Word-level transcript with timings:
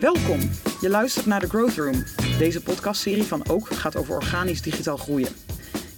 Welkom. 0.00 0.40
Je 0.80 0.88
luistert 0.88 1.26
naar 1.26 1.40
The 1.40 1.48
Growth 1.48 1.76
Room. 1.76 2.04
Deze 2.38 2.62
podcastserie 2.62 3.22
van 3.22 3.48
Ook 3.48 3.68
gaat 3.68 3.96
over 3.96 4.14
organisch 4.14 4.62
digitaal 4.62 4.96
groeien. 4.96 5.28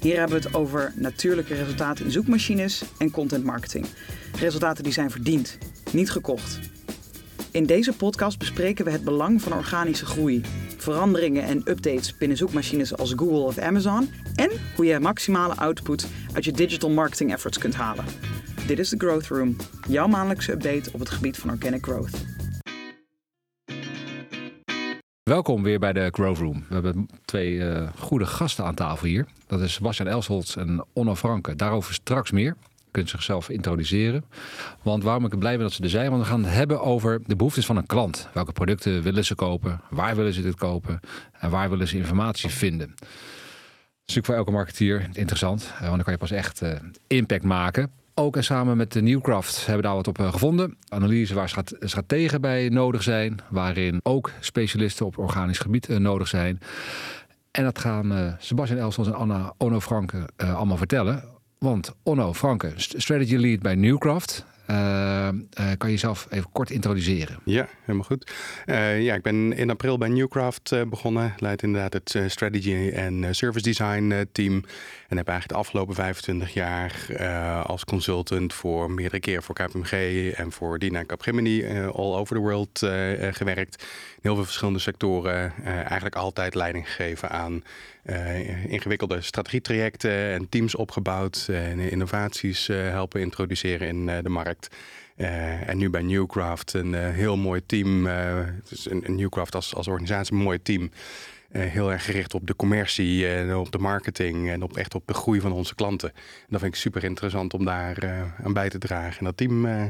Hier 0.01 0.19
hebben 0.19 0.41
we 0.41 0.47
het 0.47 0.55
over 0.55 0.93
natuurlijke 0.97 1.55
resultaten 1.55 2.05
in 2.05 2.11
zoekmachines 2.11 2.83
en 2.99 3.11
content 3.11 3.45
marketing. 3.45 3.87
Resultaten 4.39 4.85
die 4.85 4.93
zijn 4.93 5.11
verdiend, 5.11 5.59
niet 5.93 6.11
gekocht. 6.11 6.59
In 7.51 7.67
deze 7.67 7.93
podcast 7.93 8.39
bespreken 8.39 8.85
we 8.85 8.91
het 8.91 9.05
belang 9.05 9.43
van 9.43 9.53
organische 9.53 10.07
groei, 10.07 10.43
veranderingen 10.77 11.45
en 11.45 11.63
updates 11.65 12.17
binnen 12.17 12.37
zoekmachines 12.37 12.97
als 12.97 13.13
Google 13.17 13.47
of 13.47 13.59
Amazon 13.59 14.11
en 14.35 14.51
hoe 14.77 14.85
je 14.85 15.01
maximale 15.01 15.55
output 15.55 16.07
uit 16.33 16.45
je 16.45 16.53
digital 16.53 16.91
marketing 16.91 17.33
efforts 17.33 17.59
kunt 17.59 17.75
halen. 17.75 18.05
Dit 18.67 18.79
is 18.79 18.89
The 18.89 18.99
Growth 18.99 19.27
Room, 19.27 19.57
jouw 19.89 20.07
maandelijkse 20.07 20.53
update 20.53 20.91
op 20.93 21.01
het 21.01 21.11
gebied 21.11 21.37
van 21.37 21.51
organic 21.51 21.85
growth. 21.85 22.32
Welkom 25.23 25.63
weer 25.63 25.79
bij 25.79 25.93
de 25.93 26.09
Growth 26.13 26.39
Room. 26.39 26.65
We 26.69 26.75
hebben 26.75 27.09
twee 27.25 27.69
eh, 27.69 27.89
goede 27.99 28.27
gasten 28.27 28.65
aan 28.65 28.75
tafel 28.75 29.07
hier. 29.07 29.27
Dat 29.47 29.61
is 29.61 29.73
Sebastian 29.73 30.09
Elsholz 30.09 30.57
en 30.57 30.85
Onno 30.93 31.15
Franke. 31.17 31.57
Daarover 31.57 31.95
straks 31.95 32.31
meer. 32.31 32.57
Kunt 32.91 33.09
zichzelf 33.11 33.49
introduceren. 33.49 34.25
Want 34.83 35.03
waarom 35.03 35.25
ik 35.25 35.39
blij 35.39 35.53
ben 35.55 35.63
dat 35.63 35.73
ze 35.73 35.83
er 35.83 35.89
zijn? 35.91 36.11
Want 36.11 36.23
we 36.23 36.29
gaan 36.29 36.45
het 36.45 36.55
hebben 36.55 36.81
over 36.83 37.21
de 37.27 37.37
behoeftes 37.37 37.67
van 37.67 37.77
een 37.77 37.87
klant. 37.87 38.29
Welke 38.35 38.53
producten 38.53 39.03
willen 39.03 39.25
ze 39.25 39.35
kopen? 39.35 39.81
Waar 39.91 40.17
willen 40.17 40.33
ze 40.33 40.43
dit 40.43 40.55
kopen? 40.55 41.01
En 41.33 41.51
waar 41.51 41.71
willen 41.71 41.89
ze 41.89 41.97
informatie 41.97 42.51
vinden? 42.51 42.89
Dat 42.97 43.09
is 44.07 44.15
natuurlijk 44.15 44.27
voor 44.27 44.35
elke 44.35 44.51
marketeer 44.51 45.09
interessant. 45.13 45.63
eh, 45.75 45.81
Want 45.81 45.91
dan 45.95 46.03
kan 46.03 46.13
je 46.13 46.19
pas 46.19 46.31
echt 46.31 46.63
eh, 46.63 46.73
impact 47.07 47.45
maken. 47.45 47.91
Ook 48.15 48.37
en 48.37 48.45
samen 48.45 48.77
met 48.77 48.93
de 48.93 49.03
Newcraft 49.03 49.57
hebben 49.57 49.77
we 49.77 49.83
daar 49.83 49.95
wat 49.95 50.09
op 50.09 50.19
eh, 50.19 50.33
gevonden. 50.33 50.77
Analyse 50.89 51.35
waar 51.35 51.49
strate- 51.49 51.77
strategen 51.81 52.41
bij 52.41 52.69
nodig 52.69 53.03
zijn. 53.03 53.39
Waarin 53.51 54.01
ook 54.03 54.31
specialisten 54.41 55.07
op 55.07 55.19
organisch 55.19 55.59
gebied 55.59 55.89
eh, 55.89 55.97
nodig 55.97 56.29
zijn. 56.29 56.61
En 57.51 57.65
dat 57.65 57.79
gaan 57.79 58.13
eh, 58.13 58.33
Sebastian 58.39 58.79
Elsels 58.81 59.07
en 59.07 59.15
Anna 59.15 59.55
Onno 59.59 59.81
Franke 59.81 60.29
allemaal 60.37 60.77
vertellen. 60.77 61.25
Want 61.59 61.95
Onno 62.03 62.35
Franke, 62.35 62.73
st- 62.77 62.95
strategy 62.97 63.37
lead 63.37 63.61
bij 63.61 63.75
Newcraft. 63.75 64.45
Kan 65.77 65.89
je 65.89 65.91
jezelf 65.91 66.27
even 66.31 66.51
kort 66.53 66.71
introduceren? 66.71 67.39
Ja, 67.45 67.69
helemaal 67.81 68.07
goed. 68.07 68.33
Ja, 68.67 69.15
ik 69.15 69.23
ben 69.23 69.53
in 69.53 69.71
april 69.71 69.99
bij 69.99 70.09
Newcraft 70.09 70.75
begonnen. 70.91 71.35
Leid 71.39 71.63
inderdaad 71.63 71.93
het 71.93 72.31
strategy 72.33 72.91
en 72.95 73.35
service 73.35 73.65
design 73.65 74.27
team. 74.33 74.65
En 75.13 75.19
heb 75.19 75.29
eigenlijk 75.29 75.59
de 75.59 75.67
afgelopen 75.67 75.95
25 75.95 76.55
jaar 76.55 77.05
eh, 77.09 77.65
als 77.65 77.85
consultant 77.85 78.53
voor 78.53 78.91
meerdere 78.91 79.21
keer 79.21 79.43
voor 79.43 79.55
KPMG 79.55 80.31
en 80.33 80.53
voor 80.53 80.79
Dina 80.79 81.05
Capgemini 81.05 81.63
eh, 81.63 81.87
all 81.87 82.15
over 82.15 82.37
the 82.37 82.43
world 82.43 82.83
eh, 82.83 83.33
gewerkt. 83.33 83.83
In 83.83 84.19
heel 84.21 84.35
veel 84.35 84.45
verschillende 84.45 84.79
sectoren. 84.79 85.53
eigenlijk 85.65 86.15
altijd 86.15 86.55
leiding 86.55 86.87
gegeven 86.87 87.31
aan 87.31 87.65
ingewikkelde 88.69 89.21
strategietrajecten 89.21 90.33
en 90.33 90.49
teams 90.49 90.75
opgebouwd. 90.75 91.47
en 91.49 91.79
innovaties 91.79 92.67
helpen 92.67 93.21
introduceren 93.21 93.89
in 93.89 94.07
de 94.07 94.29
markt. 94.29 94.77
En 95.67 95.79
nu 95.79 95.91
bij 95.91 96.03
Newcraft 96.03 96.73
een 96.73 96.95
heel 96.95 97.37
mooi 97.37 97.67
team. 97.67 98.09
dus 98.69 98.91
een 98.91 99.17
Newcraft 99.17 99.55
als, 99.55 99.75
als 99.75 99.89
organisatie, 99.89 100.37
een 100.37 100.43
mooi 100.43 100.63
team. 100.63 100.91
Eh, 101.53 101.63
heel 101.63 101.93
erg 101.93 102.05
gericht 102.05 102.35
op 102.35 102.47
de 102.47 102.57
commercie 102.57 103.29
en 103.29 103.55
op 103.57 103.73
de 103.73 103.79
marketing 103.79 104.51
en 104.51 104.63
op 104.63 104.77
echt 104.77 104.95
op 104.95 105.03
de 105.07 105.15
groei 105.15 105.41
van 105.41 105.53
onze 105.53 105.75
klanten. 105.75 106.09
En 106.15 106.47
dat 106.49 106.61
vind 106.61 106.75
ik 106.75 106.81
super 106.81 107.05
interessant 107.05 107.55
om 107.55 107.65
daar 107.65 107.99
eh, 107.99 108.21
aan 108.45 108.53
bij 108.53 108.69
te 108.69 108.79
dragen. 108.79 109.19
En 109.19 109.25
dat 109.25 109.37
team 109.37 109.67
eh, 109.67 109.83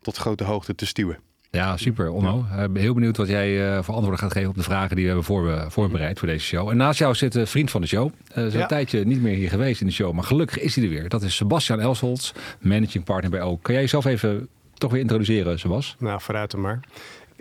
tot 0.00 0.16
grote 0.16 0.44
hoogte 0.44 0.74
te 0.74 0.86
stuwen. 0.86 1.18
Ja, 1.50 1.76
super 1.76 2.10
Onno. 2.10 2.38
Ik 2.62 2.72
ben 2.72 2.82
heel 2.82 2.94
benieuwd 2.94 3.16
wat 3.16 3.28
jij 3.28 3.68
eh, 3.76 3.82
voor 3.82 3.94
antwoorden 3.94 4.20
gaat 4.20 4.32
geven 4.32 4.48
op 4.48 4.56
de 4.56 4.62
vragen 4.62 4.88
die 4.96 5.04
we 5.04 5.06
hebben 5.10 5.24
voor, 5.26 5.64
voorbereid 5.70 6.18
voor 6.18 6.28
deze 6.28 6.44
show. 6.44 6.68
En 6.68 6.76
naast 6.76 6.98
jou 6.98 7.14
zit 7.14 7.34
een 7.34 7.46
vriend 7.46 7.70
van 7.70 7.80
de 7.80 7.86
show. 7.86 8.10
Hij 8.32 8.46
is 8.46 8.52
Ja. 8.52 8.60
een 8.62 8.68
tijdje 8.68 9.04
niet 9.04 9.22
meer 9.22 9.34
hier 9.34 9.48
geweest 9.48 9.80
in 9.80 9.86
de 9.86 9.92
show, 9.92 10.12
maar 10.12 10.24
gelukkig 10.24 10.58
is 10.58 10.74
hij 10.74 10.84
er 10.84 10.90
weer. 10.90 11.08
Dat 11.08 11.22
is 11.22 11.36
Sebastian 11.36 11.80
Elsholz, 11.80 12.32
managing 12.60 13.04
partner 13.04 13.30
bij 13.30 13.40
Ook. 13.42 13.62
Kan 13.62 13.74
jij 13.74 13.82
jezelf 13.82 14.04
even 14.04 14.48
toch 14.74 14.90
weer 14.90 15.00
introduceren, 15.00 15.58
Sebas? 15.58 15.96
Nou, 15.98 16.20
vooruit 16.20 16.50
dan 16.50 16.60
maar. 16.60 16.80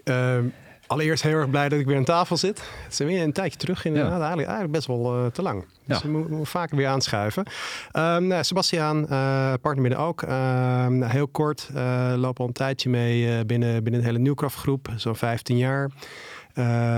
Ehm, 0.04 0.44
allereerst 0.90 1.24
heel 1.24 1.34
erg 1.38 1.50
blij 1.50 1.70
dat 1.70 1.80
ik 1.80 1.86
weer 1.86 1.98
aan 1.98 2.04
tafel 2.04 2.38
zit. 2.38 2.58
Het 2.84 2.92
is 2.92 2.98
weer 2.98 3.22
een 3.24 3.32
tijdje 3.34 3.60
terug 3.60 3.86
inderdaad. 3.86 4.12
Eigenlijk, 4.20 4.48
eigenlijk 4.48 4.72
best 4.72 4.88
wel 4.88 5.16
eh, 5.16 5.26
te 5.26 5.42
lang. 5.42 5.66
Dus 5.86 5.98
Ja. 5.98 6.04
we 6.04 6.10
moeten 6.12 6.36
moet 6.36 6.50
vaker 6.50 6.76
weer 6.78 6.88
aanschuiven. 6.88 7.44
Ehm 7.92 8.28
nou, 8.28 8.44
Sebastiaan, 8.44 9.08
eh, 9.10 9.54
partner 9.62 9.82
binnen 9.82 10.00
ook. 10.00 10.22
Ehm, 10.22 10.98
nou, 10.98 11.12
heel 11.12 11.28
kort, 11.28 11.70
eh 11.76 12.14
loop 12.16 12.40
al 12.40 12.48
een 12.48 12.54
tijdje 12.54 12.90
mee 12.90 13.46
binnen, 13.46 13.84
binnen 13.84 14.02
de 14.02 14.08
hele 14.08 14.20
Newcraft 14.20 14.56
groep. 14.58 14.88
Zo'n 14.96 15.16
15 15.16 15.58
jaar. 15.58 15.90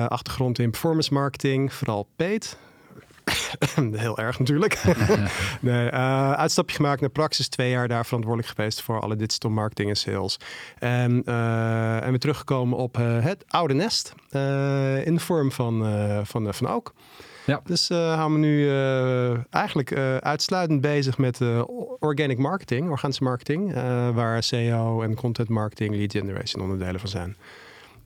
Achtergrond 0.08 0.60
in 0.60 0.70
performance 0.72 1.14
marketing, 1.14 1.74
vooral 1.74 2.08
paid. 2.16 2.58
Heel 3.92 4.18
erg 4.18 4.40
natuurlijk. 4.40 4.84
nee, 5.62 5.90
eh, 5.90 6.32
uitstapje 6.32 6.76
gemaakt 6.76 7.02
naar 7.02 7.10
Praxis. 7.10 7.48
Twee 7.48 7.70
jaar 7.70 7.88
daar 7.88 8.06
verantwoordelijk 8.06 8.54
geweest 8.56 8.82
voor 8.82 9.02
alle 9.02 9.16
digital 9.16 9.52
marketing 9.52 9.90
en 9.90 9.96
sales. 9.96 10.40
En, 10.80 11.24
eh, 11.26 12.04
en 12.04 12.10
weer 12.10 12.20
teruggekomen 12.20 12.78
op 12.78 12.98
eh, 12.98 13.24
het 13.24 13.44
oude 13.48 13.74
nest. 13.74 14.14
in 15.06 15.14
de 15.14 15.20
vorm 15.20 15.52
van, 15.52 15.86
van, 16.26 16.54
van 16.54 16.68
Ook. 16.68 16.94
Ja. 17.46 17.62
Dus 17.64 17.88
gaan 17.88 18.34
we 18.34 18.40
nu 18.40 18.70
eigenlijk 19.50 19.94
uitsluitend 20.20 20.82
bezig 20.82 21.18
met 21.18 21.40
organic 22.00 22.38
marketing, 22.38 22.90
organische 22.90 23.24
marketing. 23.24 23.74
waar 24.14 24.44
SEO 24.44 25.02
en 25.02 25.16
content 25.16 25.50
marketing, 25.50 25.96
lead 25.96 26.12
generation 26.12 26.64
onderdelen 26.64 27.00
van 27.00 27.10
zijn. 27.10 27.38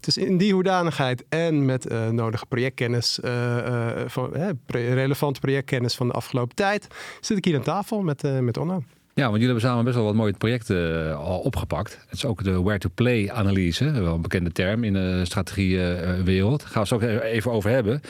Dus 0.05 0.17
in 0.17 0.37
die 0.37 0.53
hoedanigheid 0.53 1.23
en 1.29 1.65
met 1.65 1.87
eh, 1.87 2.09
nodige 2.09 2.45
projectkennis, 2.45 3.19
eh, 3.19 3.57
eh, 3.57 4.09
van, 4.09 4.35
eh, 4.35 4.49
relevante 4.93 5.39
projectkennis 5.39 5.95
van 5.95 6.07
de 6.07 6.13
afgelopen 6.13 6.55
tijd, 6.55 6.87
zit 7.21 7.37
ik 7.37 7.45
hier 7.45 7.55
aan 7.55 7.61
tafel 7.61 8.01
met, 8.01 8.23
eh 8.23 8.39
met 8.39 8.57
Onno. 8.57 8.83
Ja, 9.15 9.21
want 9.21 9.33
jullie 9.41 9.51
hebben 9.51 9.69
samen 9.69 9.83
best 9.83 9.95
wel 9.95 10.05
wat 10.05 10.15
mooie 10.15 10.33
projecten 10.33 11.17
al 11.17 11.39
opgepakt. 11.39 11.99
Het 12.07 12.13
is 12.13 12.25
ook 12.25 12.43
de 12.43 12.61
where-to-play 12.61 13.31
analyse, 13.31 13.91
wel 13.91 14.13
een 14.13 14.21
bekende 14.21 14.51
term 14.51 14.83
in 14.83 14.93
de 14.93 15.21
strategiewereld. 15.25 16.59
Daar 16.59 16.69
gaan 16.69 16.83
we 16.83 16.95
het 17.05 17.13
ook 17.13 17.21
even 17.21 17.51
over 17.51 17.69
hebben. 17.69 18.01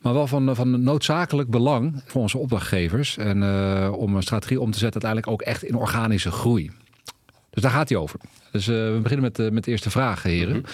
Maar 0.00 0.12
wel 0.12 0.26
van, 0.26 0.56
van 0.56 0.82
noodzakelijk 0.82 1.50
belang 1.50 2.02
voor 2.06 2.20
onze 2.20 2.38
opdrachtgevers. 2.38 3.16
En 3.16 3.42
eh, 3.42 3.92
om 3.96 4.16
een 4.16 4.22
strategie 4.22 4.60
om 4.60 4.70
te 4.70 4.78
zetten 4.78 5.02
uiteindelijk 5.02 5.42
ook 5.42 5.48
echt 5.48 5.64
in 5.64 5.74
organische 5.74 6.30
groei. 6.30 6.70
Dus 7.50 7.62
daar 7.62 7.72
gaat 7.72 7.88
hij 7.88 7.98
over. 7.98 8.20
Dus 8.50 8.68
eh, 8.68 8.74
we 8.74 8.98
beginnen 9.02 9.32
met, 9.36 9.52
met 9.52 9.64
de 9.64 9.70
eerste 9.70 9.90
vraag, 9.90 10.22
heren. 10.22 10.64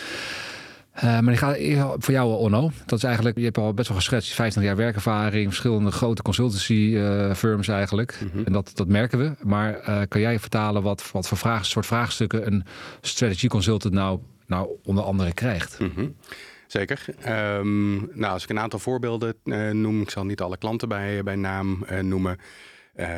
Eh, 0.93 1.03
maar 1.03 1.23
die 1.23 1.37
gaat 1.37 2.05
voor 2.05 2.15
jou, 2.15 2.35
Onno. 2.35 2.71
Dat 2.87 2.99
is 2.99 3.05
eigenlijk, 3.05 3.37
je 3.37 3.45
hebt 3.45 3.59
al 3.59 3.75
best 3.75 3.89
wel 3.89 3.97
geschetst, 3.97 4.35
15 4.35 4.63
jaar 4.63 4.77
werkervaring, 4.77 5.47
verschillende 5.47 5.91
grote 5.91 6.23
consultancy 6.23 6.97
eh, 6.97 7.35
firms 7.35 7.69
eigenlijk. 7.69 8.19
En 8.45 8.53
dat, 8.53 8.71
dat 8.75 8.89
merken 8.89 9.19
we. 9.19 9.33
Maar 9.43 9.75
eh, 9.75 10.01
kan 10.09 10.21
jij 10.21 10.39
vertalen 10.39 10.83
wat, 10.83 11.11
wat 11.13 11.29
voor 11.29 11.39
vraag, 11.39 11.67
soort 11.67 11.87
vraagstukken 11.87 12.47
een 12.47 12.65
strategy 13.01 13.47
consultant 13.47 13.95
nou, 13.95 14.21
nou 14.47 14.69
onder 14.85 15.05
andere 15.05 15.33
krijgt? 15.33 15.79
Mhm. 15.79 16.09
Zeker. 16.67 17.05
Ehm, 17.21 17.95
nou, 17.95 18.33
als 18.33 18.43
ik 18.43 18.51
een 18.51 18.59
aantal 18.59 18.79
voorbeelden 18.79 19.35
eh, 19.45 19.71
noem, 19.71 20.01
ik 20.01 20.11
zal 20.11 20.25
niet 20.25 20.41
alle 20.41 20.57
klanten 20.57 20.89
bij, 20.89 21.23
bij 21.23 21.37
naam 21.37 21.85
eh, 21.85 21.99
noemen. 21.99 22.39
Eh, 22.95 23.09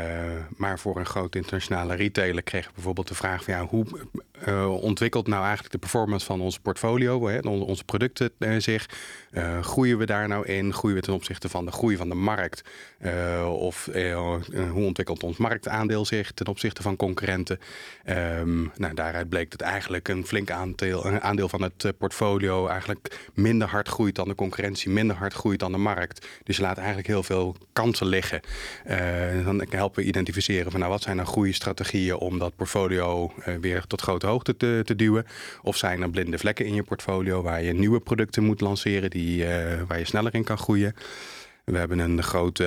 maar 0.56 0.78
voor 0.78 0.99
een 0.99 1.06
grote 1.06 1.38
internationale 1.38 1.94
retailer 1.94 2.43
kreeg 2.43 2.66
ik 2.66 2.75
bijvoorbeeld 2.75 3.09
de 3.09 3.15
vraag 3.15 3.44
van 3.44 3.55
ja, 3.55 3.66
hoe 3.66 3.87
eh, 4.31 4.31
ontwikkelt 4.81 5.27
nou 5.27 5.43
eigenlijk 5.43 5.73
de 5.73 5.79
performance 5.79 6.27
van 6.27 6.41
ons 6.41 6.59
portfolio, 6.59 7.29
hè, 7.29 7.39
on- 7.39 7.63
onze 7.63 7.85
producten 7.85 8.31
eh, 8.39 8.57
zich? 8.59 8.89
Eh, 9.31 9.63
groeien 9.63 9.99
we 9.99 10.07
daar 10.07 10.29
nou 10.29 10.47
in? 10.47 10.73
Groeien 10.75 10.97
we 10.97 11.03
ten 11.03 11.13
opzichte 11.15 11.49
van 11.49 11.65
de 11.65 11.71
groei 11.73 11.97
van 11.97 12.09
de 12.09 12.15
markt? 12.15 12.63
Eh, 12.99 13.49
of 13.59 13.89
eh, 13.89 14.11
eh, 14.13 14.71
hoe 14.71 14.85
ontwikkelt 14.85 15.23
ons 15.23 15.37
marktaandeel 15.37 16.05
zich 16.05 16.33
ten 16.33 16.47
opzichte 16.47 16.83
van 16.83 16.97
concurrenten? 16.97 17.59
Ehm, 18.05 18.63
nou, 18.77 18.95
daaruit 18.95 19.29
bleek 19.29 19.51
dat 19.51 19.61
eigenlijk 19.61 20.09
een 20.09 20.27
flink 20.27 20.51
aandeel, 20.51 21.07
aandeel 21.21 21.49
van 21.49 21.63
het 21.63 21.85
eh, 21.85 21.91
portfolio 21.99 22.67
eigenlijk 22.67 23.31
minder 23.35 23.69
hard 23.69 23.88
groeit 23.88 24.15
dan 24.15 24.29
de 24.29 24.35
concurrentie, 24.35 24.91
minder 24.91 25.17
hard 25.17 25.33
groeit 25.35 25.59
dan 25.61 25.73
de 25.73 25.79
markt. 25.79 26.27
Dus 26.45 26.56
je 26.56 26.62
laat 26.62 26.77
eigenlijk 26.79 27.06
heel 27.06 27.23
veel 27.23 27.56
kansen 27.73 28.06
liggen. 28.06 28.41
Eh, 28.85 29.45
dan 29.45 29.65
helpen 29.69 30.03
we 30.03 30.09
identificeren 30.09 30.71
van 30.71 30.81
nou, 30.81 30.93
wat 30.93 31.03
zijn 31.03 31.17
nou 31.17 31.29
goede 31.29 31.53
strategieën 31.53 32.17
om 32.17 32.38
dat 32.38 32.56
portfolio 32.56 33.33
eh, 33.45 33.55
weer 33.61 33.85
tot 33.87 34.00
grote 34.00 34.27
hoogte 34.32 34.56
te, 34.56 34.82
te 34.84 34.96
duwen. 34.96 35.26
Of 35.62 35.76
zijn 35.76 36.02
er 36.02 36.11
blinde 36.11 36.38
vlekken 36.38 36.67
in 36.67 36.75
je 36.75 36.82
portfolio 36.82 37.43
waar 37.43 37.62
je 37.62 37.73
nieuwe 37.73 38.00
producten 38.00 38.44
moet 38.44 38.61
lanceren 38.61 39.11
die, 39.11 39.46
eh, 39.46 39.82
waar 39.87 39.99
je 39.99 40.05
sneller 40.05 40.34
in 40.34 40.44
kan 40.44 40.58
groeien. 40.58 40.94
We 41.64 41.79
hebben 41.79 41.99
een 41.99 42.23
grote 42.23 42.67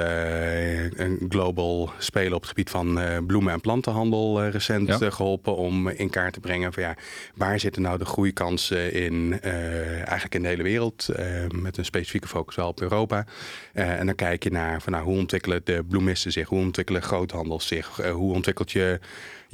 een 0.95 1.25
global 1.29 1.91
speler 1.97 2.33
op 2.33 2.39
het 2.39 2.50
gebied 2.50 2.69
van 2.69 3.00
bloemen- 3.27 3.53
en 3.53 3.62
plantenhandel 3.62 4.47
recent 4.47 4.97
geholpen 5.00 5.56
om 5.56 5.89
in 5.89 6.09
kaart 6.09 6.33
te 6.33 6.39
brengen 6.39 6.73
van 6.73 6.83
ja, 6.83 6.95
waar 7.35 7.59
zitten 7.59 7.81
nou 7.81 7.97
de 7.97 8.06
groeikansen 8.06 8.94
in 8.94 9.41
eigenlijk 9.41 10.35
in 10.35 10.41
de 10.41 10.47
hele 10.47 10.63
wereld, 10.63 11.07
met 11.56 11.77
een 11.77 11.85
specifieke 11.85 12.27
focus 12.27 12.56
wel 12.56 12.68
op 12.68 12.81
Europa. 12.81 13.25
en 13.73 14.06
dan 14.06 14.15
kijk 14.15 14.44
je 14.44 14.51
naar 14.51 14.81
van 14.81 14.91
nou, 14.91 15.06
hoe 15.06 15.18
ontwikkelen 15.18 15.61
de 15.63 15.83
bloemisten 15.89 16.31
zich, 16.31 16.47
hoe 16.47 16.59
ontwikkelen 16.59 17.01
groothandels 17.01 17.68
zich, 17.68 18.11
hoe 18.11 18.33
ontwikkelt 18.33 18.71
je 18.71 19.00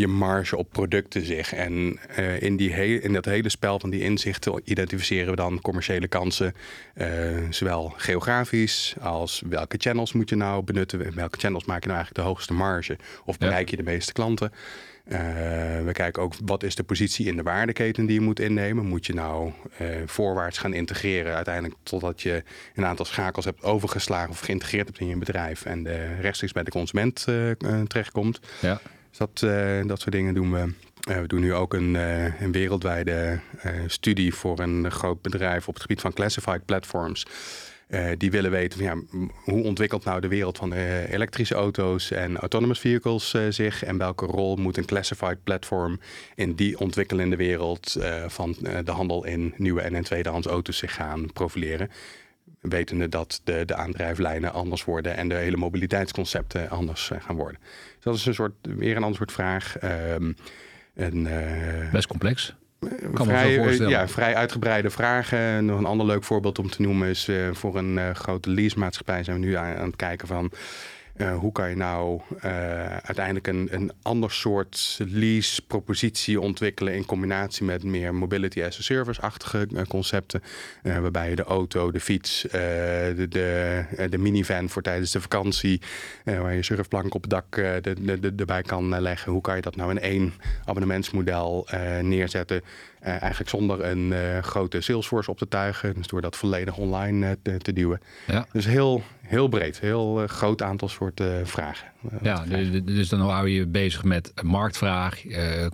je 0.02 0.08
marge 0.08 0.58
op 0.58 0.72
producten 0.72 1.26
zich. 1.26 1.54
En 1.54 2.00
uh, 2.20 2.42
in, 2.42 2.56
die 2.56 2.74
he 2.74 2.84
in 2.84 3.14
dat 3.14 3.26
hele 3.26 3.50
spel 3.50 3.80
van 3.80 3.90
die 3.90 4.02
inzichten 4.02 4.62
identificeren 4.64 5.30
we 5.30 5.36
dan 5.36 5.62
commerciële 5.62 6.08
kansen. 6.08 6.54
Uh, 6.96 7.08
zowel 7.50 7.94
geografisch 7.98 8.96
als 9.02 9.44
welke 9.50 9.78
channels 9.80 10.14
moet 10.14 10.30
je 10.30 10.36
nou 10.36 10.64
benutten. 10.64 11.16
Welke 11.16 11.40
channels 11.40 11.66
maak 11.66 11.82
je 11.82 11.88
nou 11.88 11.98
eigenlijk 11.98 12.26
de 12.26 12.32
hoogste 12.32 12.54
marge? 12.54 12.98
Of 13.26 13.38
bereik 13.38 13.70
je 13.70 13.76
de 13.76 13.84
meeste 13.84 14.14
klanten? 14.14 14.52
Uh, 15.06 15.18
we 15.86 15.90
kijken 15.92 16.24
ook 16.24 16.34
wat 16.46 16.64
is 16.64 16.76
de 16.76 16.84
positie 16.84 17.26
in 17.26 17.36
de 17.36 17.44
waardeketen 17.44 18.06
die 18.06 18.20
je 18.20 18.26
moet 18.26 18.40
innemen. 18.40 18.86
Moet 18.86 19.06
je 19.06 19.14
nou 19.14 19.52
uh, 19.82 19.88
voorwaarts 20.06 20.58
gaan 20.58 20.74
integreren 20.74 21.36
uiteindelijk 21.36 21.76
totdat 21.84 22.22
je 22.22 22.44
een 22.76 22.86
aantal 22.86 23.06
schakels 23.06 23.46
hebt 23.46 23.64
overgeslagen 23.64 24.30
of 24.30 24.40
geïntegreerd 24.40 24.88
hebt 24.88 25.00
in 25.00 25.08
je 25.08 25.18
bedrijf 25.18 25.66
en 25.66 25.84
de 25.84 26.16
rechtstreeks 26.20 26.54
bij 26.54 26.64
de 26.64 26.72
consument 26.72 27.24
terechtkomt. 27.88 28.40
Ja. 28.62 28.82
Dat, 29.18 29.42
uh, 29.46 29.86
dat 29.86 30.00
soort 30.00 30.12
dingen 30.12 30.34
doen 30.34 30.52
we. 30.52 30.74
Uh, 31.10 31.20
we 31.20 31.28
doen 31.28 31.40
nu 31.40 31.54
ook 31.54 31.74
een, 31.74 31.94
uh, 31.94 32.42
een 32.42 32.52
wereldwijde 32.52 33.40
studie 33.88 34.34
voor 34.34 34.60
een 34.60 34.92
groot 34.92 35.22
bedrijf 35.22 35.68
op 35.68 35.74
het 35.74 35.82
gebied 35.82 36.02
van 36.02 36.14
classified 36.14 36.66
platforms. 36.66 37.26
die 38.18 38.32
willen 38.32 38.52
weten 38.52 38.80
van, 38.80 38.88
ja, 38.88 39.20
hoe 39.44 39.64
ontwikkelt 39.64 40.04
nou 40.04 40.22
de 40.22 40.28
wereld 40.28 40.58
van 40.58 40.74
elektrische 40.74 41.56
auto's 41.56 42.12
en 42.12 42.38
autonomous 42.38 42.80
vehicles 42.80 43.36
zich 43.50 43.84
en 43.84 43.98
welke 43.98 44.26
rol 44.26 44.56
moet 44.56 44.78
een 44.78 44.86
classified 44.86 45.44
platform 45.44 46.00
in 46.36 46.54
die 46.54 46.80
ontwikkelende 46.80 47.36
wereld 47.36 47.98
van 48.28 48.56
de 48.84 48.92
handel 48.92 49.26
in 49.26 49.54
nieuwe 49.58 49.82
en 49.82 50.04
tweedehands 50.04 50.48
auto's 50.48 50.78
zich 50.78 50.94
gaan 50.94 51.34
profileren 51.34 51.90
wetende 52.62 53.10
dat 53.10 53.42
de, 53.44 53.66
de 53.66 53.76
aandrijflijnen 53.76 54.54
anders 54.54 54.84
worden 54.84 55.16
en 55.18 55.30
de 55.30 55.36
hele 55.36 55.58
mobiliteitsconcepten 55.58 56.70
anders 56.70 57.12
gaan 57.20 57.36
worden. 57.36 57.60
Dus 57.96 58.04
dat 58.04 58.16
is 58.16 58.26
een 58.26 58.34
soort, 58.34 58.54
weer 58.62 58.96
een 58.96 59.04
ander 59.04 59.18
soort 59.18 59.32
vraag. 59.32 59.76
Um, 59.84 60.36
en, 60.94 61.26
uh, 61.26 61.92
Best 61.92 62.08
complex. 62.08 62.56
Kan 63.14 63.26
vrij, 63.26 63.58
uh, 63.58 63.90
ja, 63.90 64.08
vrij 64.08 64.36
uitgebreide 64.36 64.90
vragen. 64.90 65.66
Nog 65.66 65.80
een 65.80 65.86
ander 65.86 66.06
leuk 66.06 66.24
voorbeeld 66.24 66.60
om 66.60 66.70
te 66.70 66.82
noemen 66.82 67.08
is 67.08 67.28
uh, 67.28 67.54
voor 67.54 67.78
een 67.78 67.98
uh, 67.98 68.10
grote 68.10 68.50
leasemaatschappij 68.50 69.24
zijn 69.24 69.40
we 69.40 69.46
nu 69.46 69.54
aan, 69.54 69.76
aan 69.76 69.86
het 69.86 69.96
kijken 69.96 70.28
van 70.28 70.52
uh, 71.22 71.38
hoe 71.38 71.52
kan 71.52 71.70
je 71.70 71.76
nou 71.76 72.22
uh, 72.36 72.42
uiteindelijk 72.98 73.48
een, 73.48 73.68
een 73.72 73.92
ander 74.02 74.32
soort 74.32 75.00
lease-propositie 75.08 76.42
ontwikkelen 76.42 76.96
in 76.96 77.06
combinatie 77.06 77.66
met 77.66 77.84
meer 77.84 78.16
mobility 78.16 78.64
as 78.64 78.80
a 78.80 78.82
service-achtige 78.82 79.68
uh, 79.74 79.82
concepten. 79.82 80.42
waarbij 80.84 81.30
je 81.30 81.36
de 81.36 81.44
auto, 81.44 81.92
de 81.92 82.00
fiets, 82.00 82.42
de, 82.42 83.26
de, 83.30 84.08
de, 84.10 84.18
minivan 84.18 84.70
voor 84.70 84.82
tijdens 84.82 85.12
de 85.12 85.22
vakantie, 85.22 85.82
waar 86.24 86.54
je 86.54 86.64
surfplank 86.64 87.14
op 87.14 87.22
het 87.22 87.32
dak 87.32 87.56
de, 87.56 88.20
de, 88.20 88.34
erbij 88.38 88.62
kan 88.62 89.02
leggen. 89.02 89.32
Hoe 89.32 89.42
kan 89.42 89.56
je 89.56 89.62
dat 89.62 89.76
nou 89.76 89.92
in 89.92 90.00
één 90.00 90.34
abonnementsmodel 90.66 91.68
neerzetten? 92.02 92.62
Uh, 93.04 93.08
eigenlijk 93.08 93.50
zonder 93.50 93.86
een 93.86 94.12
uh, 94.12 94.38
grote 94.40 94.82
Salesforce 94.82 95.32
op 95.32 95.38
te 95.38 95.48
tuigen. 95.48 95.94
Dus 95.94 96.08
door 96.08 96.22
dat 96.22 96.36
volledig 96.36 96.78
online 96.78 97.28
uh, 97.28 97.32
te, 97.42 97.58
te, 97.58 97.74
duwen. 97.74 98.02
Ja. 98.28 98.46
Dus 98.52 98.66
heel, 98.66 99.04
heel 99.22 99.48
breed. 99.48 99.80
Heel 99.80 100.28
groot 100.28 100.62
aantal 100.62 100.88
soorten 100.88 101.48
vragen. 101.48 101.88
ja, 102.22 102.44
dus, 102.46 102.84
dus, 102.84 103.10
dan 103.10 103.20
hou 103.20 103.50
je 103.50 103.56
je 103.56 103.68
bezig 103.68 104.04
met 104.04 104.34
marktvraag, 104.44 105.22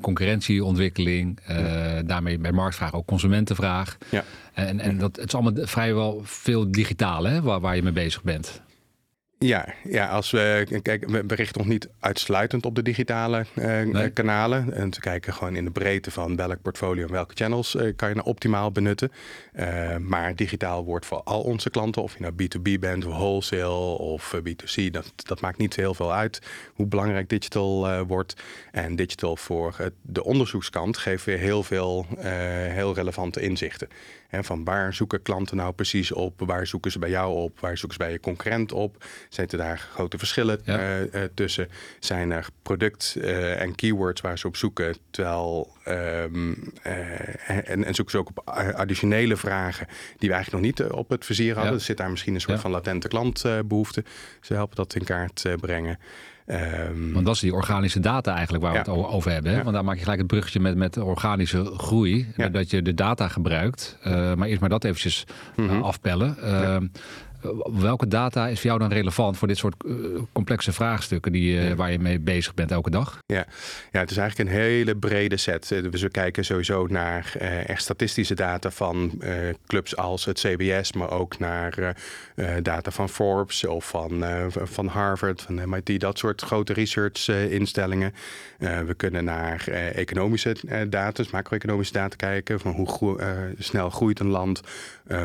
concurrentieontwikkeling. 0.02 1.40
Ja. 1.48 2.02
Daarmee 2.02 2.38
bij 2.38 2.52
marktvraag 2.52 2.94
ook 2.94 3.06
consumentenvraag. 3.06 3.98
Ja. 4.10 4.24
En, 4.54 4.80
en 4.80 4.98
dat, 4.98 5.16
het 5.16 5.28
is 5.28 5.34
allemaal 5.36 5.66
vrijwel 5.66 6.22
veel 6.24 6.72
digitaal 6.72 7.24
hè, 7.24 7.42
waar, 7.42 7.60
waar 7.60 7.76
je 7.76 7.84
mee 7.84 7.92
bezig 7.92 8.24
bent. 8.24 8.62
Ja, 9.39 9.74
ja 9.84 10.07
als 10.07 10.31
we, 10.31 10.80
kijk, 10.81 11.10
we 11.10 11.36
richten 11.36 11.62
ons 11.62 11.69
niet 11.69 11.89
uitsluitend 12.00 12.66
op 12.66 12.75
de 12.75 12.81
digitale 12.81 13.45
uh, 13.56 14.06
kanalen. 14.13 14.74
En 14.74 14.89
te 14.89 15.00
kijken 15.00 15.34
gewoon 15.34 15.56
in 15.56 15.66
de 15.66 15.72
breedte 15.72 16.12
van 16.12 16.36
welk 16.36 16.62
portfolio 16.62 17.06
en 17.06 17.12
welke 17.12 17.36
channels 17.36 17.75
uh, 17.75 17.95
kan 17.95 18.10
je 18.10 18.16
nou 18.16 18.28
optimaal 18.28 18.72
benutten. 18.72 19.12
Uh, 19.60 19.98
maar 19.98 20.36
digitaal 20.36 20.86
wordt 20.86 21.06
voor 21.06 21.22
al 21.24 21.42
onze 21.42 21.69
klanten, 21.69 22.01
of 22.01 22.18
je 22.18 22.19
nou 22.22 22.34
B2B 22.34 22.80
bent, 22.80 23.06
of 23.06 23.13
wholesale 23.13 23.98
of 23.98 24.36
B2C, 24.36 24.92
dat, 24.92 25.13
dat 25.16 25.42
maakt 25.42 25.57
niet 25.57 25.75
heel 25.75 25.94
veel 25.94 26.13
uit 26.13 26.42
hoe 26.74 26.88
belangrijk 26.88 27.30
digital 27.30 28.04
wordt. 28.04 28.33
En 28.72 28.95
digital 28.95 29.36
voor 29.36 29.92
de 30.01 30.24
onderzoekskant 30.24 30.98
geeft 30.98 31.25
weer 31.25 31.38
heel 31.38 31.63
veel 31.63 32.06
heel 32.69 32.94
relevante 32.94 33.42
inzichten. 33.42 33.88
En 34.30 34.44
van 34.44 34.64
waar 34.64 34.94
zoeken 34.94 35.22
klanten 35.22 35.58
nou 35.58 35.74
precies 35.74 36.12
op? 36.12 36.42
Waar 36.46 36.68
zoeken 36.68 36.92
ze 36.92 37.00
bij 37.00 37.10
jou 37.10 37.36
op? 37.36 37.60
Waar 37.60 37.78
zoeken 37.78 37.98
ze 37.98 38.04
bij 38.04 38.12
je 38.12 38.20
concurrent 38.20 38.72
op? 38.72 39.06
Zitten 39.30 39.58
daar 39.58 39.78
grote 39.78 40.18
verschillen 40.18 40.60
ja. 40.64 41.00
uh, 41.00 41.24
tussen? 41.34 41.70
Zijn 42.00 42.32
er 42.32 42.48
product 42.62 43.16
uh, 43.18 43.62
en 43.62 43.76
keywords 43.76 44.22
waar 44.22 44.38
ze 44.38 44.48
op 44.48 44.56
zoeken? 44.56 44.96
Terwijl, 45.10 45.74
um, 45.88 46.74
en, 47.44 47.84
en, 47.84 47.96
zoeken 47.96 48.12
ze 48.12 48.18
ook 48.18 48.30
op 48.30 48.50
additionele 48.76 49.38
vragen 49.38 49.88
die 50.18 50.30
we 50.30 50.36
eigenlijk 50.36 50.64
nog 50.64 50.74
niet 50.76 50.92
op 50.92 51.10
het 51.10 51.26
vizier 51.26 51.54
hadden. 51.54 51.72
Ja. 51.72 51.78
Er 51.78 51.86
zit 51.86 51.98
daar 51.98 52.10
misschien 52.10 52.34
een 52.34 52.42
soort 52.42 52.56
ja. 52.56 52.62
van 52.62 52.72
latente 52.72 53.08
klantbehoefte. 53.08 54.04
Ze 54.42 54.54
helpen 54.54 54.76
dat 54.76 54.96
in 54.96 55.04
kaart 55.04 55.46
brengen. 55.60 56.00
Um, 56.50 57.14
Want 57.14 57.26
dat 57.26 57.36
is 57.36 57.42
die 57.42 57.54
organische 57.54 58.00
data 58.00 58.34
eigenlijk 58.34 58.64
waar 58.64 58.74
we 58.74 58.78
het 58.78 58.88
over 58.90 59.32
hebben. 59.32 59.52
Hè? 59.52 59.64
Want 59.64 59.76
daar 59.76 59.84
maak 59.84 59.96
je 59.96 60.02
gelijk 60.02 60.20
het 60.20 60.28
bruggetje 60.28 60.60
met, 60.60 60.76
met 60.76 60.98
organische 60.98 61.66
groei. 61.66 62.28
Dat 62.52 62.70
je 62.70 62.82
de 62.82 62.94
data 62.94 63.28
gebruikt. 63.28 63.98
Uh, 64.08 64.34
maar 64.34 64.48
eerst 64.48 64.60
maar 64.60 64.70
dat 64.70 64.84
eventjes 64.84 65.24
mm 65.56 65.68
-hmm. 65.68 65.82
afpellen. 65.82 66.38
Uh, 66.44 66.78
welke 67.80 68.07
data 68.07 68.48
is 68.48 68.60
voor 68.60 68.69
jou 68.69 68.80
dan 68.80 68.92
relevant 68.92 69.38
voor 69.38 69.48
dit 69.48 69.57
soort 69.57 69.84
uh, 69.86 70.22
complexe 70.31 70.72
vraagstukken 70.72 71.31
die, 71.31 71.54
ja. 71.54 71.75
waar 71.75 71.92
je 71.92 72.00
mee 72.00 72.19
bezig 72.19 72.54
bent 72.54 72.72
elke 72.72 72.89
dag? 72.89 73.19
Ja. 73.25 73.45
ja, 73.92 74.00
het 74.00 74.12
is 74.12 74.18
eigenlijk 74.18 74.50
een 74.50 74.56
hele 74.56 74.95
brede 74.95 75.38
set. 75.38 75.68
Dus 75.68 76.01
we 76.01 76.10
kijken 76.10 76.45
sowieso 76.45 76.88
naar 76.88 77.34
uh, 77.42 77.69
echt 77.69 77.81
statistische 77.81 78.36
data 78.36 78.72
van 78.72 79.22
clubs 79.68 79.98
als 79.98 80.25
het 80.25 80.39
CBS, 80.39 80.94
maar 80.94 81.12
ook 81.12 81.39
naar 81.39 81.95
data 82.62 82.92
van 82.92 83.10
Forbes 83.10 83.66
of 83.66 83.88
van, 83.88 84.24
van 84.50 84.88
Harvard, 84.88 85.42
van 85.42 85.69
MIT, 85.69 86.00
dat 86.00 86.18
soort 86.18 86.42
grote 86.42 86.74
research 86.74 87.30
instellingen. 87.30 88.13
we 88.57 88.94
kunnen 88.98 89.24
naar 89.24 89.68
economische 89.94 90.56
data, 90.90 91.12
dus 91.12 91.30
macro-economische 91.30 91.94
data 91.94 92.16
kijken 92.16 92.60
van 92.60 92.72
hoe 92.72 92.90
gro 92.90 93.18
snel 93.57 93.90
groeit 93.90 94.19
een 94.19 94.28
land, 94.28 94.62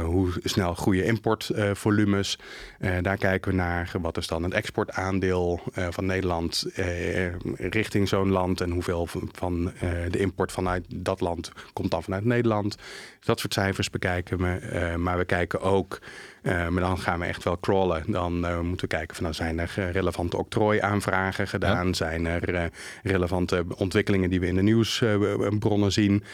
hoe 0.04 0.32
snel 0.42 0.74
groeien 0.74 1.04
importvolumes 1.04 2.01
volumes. 2.02 2.38
Uh, 2.80 2.90
daar 3.02 3.16
kijken 3.16 3.50
we 3.50 3.56
naar 3.56 3.92
wat 4.00 4.16
is 4.16 4.26
dan 4.26 4.42
het 4.42 4.52
exportaandeel 4.52 5.60
uh, 5.78 5.86
van 5.90 6.06
Nederland 6.06 6.66
uh, 6.76 7.34
richting 7.56 8.08
zo'n 8.08 8.30
land 8.30 8.60
en 8.60 8.70
hoeveel 8.70 9.08
van 9.32 9.72
de 10.10 10.18
import 10.18 10.52
vanuit 10.52 10.84
dat 10.94 11.20
land 11.20 11.52
komt 11.72 11.90
dan 11.90 12.02
vanuit 12.02 12.24
Nederland. 12.24 12.76
Dat 13.20 13.40
soort 13.40 13.52
cijfers 13.52 13.90
bekijken 13.90 14.38
we. 14.38 14.94
maar 14.96 15.18
we 15.18 15.24
kijken 15.24 15.60
ook, 15.60 15.98
maar 16.42 16.80
dan 16.80 16.98
gaan 16.98 17.18
we 17.18 17.24
echt 17.24 17.44
wel 17.44 17.60
crawlen. 17.60 18.02
Dan 18.06 18.32
moeten 18.40 18.88
we 18.88 18.96
kijken 18.96 19.14
van 19.14 19.24
nou 19.24 19.34
zijn 19.34 19.58
er 19.58 19.90
relevante 19.92 20.36
octrooiaanvragen 20.36 21.48
gedaan? 21.48 21.86
Ja. 21.86 21.92
Zijn 21.92 22.26
er 22.26 22.70
relevante 23.02 23.64
ontwikkelingen 23.76 24.30
die 24.30 24.40
we 24.40 24.46
in 24.46 24.54
de 24.54 24.62
nieuwsbronnen 24.62 25.92
zien? 25.92 26.24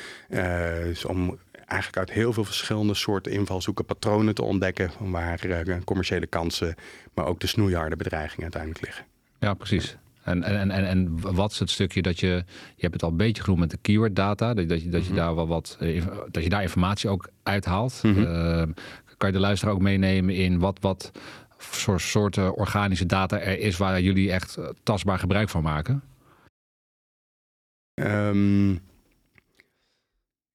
dus 0.85 1.05
om 1.05 1.39
eigenlijk 1.69 1.99
uit 1.99 2.19
heel 2.19 2.33
veel 2.33 2.45
verschillende 2.45 2.95
soorten 2.95 3.33
invalshoeken 3.33 3.85
patronen 3.85 4.35
te 4.35 4.43
ontdekken 4.43 4.91
van 4.91 5.11
waar 5.11 5.45
uh, 5.47 5.77
commerciële 5.85 6.27
kansen, 6.27 6.75
maar 7.15 7.27
ook 7.27 7.41
de 7.41 7.47
snoeiharde 7.47 7.97
bedreigingen 7.97 8.43
uiteindelijk 8.43 8.85
liggen. 8.85 9.05
Ja, 9.39 9.55
precies. 9.55 9.97
En, 10.23 10.43
en, 10.43 10.71
en, 10.71 10.87
en 10.87 11.21
wat 11.35 11.51
is 11.51 11.59
het 11.59 11.71
stukje 11.71 12.03
dat 12.03 12.21
je, 12.21 12.27
je 12.75 12.83
hebt 12.83 12.93
het 12.93 13.03
al 13.03 13.11
een 13.11 13.17
beetje 13.17 13.43
genoemd 13.43 13.61
met 13.61 13.71
de 13.71 13.79
keyword 13.81 14.17
data, 14.17 14.55
dat, 14.55 14.69
dat, 14.69 14.83
je, 14.83 14.89
dat 14.89 15.03
je 15.03 15.13
mhm. 15.13 15.19
daar 15.19 15.35
wel 15.35 15.47
wat, 15.47 15.77
eh, 15.81 16.07
dat 16.31 16.43
je 16.43 16.49
daar 16.49 16.63
informatie 16.63 17.09
ook 17.09 17.29
uithaalt. 17.43 18.01
Mm 18.03 18.15
-hmm. 18.15 18.23
uh, 18.23 18.63
kan 19.17 19.29
je 19.29 19.35
de 19.35 19.41
luisteraar 19.41 19.75
ook 19.75 19.81
meenemen 19.81 20.35
in 20.35 20.59
wat, 20.59 20.79
wat 20.81 21.11
voor 21.57 22.01
soorten 22.01 22.55
organische 22.55 23.07
data 23.07 23.41
er 23.41 23.59
is 23.59 23.77
waar 23.77 24.01
jullie 24.01 24.33
echt 24.33 24.59
tastbaar 24.83 25.19
gebruik 25.19 25.49
van 25.49 25.63
maken? 25.63 26.03
Um, 27.95 28.81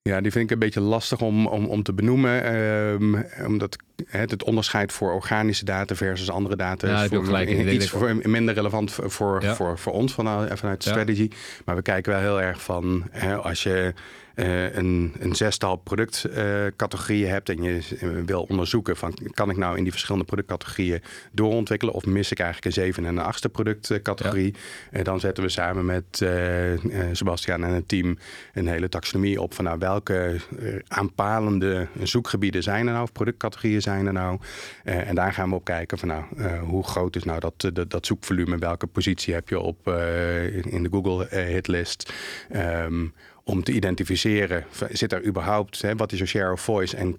ja, 0.10 0.22
die 0.22 0.32
vind 0.32 0.44
ik 0.44 0.52
een 0.52 0.60
beetje 0.60 0.82
lastig 0.82 1.22
om, 1.22 1.48
om, 1.48 1.66
om 1.66 1.84
te 1.84 1.94
benoemen. 1.94 2.56
Um, 2.56 3.26
omdat 3.46 3.78
het, 4.08 4.32
het 4.32 4.44
onderscheid 4.44 4.92
voor 4.92 5.12
organische 5.14 5.66
data 5.66 5.96
versus 5.96 6.30
andere 6.30 6.56
data 6.56 6.88
Ja, 6.88 7.04
is 7.04 7.10
voor, 7.10 7.26
gelijk 7.26 7.50
in. 7.50 7.74
iets 7.74 7.90
voor, 7.90 8.16
minder 8.30 8.54
relevant 8.56 8.92
voor, 8.92 9.12
voor, 9.12 9.42
Ja. 9.44 9.56
voor, 9.56 9.78
voor 9.78 9.94
ons 9.94 10.14
vanuit, 10.14 10.60
vanuit 10.60 10.84
de 10.84 10.90
Ja. 10.90 10.96
strategy. 10.96 11.30
Maar 11.66 11.76
we 11.76 11.82
kijken 11.82 12.12
wel 12.12 12.22
heel 12.22 12.42
erg 12.42 12.62
van 12.62 13.04
hè, 13.12 13.36
als 13.36 13.64
je 13.64 13.94
eh, 14.36 14.76
een, 14.76 15.14
een 15.20 15.36
zestal 15.36 15.76
productcategorieën 15.76 17.30
hebt 17.30 17.50
en 17.50 17.62
je 17.64 17.80
eh, 18.00 18.08
wil 18.26 18.42
onderzoeken 18.50 18.98
van 18.98 19.14
kan 19.32 19.50
ik 19.50 19.58
nou 19.58 19.78
in 19.78 19.84
die 19.84 19.92
verschillende 19.92 20.26
productcategorieën 20.26 21.02
doorontwikkelen 21.32 21.94
of 21.94 22.06
mis 22.06 22.32
ik 22.32 22.40
eigenlijk 22.40 22.76
een 22.76 22.84
zeven 22.84 23.06
en 23.06 23.18
een 23.18 23.24
achtste 23.24 23.50
productcategorie. 23.50 24.54
Eh, 24.92 25.04
dan 25.04 25.20
zetten 25.20 25.44
we 25.44 25.50
samen 25.50 25.86
met 25.86 26.04
eh, 26.22 26.74
eh, 26.74 26.80
Sebastian 27.12 27.64
en 27.64 27.74
het 27.74 27.88
team 27.88 28.18
een 28.54 28.68
hele 28.68 28.90
taxonomie 28.90 29.42
op 29.42 29.54
van 29.54 29.64
nou, 29.66 29.80
welke 29.80 30.36
eh, 30.60 30.76
aanpalende 30.88 31.88
zoekgebieden 32.04 32.64
zijn 32.64 32.86
er 32.88 32.92
nou 32.92 33.04
of 33.04 33.12
productcategorieën 33.12 33.82
zijn 33.84 34.06
er 34.06 34.14
nou. 34.14 34.40
Eh, 34.84 35.08
en 35.10 35.16
daar 35.16 35.34
gaan 35.34 35.50
we 35.50 35.56
op 35.56 35.64
kijken 35.64 35.98
van 35.98 36.08
nou, 36.08 36.24
eh, 36.38 36.62
hoe 36.62 36.84
groot 36.84 37.16
is 37.16 37.24
nou 37.24 37.40
dat, 37.40 37.70
dat, 37.74 37.90
dat 37.92 38.06
zoekvolume, 38.06 38.58
welke 38.58 38.88
positie 38.88 39.34
heb 39.34 39.50
je 39.50 39.60
op 39.60 39.88
eh, 39.88 40.56
in- 40.74 40.84
de 40.84 40.90
Google 40.92 41.28
eh, 41.28 41.46
hitlist. 41.46 42.14
Ehm, 42.52 43.06
om 43.44 43.64
te 43.64 43.72
identificeren, 43.72 44.66
zit 44.92 45.14
er 45.14 45.26
überhaupt, 45.26 45.82
hè, 45.82 45.96
wat 45.96 46.12
is 46.12 46.20
je 46.20 46.26
share 46.26 46.52
of 46.52 46.62
voice 46.62 46.98
en 46.98 47.18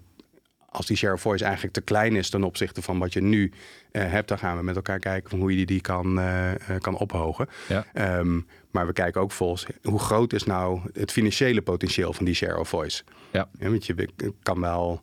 als 0.69 0.87
die 0.87 0.97
share 0.97 1.15
of 1.15 1.21
voice 1.21 1.45
eigenlijk 1.45 1.75
te 1.75 1.81
klein 1.81 2.17
is 2.17 2.31
ten 2.31 2.45
opzichte 2.45 2.83
van 2.83 2.99
wat 2.99 3.13
je 3.13 3.23
nu 3.23 3.53
eh, 3.91 4.11
hebt, 4.11 4.29
dan 4.29 4.39
gaan 4.39 4.57
we 4.57 4.63
met 4.63 4.77
elkaar 4.77 4.99
kijken 4.99 5.31
van 5.31 5.39
hoe 5.39 5.51
je 5.51 5.57
die, 5.57 5.67
die 5.67 5.81
kan, 5.81 6.19
eh, 6.19 6.51
eh, 6.53 6.59
kan 6.81 6.97
ophogen. 6.97 7.49
Ja. 7.69 7.85
Ehm, 7.93 8.41
maar 8.71 8.87
we 8.87 8.93
kijken 8.93 9.21
ook 9.21 9.33
volgens 9.33 9.67
hoe 9.83 9.99
groot 9.99 10.33
is 10.33 10.45
nou 10.45 10.81
het 10.93 11.13
financiële 11.13 11.63
potentieel 11.63 12.13
van 12.13 12.25
die 12.25 12.35
share 12.35 12.59
of 12.59 12.69
voice. 12.69 13.03
Ja. 13.31 13.49
want 13.59 13.87
je 13.87 14.09
kan 14.43 14.61
wel 14.61 15.03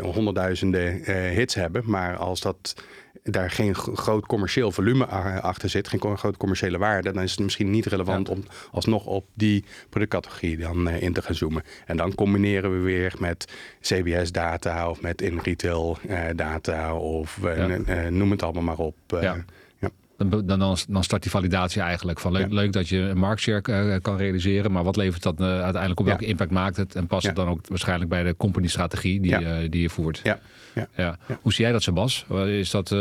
honderdduizenden 0.00 1.04
eh, 1.04 1.14
hits 1.14 1.54
hebben, 1.54 1.82
maar 1.86 2.16
als 2.16 2.40
dat 2.40 2.74
daar 3.22 3.50
geen 3.50 3.74
groot 3.74 4.26
commercieel 4.26 4.72
volume 4.72 5.06
achter 5.40 5.68
zit, 5.68 5.88
geen 5.88 6.18
grote 6.18 6.38
commerciële 6.38 6.78
waarde, 6.78 7.12
dan 7.12 7.22
is 7.22 7.30
het 7.30 7.40
misschien 7.40 7.70
niet 7.70 7.86
relevant 7.86 8.28
om 8.28 8.44
alsnog 8.72 9.06
op 9.06 9.26
die 9.34 9.64
productcategorie 9.88 10.56
dan 10.56 10.88
eh, 10.88 11.02
in 11.02 11.12
te 11.12 11.22
gaan 11.22 11.34
zoomen. 11.34 11.62
En 11.86 11.96
dan 11.96 12.14
combineren 12.14 12.72
we 12.72 12.78
weer 12.78 13.14
met 13.18 13.52
CBS-data 13.80 14.90
of 14.90 15.00
met 15.00 15.22
in-retail 15.22 15.98
eh, 16.08 16.20
data 16.36 16.94
of 16.94 17.38
Ja. 17.42 17.66
noem 18.10 18.30
het 18.30 18.42
allemaal 18.42 18.62
maar 18.62 18.78
op. 18.78 18.96
Ja. 19.20 19.44
Dan, 20.18 20.46
dan, 20.46 20.76
dan 20.88 21.04
start 21.04 21.22
die 21.22 21.30
validatie 21.30 21.82
eigenlijk 21.82 22.20
van 22.20 22.32
leuk, 22.32 22.48
Ja. 22.48 22.54
leuk 22.54 22.72
dat 22.72 22.88
je 22.88 22.98
een 22.98 23.18
marktshare 23.18 23.72
eh, 23.92 24.00
kan 24.02 24.16
realiseren, 24.16 24.72
maar 24.72 24.84
wat 24.84 24.96
levert 24.96 25.22
dat 25.22 25.40
eh, 25.40 25.46
uiteindelijk 25.46 26.00
op? 26.00 26.06
Ja. 26.06 26.12
Welke 26.12 26.26
impact 26.26 26.50
maakt 26.50 26.76
het? 26.76 26.94
En 26.94 27.06
past 27.06 27.26
het 27.26 27.36
dan 27.36 27.48
ook 27.48 27.60
waarschijnlijk 27.68 28.10
bij 28.10 28.22
de 28.22 28.36
company-strategie 28.36 29.20
die, 29.20 29.68
die 29.68 29.80
je 29.82 29.90
voert? 29.90 30.20
Ja. 30.22 30.38
Ja. 30.74 30.88
Ja. 30.96 31.18
Ja. 31.28 31.38
Hoe 31.42 31.52
zie 31.52 31.64
jij 31.64 31.72
dat, 31.72 31.82
Sebas? 31.82 32.26
Is 32.46 32.70
dat, 32.70 32.94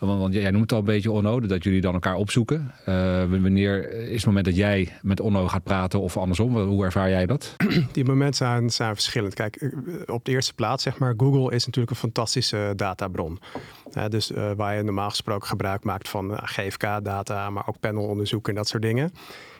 want, 0.00 0.34
jij 0.34 0.50
noemt 0.50 0.62
het 0.62 0.72
al 0.72 0.78
een 0.78 0.84
beetje 0.84 1.10
Onno, 1.10 1.40
dat 1.40 1.64
jullie 1.64 1.80
dan 1.80 1.94
elkaar 1.94 2.14
opzoeken. 2.14 2.74
Eh, 2.84 2.94
wanneer 3.24 3.92
is 3.92 4.16
het 4.16 4.26
moment 4.26 4.44
dat 4.44 4.56
jij 4.56 4.92
met 5.02 5.20
Onno 5.20 5.48
gaat 5.48 5.62
praten 5.62 6.00
of 6.00 6.16
andersom? 6.16 6.56
Hoe 6.56 6.84
ervaar 6.84 7.08
jij 7.08 7.26
dat? 7.26 7.56
Die 7.92 8.04
momenten 8.04 8.34
zijn, 8.34 8.70
zijn 8.70 8.94
verschillend. 8.94 9.34
Kijk, 9.34 9.56
eh, 9.56 9.68
op 10.06 10.24
de 10.24 10.30
eerste 10.30 10.54
plaats, 10.54 10.82
zeg 10.82 10.98
maar, 10.98 11.14
Google 11.16 11.54
is 11.54 11.66
natuurlijk 11.66 11.90
een 11.90 12.00
fantastische 12.00 12.72
databron. 12.76 13.38
Dus 14.08 14.32
eh, 14.32 14.50
waar 14.56 14.76
je 14.76 14.82
normaal 14.82 15.10
gesproken 15.10 15.48
gebruik 15.48 15.84
maakt 15.84 16.08
van 16.08 16.38
GFK-data, 16.42 17.50
maar 17.50 17.68
ook 17.68 17.80
panelonderzoek 17.80 18.48
en 18.48 18.54
dat 18.54 18.68
soort 18.68 18.82
dingen. 18.82 19.12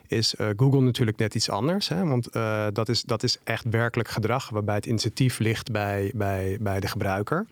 Is 0.06 0.34
Google 0.56 0.80
natuurlijk 0.80 1.18
net 1.18 1.34
iets 1.34 1.50
anders. 1.50 1.88
Hè? 1.88 2.06
Want 2.06 2.32
dat, 2.72 2.88
is, 2.88 3.02
dat 3.02 3.22
is 3.22 3.38
echt 3.44 3.64
werkelijk 3.70 4.08
gedrag 4.08 4.48
waarbij 4.48 4.74
het 4.74 4.86
initiatief 4.86 5.38
ligt 5.38 5.72
bij, 5.72 6.12
bij, 6.14 6.58
bij 6.60 6.80
de 6.80 6.86
gebruiker. 6.86 7.46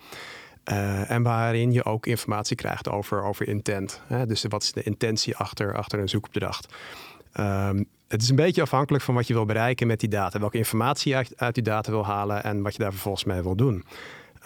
Eh, 0.68 1.10
en 1.10 1.22
waarin 1.22 1.72
je 1.72 1.84
ook 1.84 2.06
informatie 2.06 2.56
krijgt 2.56 2.88
over, 2.88 3.22
over 3.22 3.48
intent. 3.48 4.00
Hè? 4.06 4.26
Dus 4.26 4.44
wat 4.48 4.62
is 4.62 4.72
de 4.72 4.82
intentie 4.82 5.36
achter, 5.36 5.76
achter 5.76 5.98
een 5.98 6.08
zoekopdracht? 6.08 6.74
Ehm, 7.32 7.82
het 8.08 8.22
is 8.22 8.28
een 8.28 8.36
beetje 8.36 8.62
afhankelijk 8.62 9.04
van 9.04 9.14
wat 9.14 9.26
je 9.26 9.34
wil 9.34 9.44
bereiken 9.44 9.86
met 9.86 10.00
die 10.00 10.08
data. 10.08 10.38
Welke 10.38 10.56
informatie 10.56 11.16
je 11.16 11.26
uit, 11.36 11.54
die 11.54 11.62
data 11.62 11.90
wil 11.90 12.06
halen 12.06 12.44
en 12.44 12.62
wat 12.62 12.72
je 12.72 12.78
daar 12.78 12.90
vervolgens 12.90 13.24
mee 13.24 13.42
wil 13.42 13.56
doen. 13.56 13.84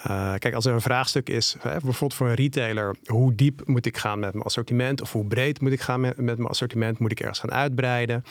Eh, 0.02 0.34
kijk, 0.38 0.54
als 0.54 0.64
er 0.64 0.74
een 0.74 0.80
vraagstuk 0.80 1.28
is, 1.28 1.56
hè, 1.60 1.70
bijvoorbeeld 1.70 2.14
voor 2.14 2.28
een 2.28 2.34
retailer, 2.34 2.96
hoe 3.04 3.34
diep 3.34 3.62
moet 3.64 3.86
ik 3.86 3.96
gaan 3.96 4.18
met 4.18 4.32
mijn 4.32 4.44
assortiment? 4.44 5.00
Of 5.00 5.12
hoe 5.12 5.24
breed 5.24 5.60
moet 5.60 5.72
ik 5.72 5.80
gaan 5.80 6.00
met, 6.00 6.16
met 6.16 6.36
mijn 6.36 6.48
assortiment? 6.48 6.98
Moet 6.98 7.10
ik 7.10 7.20
ergens 7.20 7.38
gaan 7.38 7.52
uitbreiden? 7.52 8.24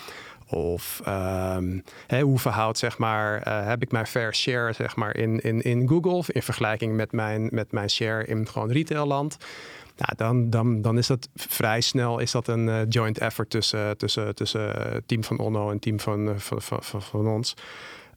Of 0.51 1.01
ehm, 1.05 1.79
hè, 2.07 2.21
hoe 2.21 2.39
verhoudt, 2.39 2.77
zeg 2.77 2.97
maar, 2.97 3.41
eh, 3.41 3.65
heb 3.65 3.81
ik 3.81 3.91
mijn 3.91 4.07
fair 4.07 4.35
share 4.35 4.73
zeg 4.73 4.95
maar, 4.95 5.15
in, 5.15 5.39
in, 5.39 5.61
in 5.61 5.87
Google 5.87 6.23
in 6.33 6.41
vergelijking 6.43 6.95
met 6.95 7.11
mijn, 7.11 7.49
met 7.51 7.71
mijn 7.71 7.89
share 7.89 8.25
in 8.25 8.47
gewoon 8.47 8.71
retailland? 8.71 9.37
Nou, 9.97 10.15
dan, 10.15 10.49
dan, 10.49 10.81
dan 10.81 10.97
is 10.97 11.07
dat 11.07 11.29
vrij 11.35 11.81
snel 11.81 12.19
is 12.19 12.31
dat 12.31 12.47
een 12.47 12.69
eh, 12.69 12.79
joint 12.89 13.17
effort 13.17 13.49
tussen, 13.49 13.97
tussen, 13.97 14.35
tussen 14.35 14.85
eh, 14.85 14.91
het 14.91 15.07
team 15.07 15.23
van 15.23 15.39
Onno 15.39 15.67
en 15.67 15.73
het 15.73 15.81
team 15.81 15.99
van, 15.99 16.39
van, 16.39 16.61
van, 16.61 16.83
van, 16.83 17.01
van 17.01 17.27
ons. 17.27 17.53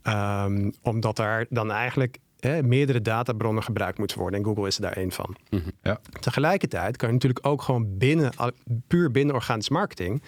Ehm, 0.03 0.71
omdat 0.83 1.17
daar 1.17 1.47
dan 1.49 1.71
eigenlijk 1.71 2.19
hè, 2.41 2.63
meerdere 2.63 3.03
databronnen 3.03 3.63
gebruikt 3.63 3.99
moeten 3.99 4.19
worden. 4.19 4.39
En 4.39 4.45
Google 4.45 4.67
is 4.67 4.77
er 4.77 4.83
daar 4.83 4.97
één 4.97 5.13
van. 5.13 5.37
Ja. 5.83 6.01
Tegelijkertijd 6.21 6.97
kan 6.97 7.09
je 7.09 7.15
natuurlijk 7.15 7.47
ook 7.47 7.63
gewoon 7.63 7.99
binnen, 7.99 8.33
puur 8.87 9.11
binnen 9.11 9.35
organisch 9.35 9.69
marketing, 9.69 10.23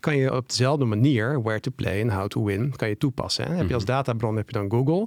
kan 0.00 0.16
je 0.16 0.34
op 0.34 0.48
dezelfde 0.48 0.84
manier 0.84 1.42
where 1.42 1.60
to 1.60 1.70
play 1.76 2.00
en 2.00 2.10
how 2.10 2.26
to 2.26 2.44
win 2.44 2.76
kan 2.76 2.88
je 2.88 2.96
toepassen. 2.96 3.46
Hè. 3.46 3.54
Heb 3.54 3.68
je 3.68 3.74
als 3.74 3.84
databron 3.84 4.36
heb 4.36 4.46
je 4.50 4.52
dan 4.52 4.70
Google. 4.70 5.06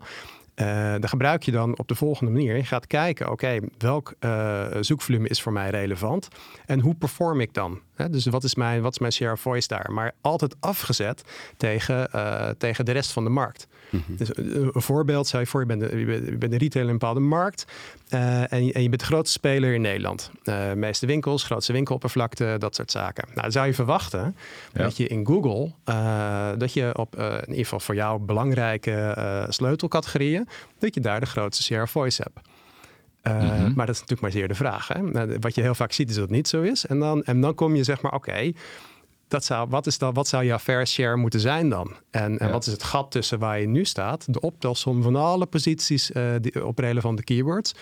Daar 0.55 1.09
gebruik 1.09 1.43
je 1.43 1.51
dan 1.51 1.77
op 1.77 1.88
de 1.88 1.95
volgende 1.95 2.31
manier. 2.31 2.55
Je 2.55 2.63
gaat 2.63 2.88
kijken, 2.88 3.31
oké, 3.31 3.59
welk 3.77 4.13
eh, 4.19 4.65
zoekvolume 4.79 5.27
is 5.27 5.41
voor 5.41 5.53
mij 5.53 5.69
relevant 5.69 6.27
en 6.65 6.79
hoe 6.79 6.95
perform 6.95 7.41
ik 7.41 7.53
dan? 7.53 7.79
Dus 8.09 8.25
wat 8.25 8.43
is, 8.43 8.55
mijn, 8.55 8.81
wat 8.81 8.91
is 8.91 9.00
mijn 9.00 9.12
share 9.12 9.31
of 9.31 9.39
voice 9.39 9.67
daar? 9.67 9.91
Maar 9.91 10.13
altijd 10.21 10.55
afgezet 10.59 11.23
tegen, 11.57 12.12
eh, 12.12 12.50
tegen 12.57 12.85
de 12.85 12.91
rest 12.91 13.12
van 13.12 13.23
de 13.23 13.29
markt. 13.29 13.67
Dus 14.07 14.38
een, 14.38 14.69
een 14.73 14.81
voorbeeld, 14.81 15.27
stel 15.27 15.39
je 15.39 15.45
voor, 15.45 15.59
je 15.59 15.65
bent, 15.65 15.81
een- 15.81 16.00
je 16.00 16.05
bent, 16.05 16.25
je 16.25 16.38
bent 16.38 16.51
een 16.53 16.57
retailer 16.59 16.88
in 16.88 16.93
een 16.93 17.00
bepaalde 17.00 17.19
markt 17.19 17.65
eh, 18.09 18.51
en, 18.53 18.65
je, 18.65 18.73
en 18.73 18.81
je 18.81 18.89
bent 18.89 19.01
de 19.01 19.07
grootste 19.07 19.31
speler 19.38 19.73
in 19.73 19.81
Nederland. 19.81 20.31
Eh 20.43 20.71
meeste 20.73 21.05
winkels, 21.05 21.43
grootste 21.43 21.73
winkeloppervlakte, 21.73 22.55
dat 22.59 22.75
soort 22.75 22.91
zaken. 22.91 23.23
Nou, 23.27 23.41
dan 23.41 23.51
zou 23.51 23.65
je 23.67 23.73
verwachten 23.73 24.35
Ja. 24.73 24.83
dat 24.83 24.97
je 24.97 25.07
in 25.07 25.25
Google, 25.25 25.71
eh, 25.83 26.50
dat 26.57 26.73
je 26.73 26.91
op 26.97 27.15
eh, 27.15 27.25
in 27.33 27.47
ieder 27.47 27.63
geval 27.63 27.79
voor 27.79 27.95
jou 27.95 28.19
belangrijke 28.19 28.91
eh, 28.91 29.43
sleutelcategorieën, 29.50 30.47
dat 30.79 30.93
je 30.93 31.01
daar 31.01 31.19
de 31.19 31.25
grootste 31.25 31.63
share 31.63 31.81
of 31.83 31.91
voice 31.91 32.21
hebt. 32.21 32.47
Uh, 33.27 33.34
Mhm. 33.34 33.74
Maar 33.75 33.86
dat 33.86 33.96
is 33.96 34.01
natuurlijk 34.01 34.22
maar 34.22 34.32
zeer 34.32 34.48
de 34.48 34.56
vraag. 34.56 34.88
Hè? 34.88 35.01
Nou, 35.01 35.38
Wat 35.39 35.56
je 35.56 35.62
heel 35.62 35.75
vaak 35.75 35.92
ziet 35.92 36.10
is 36.10 36.15
dat 36.15 36.24
het 36.24 36.34
niet 36.34 36.48
zo 36.48 36.62
is. 36.62 36.86
En 36.86 37.00
dan, 37.00 37.24
en 37.24 37.42
dan 37.42 37.56
kom 37.56 37.75
je 37.75 37.84
zeg 37.84 38.01
maar, 38.01 38.13
oké, 38.13 38.51
dat 39.27 39.46
zou, 39.46 39.70
wat, 39.70 39.88
is 39.88 39.98
dan, 39.98 40.13
wat 40.13 40.27
zou 40.27 40.46
jouw 40.46 40.60
fair 40.60 40.88
share 40.88 41.15
moeten 41.15 41.39
zijn 41.39 41.70
dan? 41.70 41.94
En, 42.12 42.38
en 42.39 42.48
Ja. 42.48 42.51
wat 42.53 42.65
is 42.65 42.72
het 42.72 42.84
gat 42.84 43.12
tussen 43.12 43.39
waar 43.39 43.60
je 43.60 43.68
nu 43.68 43.86
staat, 43.86 44.34
de 44.34 44.39
optelsom 44.39 45.01
van 45.01 45.15
alle 45.15 45.46
posities 45.46 46.12
eh, 46.12 46.24
die, 46.42 46.65
op 46.65 46.80
relevante 46.80 47.24
keywords, 47.24 47.75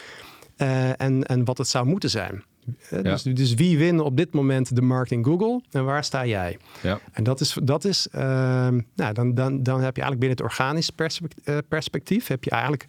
eh, 0.55 1.01
en, 1.01 1.23
en 1.23 1.45
wat 1.45 1.57
het 1.57 1.67
zou 1.67 1.85
moeten 1.85 2.09
zijn. 2.09 2.43
Eh, 2.89 3.01
dus, 3.03 3.23
dus 3.23 3.53
wie 3.53 3.77
wint 3.77 3.99
op 3.99 4.17
dit 4.17 4.33
moment 4.33 4.75
de 4.75 4.81
markt 4.81 5.11
in 5.11 5.23
Google 5.25 5.61
en 5.71 5.85
waar 5.85 6.03
sta 6.03 6.25
jij? 6.25 6.57
Ja. 6.81 6.99
En 7.11 7.23
dat 7.23 7.39
is, 7.39 7.57
dat 7.63 7.85
is 7.85 8.07
ehm, 8.11 8.79
nou, 8.95 9.13
dan, 9.13 9.33
dan, 9.33 9.63
dan 9.63 9.81
heb 9.81 9.95
je 9.95 10.01
eigenlijk 10.01 10.19
binnen 10.19 10.29
het 10.37 10.41
organisch 10.41 10.89
perspect- 10.89 11.39
eh, 11.43 11.57
perspectief, 11.67 12.27
heb 12.27 12.43
je 12.43 12.49
eigenlijk 12.49 12.85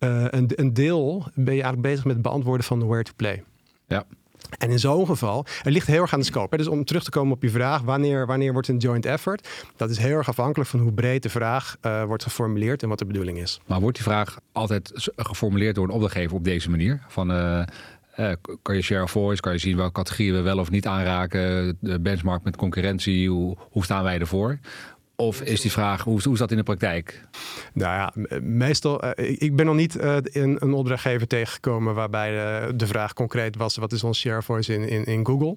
eh, 0.00 0.24
een, 0.30 0.50
een 0.54 0.74
deel, 0.74 1.26
ben 1.34 1.54
je 1.54 1.62
eigenlijk 1.62 1.82
bezig 1.82 2.04
met 2.04 2.14
het 2.14 2.22
beantwoorden 2.22 2.66
van 2.66 2.78
de 2.78 2.84
where 2.84 3.02
to 3.02 3.12
play. 3.16 3.44
Ja. 3.88 4.04
En 4.58 4.70
in 4.70 4.78
zo'n 4.78 5.06
geval, 5.06 5.46
het 5.62 5.72
ligt 5.72 5.86
heel 5.86 6.00
erg 6.00 6.12
aan 6.12 6.18
de 6.18 6.24
scope. 6.24 6.48
Hè? 6.50 6.56
Dus 6.56 6.68
om 6.68 6.84
terug 6.84 7.04
te 7.04 7.10
komen 7.10 7.34
op 7.34 7.42
je 7.42 7.50
vraag, 7.50 7.82
wanneer, 7.82 8.26
wanneer 8.26 8.52
wordt 8.52 8.68
een 8.68 8.76
joint 8.76 9.06
effort? 9.06 9.48
Dat 9.76 9.90
is 9.90 9.98
heel 9.98 10.16
erg 10.16 10.28
afhankelijk 10.28 10.70
van 10.70 10.80
hoe 10.80 10.92
breed 10.92 11.22
de 11.22 11.28
vraag 11.28 11.76
eh, 11.80 12.04
wordt 12.04 12.22
geformuleerd 12.22 12.82
en 12.82 12.88
wat 12.88 12.98
de 12.98 13.04
bedoeling 13.04 13.38
is. 13.38 13.60
Maar 13.66 13.80
wordt 13.80 13.96
die 13.96 14.06
vraag 14.06 14.38
altijd 14.52 15.10
geformuleerd 15.16 15.74
door 15.74 15.84
een 15.84 15.90
opdrachtgever 15.90 16.36
op 16.36 16.44
deze 16.44 16.70
manier? 16.70 17.00
Van, 17.08 17.32
eh, 17.32 18.32
kan 18.62 18.74
je 18.74 18.82
share 18.82 19.02
of 19.02 19.10
voice, 19.10 19.40
kan 19.40 19.52
je 19.52 19.58
zien 19.58 19.76
welke 19.76 19.92
categorieën 19.92 20.34
we 20.34 20.40
wel 20.40 20.58
of 20.58 20.70
niet 20.70 20.86
aanraken, 20.86 21.76
de 21.80 22.00
benchmark 22.00 22.42
met 22.42 22.56
concurrentie, 22.56 23.28
hoe, 23.28 23.56
hoe 23.70 23.84
staan 23.84 24.02
wij 24.02 24.18
ervoor? 24.18 24.58
Of 25.20 25.40
is 25.40 25.60
die 25.60 25.72
vraag, 25.72 26.02
hoe, 26.02 26.22
hoe 26.22 26.32
is 26.32 26.38
dat 26.38 26.50
in 26.50 26.56
de 26.56 26.62
praktijk? 26.62 27.24
Nou 27.72 27.94
ja, 27.94 28.12
meestal, 28.40 29.02
eh, 29.02 29.36
ik 29.38 29.56
ben 29.56 29.66
nog 29.66 29.74
niet 29.74 29.96
eh, 29.96 30.16
in 30.22 30.56
een 30.60 30.72
opdrachtgever 30.72 31.26
tegengekomen 31.26 31.94
waarbij 31.94 32.60
eh, 32.62 32.68
de 32.74 32.86
vraag 32.86 33.12
concreet 33.12 33.56
was: 33.56 33.76
wat 33.76 33.92
is 33.92 34.04
ons 34.04 34.18
share 34.18 34.42
voice 34.42 34.74
in, 34.74 34.88
in, 34.88 35.04
in 35.04 35.26
Google? 35.26 35.56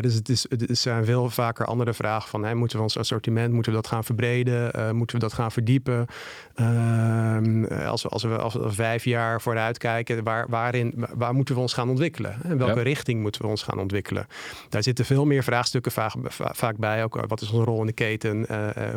Dus 0.00 0.14
het, 0.14 0.28
is, 0.28 0.46
het 0.48 0.78
zijn 0.78 1.04
veel 1.04 1.30
vaker 1.30 1.66
andere 1.66 1.94
vragen 1.94 2.28
van: 2.28 2.56
moeten 2.56 2.76
we 2.76 2.82
ons 2.82 2.98
assortiment, 2.98 3.52
moeten 3.52 3.72
we 3.72 3.78
dat 3.78 3.88
gaan 3.88 4.04
verbreden? 4.04 4.96
Moeten 4.96 5.16
we 5.16 5.22
dat 5.22 5.32
gaan 5.32 5.52
verdiepen? 5.52 6.06
Ehm, 6.54 7.64
als, 7.64 8.02
we, 8.02 8.08
als, 8.08 8.22
we, 8.22 8.38
als 8.38 8.54
we 8.54 8.70
vijf 8.70 9.04
jaar 9.04 9.40
vooruit 9.40 9.78
kijken, 9.78 10.24
waar, 10.24 10.46
waarin, 10.48 11.06
waar 11.14 11.34
moeten 11.34 11.54
we 11.54 11.60
ons 11.60 11.72
gaan 11.72 11.88
ontwikkelen? 11.88 12.36
In 12.44 12.58
welke 12.58 12.74
Ja. 12.74 12.82
richting 12.82 13.20
moeten 13.20 13.42
we 13.42 13.46
ons 13.48 13.62
gaan 13.62 13.78
ontwikkelen? 13.78 14.26
Daar 14.68 14.82
zitten 14.82 15.04
veel 15.04 15.24
meer 15.24 15.42
vraagstukken 15.42 15.92
vaak, 15.92 16.12
va- 16.22 16.54
vaak 16.54 16.76
bij. 16.76 17.04
Ook, 17.04 17.24
wat 17.26 17.40
is 17.40 17.50
onze 17.50 17.64
rol 17.64 17.80
in 17.80 17.86
de 17.86 17.92
keten? 17.92 18.46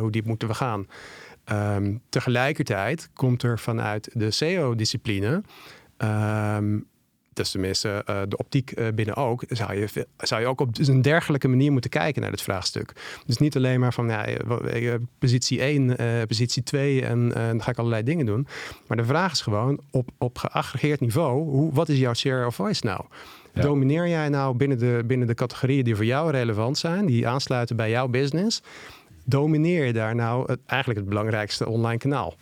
eh, 0.00 0.02
hoe 0.02 0.10
diep 0.10 0.26
moeten 0.26 0.48
we 0.48 0.54
gaan? 0.54 0.86
Ehm, 1.44 1.96
tegelijkertijd 2.08 3.10
komt 3.14 3.42
er 3.42 3.58
vanuit 3.58 4.10
de 4.12 4.30
SEO-discipline 4.30 5.42
ehm, 5.96 6.78
dat 7.32 7.46
is 7.46 7.50
tenminste 7.50 8.04
uh, 8.10 8.20
de 8.28 8.36
optiek 8.36 8.78
uh, 8.78 8.86
binnen 8.94 9.16
ook, 9.16 9.44
zou 9.48 9.74
je, 9.74 10.06
zou 10.16 10.40
je 10.40 10.46
ook 10.46 10.60
op 10.60 10.78
een 10.78 11.02
dergelijke 11.02 11.48
manier 11.48 11.72
moeten 11.72 11.90
kijken 11.90 12.22
naar 12.22 12.30
dit 12.30 12.42
vraagstuk. 12.42 12.92
Dus 13.26 13.36
niet 13.36 13.56
alleen 13.56 13.80
maar 13.80 13.92
van 13.92 14.08
ja, 14.08 14.98
positie 15.18 15.60
1, 15.60 15.96
positie 16.26 16.62
2 16.62 17.04
en 17.04 17.28
dan 17.28 17.62
ga 17.62 17.70
ik 17.70 17.78
allerlei 17.78 18.02
dingen 18.02 18.26
doen. 18.26 18.46
Maar 18.86 18.96
de 18.96 19.04
vraag 19.04 19.32
is 19.32 19.40
gewoon 19.40 19.80
op, 19.90 20.08
op 20.18 20.38
geaggregeerd 20.38 21.00
niveau, 21.00 21.42
hoe, 21.42 21.72
wat 21.72 21.88
is 21.88 21.98
jouw 21.98 22.14
share 22.14 22.46
of 22.46 22.54
voice 22.54 22.86
nou? 22.86 23.04
Domineer 23.52 24.08
jij 24.08 24.28
nou 24.28 24.56
binnen 24.56 24.78
de, 24.78 25.02
binnen 25.06 25.26
de 25.26 25.34
categorieën 25.34 25.84
die 25.84 25.96
voor 25.96 26.04
jou 26.04 26.30
relevant 26.30 26.78
zijn, 26.78 27.06
die 27.06 27.28
aansluiten 27.28 27.76
bij 27.76 27.90
jouw 27.90 28.08
business? 28.08 28.62
Domineer 29.30 29.84
je 29.84 29.92
daar 29.92 30.14
nou 30.14 30.44
het, 30.46 30.60
eigenlijk 30.66 31.00
het 31.00 31.08
belangrijkste 31.08 31.68
online 31.68 31.98
kanaal? 31.98 32.36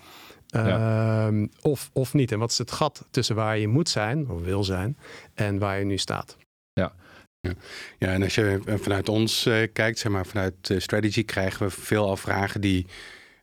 Ehm, 0.49 1.47
of, 1.63 1.91
of 1.93 2.15
niet? 2.15 2.33
En 2.33 2.39
wat 2.39 2.51
is 2.51 2.59
het 2.59 2.71
gat 2.71 3.07
tussen 3.11 3.35
waar 3.35 3.59
je 3.59 3.69
moet 3.69 3.89
zijn, 3.89 4.31
of 4.31 4.43
wil 4.43 4.65
zijn, 4.65 4.97
en 5.35 5.59
waar 5.59 5.79
je 5.79 5.85
nu 5.85 5.99
staat? 5.99 6.37
Ja. 6.73 6.93
Ja. 7.41 7.53
ja, 7.99 8.09
en 8.09 8.23
als 8.23 8.35
je 8.35 8.61
vanuit 8.65 9.09
ons 9.09 9.47
uh, 9.47 9.67
kijkt, 9.73 9.99
zeg 9.99 10.13
maar 10.13 10.27
vanuit 10.27 10.69
uh, 10.69 10.81
strategy, 10.81 11.25
krijgen 11.25 11.67
we 11.67 11.71
veel 11.71 12.07
al 12.07 12.17
vragen 12.17 12.61
die 12.61 12.87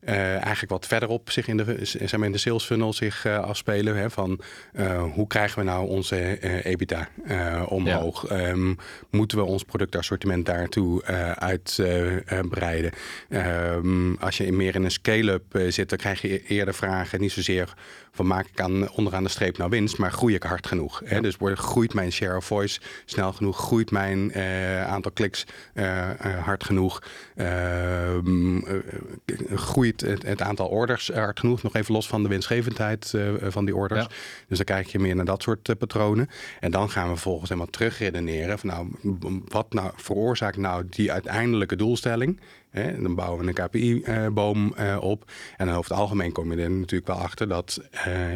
eigenlijk 0.06 0.70
wat 0.70 0.88
verderop 0.88 1.32
zich 1.32 1.48
in 1.48 1.58
de, 1.58 1.80
zeg 1.82 2.18
maar 2.18 2.26
in 2.26 2.32
de 2.32 2.38
sales 2.38 2.66
funnel 2.66 2.94
zich 2.94 3.26
uh, 3.26 3.40
afspelen. 3.40 3.96
Hè, 3.96 4.10
van 4.10 4.40
hoe 5.14 5.28
krijgen 5.28 5.60
we 5.60 5.66
nou 5.66 5.88
onze 5.88 6.40
EBITDA 6.64 7.08
omhoog? 7.66 8.30
Ja. 8.30 8.50
Um, 8.50 8.78
moeten 9.10 9.38
we 9.38 9.44
ons 9.44 9.64
productassortiment 9.64 10.46
daartoe 10.46 11.04
uitbreiden? 11.36 12.92
Um, 13.30 14.18
als 14.20 14.38
je 14.38 14.52
meer 14.52 14.76
in 14.76 14.84
een 14.84 14.92
scale-up 14.92 15.60
zit, 15.68 15.90
dan 15.90 15.98
krijg 15.98 16.22
je 16.22 16.44
eerder 16.44 16.74
vragen. 16.74 17.22
Niet 17.22 17.32
zozeer 17.32 17.74
van 18.12 18.28
maak 18.28 18.48
ik 18.48 18.62
aan, 18.62 18.92
onderaan 18.92 19.24
de 19.24 19.30
streep 19.30 19.58
nou 19.58 19.70
winst, 19.70 19.98
maar 19.98 20.12
groei 20.12 20.36
ik 20.36 20.44
hard 20.44 20.68
genoeg? 20.68 21.02
Hè? 21.06 21.22
Dus 21.22 21.36
wordt, 21.36 21.60
groeit 21.60 21.94
mijn 21.94 22.12
share 22.12 22.38
of 22.38 22.46
voice 22.46 22.80
snel 23.06 23.34
genoeg? 23.34 23.58
Groeit 23.58 23.92
mijn 23.92 24.36
aantal 24.86 25.12
kliks 25.12 25.46
hard 26.44 26.64
genoeg? 26.64 27.04
Ehm, 27.36 28.60
het, 30.02 30.24
het, 30.24 30.42
aantal 30.42 30.68
orders 30.68 31.10
hard 31.14 31.40
genoeg. 31.40 31.64
Nog 31.64 31.75
even 31.75 31.94
los 31.94 32.08
van 32.08 32.24
de 32.24 32.30
winstgevendheid 32.30 33.14
uh, 33.16 33.32
van 33.42 33.66
die 33.66 33.75
orders. 33.75 34.08
Dus 34.48 34.58
dan 34.58 34.66
kijk 34.66 34.88
je 34.88 35.00
meer 35.00 35.16
naar 35.16 35.25
dat 35.25 35.44
soort 35.44 35.70
uh, 35.70 35.75
patronen. 35.75 36.30
En 36.60 36.72
dan 36.72 36.90
gaan 36.90 37.08
we 37.08 37.14
vervolgens 37.14 37.50
helemaal 37.50 37.72
terugredeneren. 37.72 38.60
Van 38.60 38.70
nou, 38.70 38.88
wat 39.48 39.74
nou 39.74 39.92
veroorzaakt 39.96 40.58
nou 40.58 40.86
die 40.90 41.12
uiteindelijke 41.12 41.75
doelstelling? 41.75 42.40
Dan 43.00 43.15
bouwen 43.15 43.46
we 43.46 43.48
een 43.48 43.67
KPI-boom 43.67 44.74
uh, 44.79 44.98
op. 45.01 45.32
En 45.58 45.70
over 45.70 45.91
het 45.91 46.00
algemeen 46.00 46.32
kom 46.32 46.51
je 46.51 46.62
er 46.62 46.72
natuurlijk 46.72 47.08
wel 47.08 47.17
achter 47.17 47.48
dat 47.48 47.82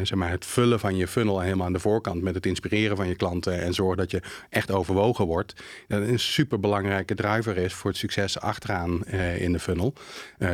zeg 0.02 0.14
maar 0.14 0.30
het 0.30 0.46
vullen 0.46 0.80
van 0.80 0.96
je 0.96 1.06
funnel 1.06 1.40
helemaal 1.40 1.66
aan 1.66 1.72
de 1.72 1.78
voorkant 1.78 2.22
met 2.22 2.34
het 2.34 2.46
inspireren 2.46 2.96
van 2.96 3.08
je 3.08 3.14
klanten 3.14 3.60
en 3.60 3.74
zorgen 3.74 3.96
dat 3.96 4.10
je 4.10 4.22
echt 4.50 4.70
overwogen 4.70 5.26
wordt, 5.26 5.54
dat 5.88 6.02
een 6.02 6.18
super 6.18 6.60
belangrijke 6.60 7.14
driver 7.14 7.56
is 7.56 7.74
voor 7.74 7.90
het 7.90 7.98
succes 7.98 8.40
achteraan 8.40 9.04
in 9.38 9.52
de 9.52 9.58
funnel. 9.58 9.92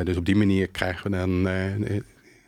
dus 0.05 0.17
op 0.17 0.25
die 0.25 0.37
manier 0.37 0.69
krijgen 0.69 1.11
we 1.11 1.17
dan 1.17 1.49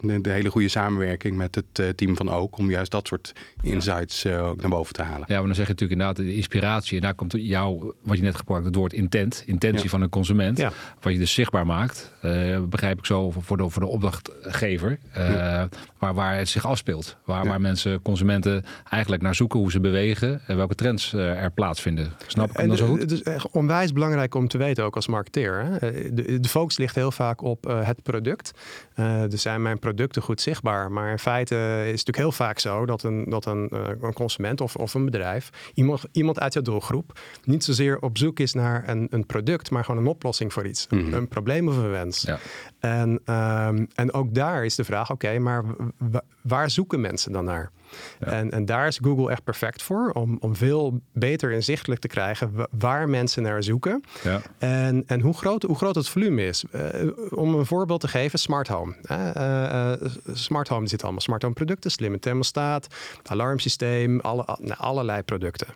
uh, 0.00 0.16
de, 0.22 0.30
hele 0.30 0.50
goede 0.50 0.68
samenwerking 0.68 1.36
met 1.36 1.54
het 1.54 1.78
uh, 1.80 1.88
team 1.88 2.16
van 2.16 2.30
Ook 2.30 2.58
om 2.58 2.70
juist 2.70 2.90
dat 2.90 3.06
soort 3.06 3.32
insights 3.62 4.24
uh, 4.24 4.46
ook 4.46 4.60
naar 4.60 4.70
boven 4.70 4.94
te 4.94 5.02
halen. 5.02 5.24
Ja, 5.28 5.36
maar 5.36 5.46
dan 5.46 5.54
zeg 5.54 5.66
je 5.66 5.72
natuurlijk 5.72 6.00
inderdaad 6.00 6.16
de 6.16 6.34
inspiratie. 6.34 6.96
En 6.96 7.02
daar 7.02 7.14
komt 7.14 7.32
jou, 7.36 7.92
wat 8.02 8.16
je 8.16 8.22
net 8.22 8.36
gebruikt, 8.36 8.66
het 8.66 8.74
woord 8.74 8.92
intent, 8.92 9.42
intentie 9.46 9.84
ja. 9.84 9.90
van 9.90 10.02
een 10.02 10.08
consument. 10.08 10.58
Ja. 10.58 10.72
Wat 11.00 11.12
je 11.12 11.18
dus 11.18 11.32
zichtbaar 11.32 11.66
maakt, 11.66 12.12
uh, 12.22 12.62
begrijp 12.62 12.98
ik 12.98 13.06
zo 13.06 13.30
voor 13.30 13.56
de, 13.56 13.70
voor 13.70 13.82
de 13.82 13.88
opdrachtgever, 13.88 14.98
waar, 15.98 16.14
waar 16.14 16.36
het 16.36 16.48
zich 16.48 16.66
afspeelt. 16.66 17.16
Waar, 17.24 17.46
waar 17.46 17.60
mensen, 17.60 18.02
consumenten 18.02 18.64
eigenlijk 18.90 19.22
naar 19.22 19.34
zoeken 19.34 19.58
hoe 19.58 19.70
ze 19.70 19.80
bewegen 19.80 20.40
en 20.46 20.56
welke 20.56 20.74
trends 20.74 21.12
er 21.12 21.50
plaatsvinden. 21.50 22.12
Snap 22.26 22.58
ik 22.58 22.68
dat 22.68 22.78
zo 22.78 22.86
goed? 22.86 23.00
Het 23.00 23.10
is 23.10 23.22
echt 23.22 23.50
onwijs 23.50 23.92
belangrijk 23.92 24.34
om 24.34 24.48
te 24.48 24.58
weten, 24.58 24.84
ook 24.84 24.96
als 24.96 25.06
marketeer. 25.06 25.64
Hè? 25.64 25.78
De, 26.14 26.40
de 26.40 26.48
focus 26.48 26.78
ligt 26.78 26.94
heel 26.94 27.12
vaak 27.12 27.42
op 27.42 27.64
het 27.64 28.02
product. 28.02 28.50
er 28.94 29.38
zijn 29.38 29.62
mijn 29.62 29.78
producten 29.88 30.22
goed 30.22 30.40
zichtbaar. 30.40 30.92
Maar 30.92 31.10
in 31.10 31.18
feite 31.18 31.54
is 31.54 31.78
het 31.78 31.86
natuurlijk 31.86 32.16
heel 32.16 32.32
vaak 32.32 32.58
zo 32.58 32.86
dat 32.86 33.02
een, 33.02 33.24
dat 33.28 33.46
een, 33.46 33.68
eh, 33.68 33.88
een 34.00 34.12
consument 34.12 34.60
of, 34.60 34.76
of 34.76 34.94
een 34.94 35.04
bedrijf, 35.04 35.50
iemand, 35.74 36.04
iemand 36.12 36.40
uit 36.40 36.52
jouw 36.52 36.62
doelgroep, 36.62 37.20
niet 37.44 37.64
zozeer 37.64 37.98
op 38.00 38.18
zoek 38.18 38.40
is 38.40 38.52
naar 38.52 38.88
een, 38.88 39.06
een 39.10 39.26
product, 39.26 39.70
maar 39.70 39.84
gewoon 39.84 40.00
een 40.00 40.06
oplossing 40.06 40.52
voor 40.52 40.66
iets. 40.66 40.86
Mm 40.88 41.00
-hmm. 41.00 41.14
Een 41.14 41.28
probleem 41.28 41.68
of 41.68 41.76
een 41.76 41.90
wens. 41.90 42.22
Ja. 42.22 42.38
En, 42.78 43.10
um, 43.34 43.88
en 43.94 44.12
ook 44.12 44.34
daar 44.34 44.64
is 44.64 44.74
de 44.74 44.84
vraag: 44.84 45.10
oké, 45.10 45.38
maar 45.38 45.64
waar 46.42 46.70
zoeken 46.70 47.00
mensen 47.00 47.32
dan 47.32 47.44
naar? 47.44 47.70
En, 48.18 48.50
en 48.50 48.64
daar 48.64 48.86
is 48.86 48.98
Google 49.02 49.30
echt 49.30 49.44
perfect 49.44 49.82
voor, 49.82 50.10
om, 50.10 50.36
om 50.40 50.56
veel 50.56 51.00
beter 51.12 51.52
inzichtelijk 51.52 52.00
te 52.00 52.08
krijgen 52.08 52.52
waar 52.70 53.08
mensen 53.08 53.42
naar 53.42 53.62
zoeken 53.62 54.02
ja. 54.22 54.40
en, 54.58 55.02
en 55.06 55.20
hoe, 55.20 55.34
groot, 55.34 55.62
hoe 55.62 55.76
groot 55.76 55.94
het 55.94 56.08
volume 56.08 56.46
is. 56.46 56.64
Uh, 56.74 56.82
om 57.30 57.54
een 57.54 57.66
voorbeeld 57.66 58.00
te 58.00 58.08
geven, 58.08 58.38
smart 58.38 58.68
home. 58.68 58.94
Uh, 59.10 59.30
uh, 59.36 59.92
smart 60.32 60.68
home 60.68 60.86
zit 60.88 61.02
allemaal 61.02 61.20
smart 61.20 61.42
home 61.42 61.54
producten, 61.54 61.90
slimme 61.90 62.18
thermostaat, 62.18 62.86
alarmsysteem, 63.26 64.20
alle, 64.20 64.44
nou, 64.60 64.78
allerlei 64.78 65.22
producten. 65.22 65.66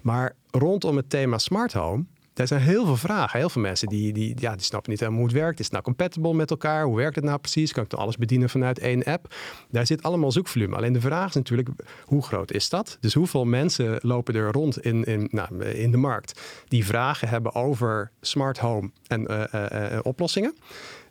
Maar 0.00 0.34
rondom 0.50 0.96
het 0.96 1.10
thema 1.10 1.38
smart 1.38 1.72
home 1.72 2.04
er 2.34 2.46
zijn 2.46 2.60
heel 2.60 2.84
veel 2.84 2.96
vragen. 2.96 3.38
Heel 3.38 3.48
veel 3.48 3.62
mensen 3.62 3.88
die, 3.88 4.12
die, 4.12 4.34
ja, 4.38 4.52
die 4.52 4.64
snappen 4.64 4.90
niet 4.90 5.00
helemaal 5.00 5.20
hoe 5.20 5.30
het 5.30 5.38
werkt. 5.38 5.58
Is 5.58 5.64
het 5.64 5.72
nou 5.72 5.84
compatible 5.84 6.34
met 6.34 6.50
elkaar? 6.50 6.84
Hoe 6.84 6.96
werkt 6.96 7.14
het 7.14 7.24
nou 7.24 7.38
precies? 7.38 7.72
Kan 7.72 7.82
ik 7.82 7.90
dan 7.90 8.00
alles 8.00 8.16
bedienen 8.16 8.50
vanuit 8.50 8.78
één 8.78 9.04
app? 9.04 9.34
Daar 9.70 9.86
zit 9.86 10.02
allemaal 10.02 10.32
zoekvolume. 10.32 10.76
Alleen 10.76 10.92
de 10.92 11.00
vraag 11.00 11.28
is 11.28 11.34
natuurlijk, 11.34 11.68
hoe 12.04 12.22
groot 12.22 12.52
is 12.52 12.68
dat? 12.68 12.96
Dus 13.00 13.14
hoeveel 13.14 13.44
mensen 13.44 13.98
lopen 14.02 14.34
er 14.34 14.52
rond 14.52 14.84
in, 14.84 15.04
in, 15.04 15.28
nou, 15.30 15.64
in 15.64 15.90
de 15.90 15.96
markt 15.96 16.40
die 16.68 16.86
vragen 16.86 17.28
hebben 17.28 17.54
over 17.54 18.10
smart 18.20 18.58
home 18.58 18.90
en 19.06 19.30
uh, 19.30 19.44
uh, 19.54 19.92
uh, 19.92 19.98
oplossingen? 20.02 20.54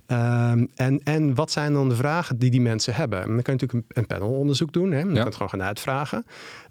Um, 0.08 0.70
en, 0.76 1.02
en 1.04 1.36
wat 1.36 1.52
zijn 1.52 1.74
dan 1.74 1.90
de 1.90 1.96
vragen 1.96 2.38
die 2.38 2.52
die 2.52 2.62
mensen 2.62 2.96
hebben? 2.96 3.20
En 3.22 3.28
dan 3.28 3.42
kan 3.42 3.54
je 3.54 3.60
natuurlijk 3.60 3.88
een, 3.88 4.02
een 4.02 4.08
panelonderzoek 4.08 4.74
doen. 4.74 4.92
Hè? 4.92 5.00
Je 5.00 5.08
ja. 5.08 5.14
kan 5.14 5.26
het 5.26 5.34
gewoon 5.34 5.50
gaan 5.50 5.64
uitvragen. 5.64 6.26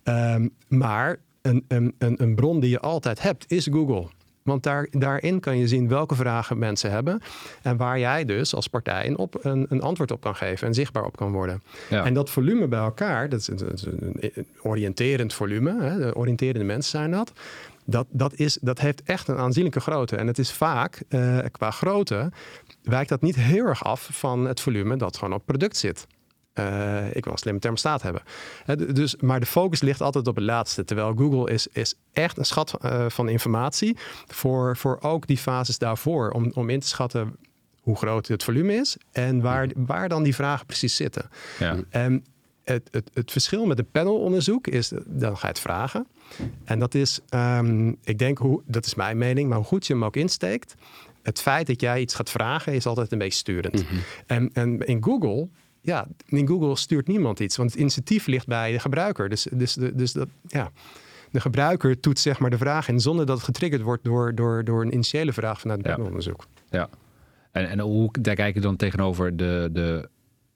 Um, 0.05 0.51
maar 0.69 1.17
een, 1.43 1.65
een, 1.69 1.95
een 1.99 2.35
bron 2.35 2.61
die 2.61 2.71
je 2.71 2.81
altijd 2.81 3.23
hebt 3.23 3.51
is 3.53 3.69
Google. 3.73 4.09
Want 4.51 4.63
daar, 4.63 4.89
daarin 4.91 5.41
kan 5.41 5.59
je 5.59 5.69
zien 5.69 5.89
welke 5.89 6.15
vragen 6.15 6.59
mensen 6.59 6.91
hebben. 6.91 7.21
En 7.63 7.77
waar 7.77 7.99
jij 7.99 8.25
dus 8.25 8.55
als 8.55 8.69
partij 8.69 9.07
een, 9.07 9.19
op, 9.19 9.45
een, 9.45 9.67
een 9.69 9.83
antwoord 9.83 10.11
op 10.11 10.21
kan 10.21 10.37
geven 10.37 10.67
en 10.67 10.75
zichtbaar 10.75 11.05
op 11.05 11.17
kan 11.17 11.33
worden. 11.33 11.63
Ja. 11.91 12.05
En 12.05 12.15
dat 12.15 12.31
volume 12.31 12.69
bij 12.69 12.79
elkaar, 12.79 13.29
dat 13.29 13.41
is 13.41 13.49
een, 13.49 14.17
een 14.21 14.47
oriënterend 14.63 15.35
volume, 15.35 15.83
hè, 15.83 15.99
de 15.99 16.15
oriënterende 16.15 16.65
mensen 16.65 16.91
zijn 16.91 17.11
dat. 17.11 17.33
Dat, 17.85 18.07
dat, 18.11 18.35
is, 18.35 18.59
dat 18.61 18.79
heeft 18.79 19.03
echt 19.03 19.29
een 19.29 19.37
aanzienlijke 19.37 19.81
grootte. 19.81 20.17
En 20.17 20.27
het 20.27 20.39
is 20.39 20.53
vaak, 20.53 21.03
uh, 21.09 21.39
qua 21.51 21.71
grootte, 21.71 22.33
wijkt 22.83 23.09
dat 23.09 23.21
niet 23.21 23.37
heel 23.37 23.65
erg 23.65 23.85
af 23.85 24.09
van 24.13 24.47
het 24.47 24.61
volume 24.61 24.97
dat 24.97 25.17
gewoon 25.17 25.35
op 25.35 25.47
product 25.47 25.77
zit. 25.77 26.07
Uh, 26.55 27.07
ik 27.07 27.25
wil 27.25 27.33
een 27.33 27.39
slimme 27.39 27.61
thermostaat 27.61 28.03
hebben. 28.03 28.23
Dus, 28.95 29.17
maar 29.17 29.41
de 29.41 29.47
focus 29.47 29.81
ligt 29.81 30.01
altijd 30.01 30.27
op 30.27 30.35
het 30.35 30.45
laatste. 30.45 30.85
Terwijl 30.85 31.15
Google 31.17 31.53
is, 31.53 31.67
is 31.67 31.95
echt 32.13 32.39
een 32.39 32.45
schat 32.45 32.79
uh, 32.85 33.09
van 33.09 33.29
informatie 33.29 33.97
voor, 34.27 34.77
voor 34.77 34.99
ook 35.01 35.27
die 35.27 35.39
fases 35.39 35.79
daarvoor. 35.79 36.31
Om, 36.31 36.51
om 36.55 36.71
in 36.71 36.81
te 36.81 36.87
schatten 36.87 37.37
hoe 37.81 37.97
groot 37.97 38.29
het 38.29 38.45
volume 38.45 38.75
is 38.75 38.97
en 39.13 39.41
waar, 39.41 39.69
waar 39.77 40.09
dan 40.09 40.23
die 40.23 40.35
vragen 40.35 40.67
precies 40.67 40.97
zitten. 40.97 41.29
Ja. 41.59 41.77
En 41.89 42.25
het, 42.65 42.89
het, 42.91 43.11
het 43.15 43.31
verschil 43.31 43.67
met 43.67 43.79
een 43.79 43.91
panelonderzoek 43.91 44.67
is, 44.67 44.93
dan 45.07 45.37
ga 45.37 45.47
je 45.47 45.53
het 45.53 45.59
vragen. 45.59 46.07
En 46.65 46.79
dat 46.79 46.95
is, 46.95 47.21
um, 47.31 47.97
ik 48.05 48.19
denk, 48.19 48.39
hoe, 48.39 48.63
dat 48.67 48.87
is 48.87 48.95
mijn 48.95 49.19
mening, 49.19 49.49
maar 49.49 49.59
hoe 49.59 49.67
goed 49.67 49.87
je 49.87 49.93
hem 49.93 50.05
ook 50.05 50.17
insteekt. 50.17 50.75
Het 51.23 51.41
feit 51.41 51.67
dat 51.67 51.81
jij 51.81 52.01
iets 52.01 52.15
gaat 52.15 52.31
vragen 52.31 52.73
is 52.73 52.87
altijd 52.87 53.13
een 53.13 53.19
beetje 53.19 53.39
sturend. 53.39 53.75
Mm 53.75 53.87
-hmm. 53.89 54.01
en, 54.27 54.51
en 54.53 54.79
in 54.79 55.05
Google 55.05 55.49
ja, 55.81 56.07
in 56.27 56.49
Google 56.49 56.77
stuurt 56.77 57.07
niemand 57.07 57.41
iets, 57.41 57.57
want 57.57 57.71
het 57.71 57.81
initiatief 57.81 58.27
ligt 58.27 58.47
bij 58.47 58.73
de 58.73 58.79
gebruiker. 58.79 59.29
Dus, 59.29 59.47
dus, 59.53 59.75
dus 59.75 60.13
dat, 60.13 60.29
ja, 60.47 60.71
de 61.31 61.41
gebruiker 61.41 62.01
toetst 62.01 62.23
zeg 62.23 62.39
maar 62.39 62.51
de 62.51 62.59
vraag 62.59 62.89
in 62.89 63.01
zonder 63.01 63.27
dat 63.27 63.37
het 63.37 63.45
getriggerd 63.45 63.83
wordt 63.83 64.05
door, 64.05 64.35
door, 64.35 64.65
door 64.65 64.83
een 64.83 64.93
initiële 64.93 65.33
vraag 65.33 65.61
vanuit 65.61 65.87
het 65.87 65.97
ja. 65.97 66.03
onderzoek. 66.03 66.47
Ja, 66.71 66.89
en, 67.53 67.69
en 67.69 67.81
hoe 67.81 68.11
daar 68.21 68.35
kijk 68.35 68.55
je 68.55 68.61
dan 68.61 68.77
tegenover 68.77 69.37
de, 69.37 69.69
de 69.73 70.09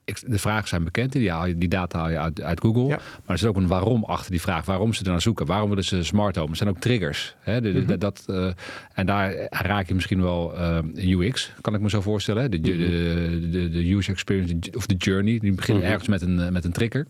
de 0.04 0.38
vragen 0.38 0.68
zijn 0.68 0.84
bekend, 0.84 1.12
die, 1.12 1.30
haal 1.30 1.46
je, 1.46 1.58
die 1.58 1.68
data 1.68 1.98
haal 1.98 2.10
je 2.10 2.18
uit, 2.18 2.40
uit 2.40 2.60
Google. 2.60 2.82
Ja. 2.82 2.96
Maar 2.96 3.22
er 3.26 3.38
zit 3.38 3.48
ook 3.48 3.56
een 3.56 3.66
waarom 3.66 4.04
achter 4.04 4.30
die 4.30 4.40
vraag. 4.40 4.64
Waarom 4.64 4.92
ze 4.92 5.04
er 5.04 5.10
naar 5.10 5.20
zoeken? 5.20 5.46
Waarom 5.46 5.68
willen 5.68 5.84
ze 5.84 6.04
smart 6.04 6.36
home? 6.36 6.50
Er 6.50 6.56
zijn 6.56 6.68
ook 6.68 6.78
triggers. 6.78 7.36
Hè? 7.40 7.60
De, 7.60 7.72
de, 7.72 7.80
mm 7.80 7.86
-hmm. 7.86 7.98
dat, 7.98 8.24
uh, 8.30 8.50
en 8.94 9.06
daar 9.06 9.46
raak 9.50 9.88
je 9.88 9.94
misschien 9.94 10.22
wel 10.22 10.54
uh, 10.94 11.18
UX, 11.18 11.52
kan 11.60 11.74
ik 11.74 11.80
me 11.80 11.88
zo 11.88 12.00
voorstellen. 12.00 12.50
De, 12.50 12.56
-hmm. 12.56 12.78
de, 12.78 13.48
de, 13.50 13.70
de, 13.70 13.94
user 13.94 14.12
experience 14.12 14.70
of 14.76 14.86
de 14.86 14.94
journey. 14.94 15.38
Die 15.38 15.54
begint 15.54 15.78
mm 15.78 15.84
-hmm. 15.84 15.92
ergens 15.92 16.08
met 16.08 16.22
een, 16.22 16.52
met 16.52 16.64
een 16.64 16.72
trigger. 16.72 17.06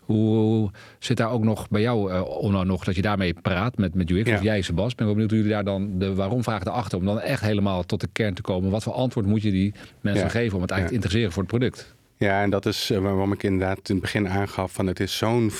Hoe 0.00 0.70
zit 0.98 1.16
daar 1.16 1.30
ook 1.30 1.44
nog 1.44 1.68
bij 1.68 1.80
jou, 1.80 2.12
uh, 2.12 2.22
Onno, 2.24 2.64
nog 2.64 2.84
dat 2.84 2.94
je 2.94 3.02
daarmee 3.02 3.34
praat 3.34 3.78
met, 3.78 3.94
met 3.94 4.10
UX? 4.10 4.28
Ja. 4.28 4.36
Of 4.36 4.42
jij, 4.42 4.62
Sebas? 4.62 4.94
Ben 4.94 5.04
wel 5.06 5.14
benieuwd 5.14 5.30
hoe 5.30 5.40
jullie 5.40 5.54
daar 5.54 5.64
dan 5.64 5.98
de 5.98 6.14
waarom-vraag 6.14 6.64
erachter... 6.64 6.98
om 6.98 7.04
dan 7.04 7.20
echt 7.20 7.42
helemaal 7.42 7.84
tot 7.84 8.00
de 8.00 8.08
kern 8.12 8.34
te 8.34 8.42
komen. 8.42 8.70
Wat 8.70 8.82
voor 8.82 8.92
antwoord 8.92 9.26
moet 9.26 9.42
je 9.42 9.50
die 9.50 9.74
mensen 10.00 10.24
ja. 10.24 10.30
geven 10.30 10.56
om 10.56 10.62
het 10.62 10.70
eigenlijk 10.70 10.88
te 10.88 10.94
interesseren 10.94 11.32
voor 11.32 11.42
het 11.42 11.50
product? 11.50 11.96
Ja, 12.18 12.42
en 12.42 12.50
dat 12.50 12.66
is 12.66 12.90
uh, 12.90 12.98
waarom 12.98 13.32
ik 13.32 13.42
inderdaad 13.42 13.88
in 13.88 13.94
het 13.94 14.00
begin 14.00 14.28
aangaf 14.28 14.72
van 14.72 14.86
het 14.86 15.00
is 15.00 15.16
zo'n 15.16 15.52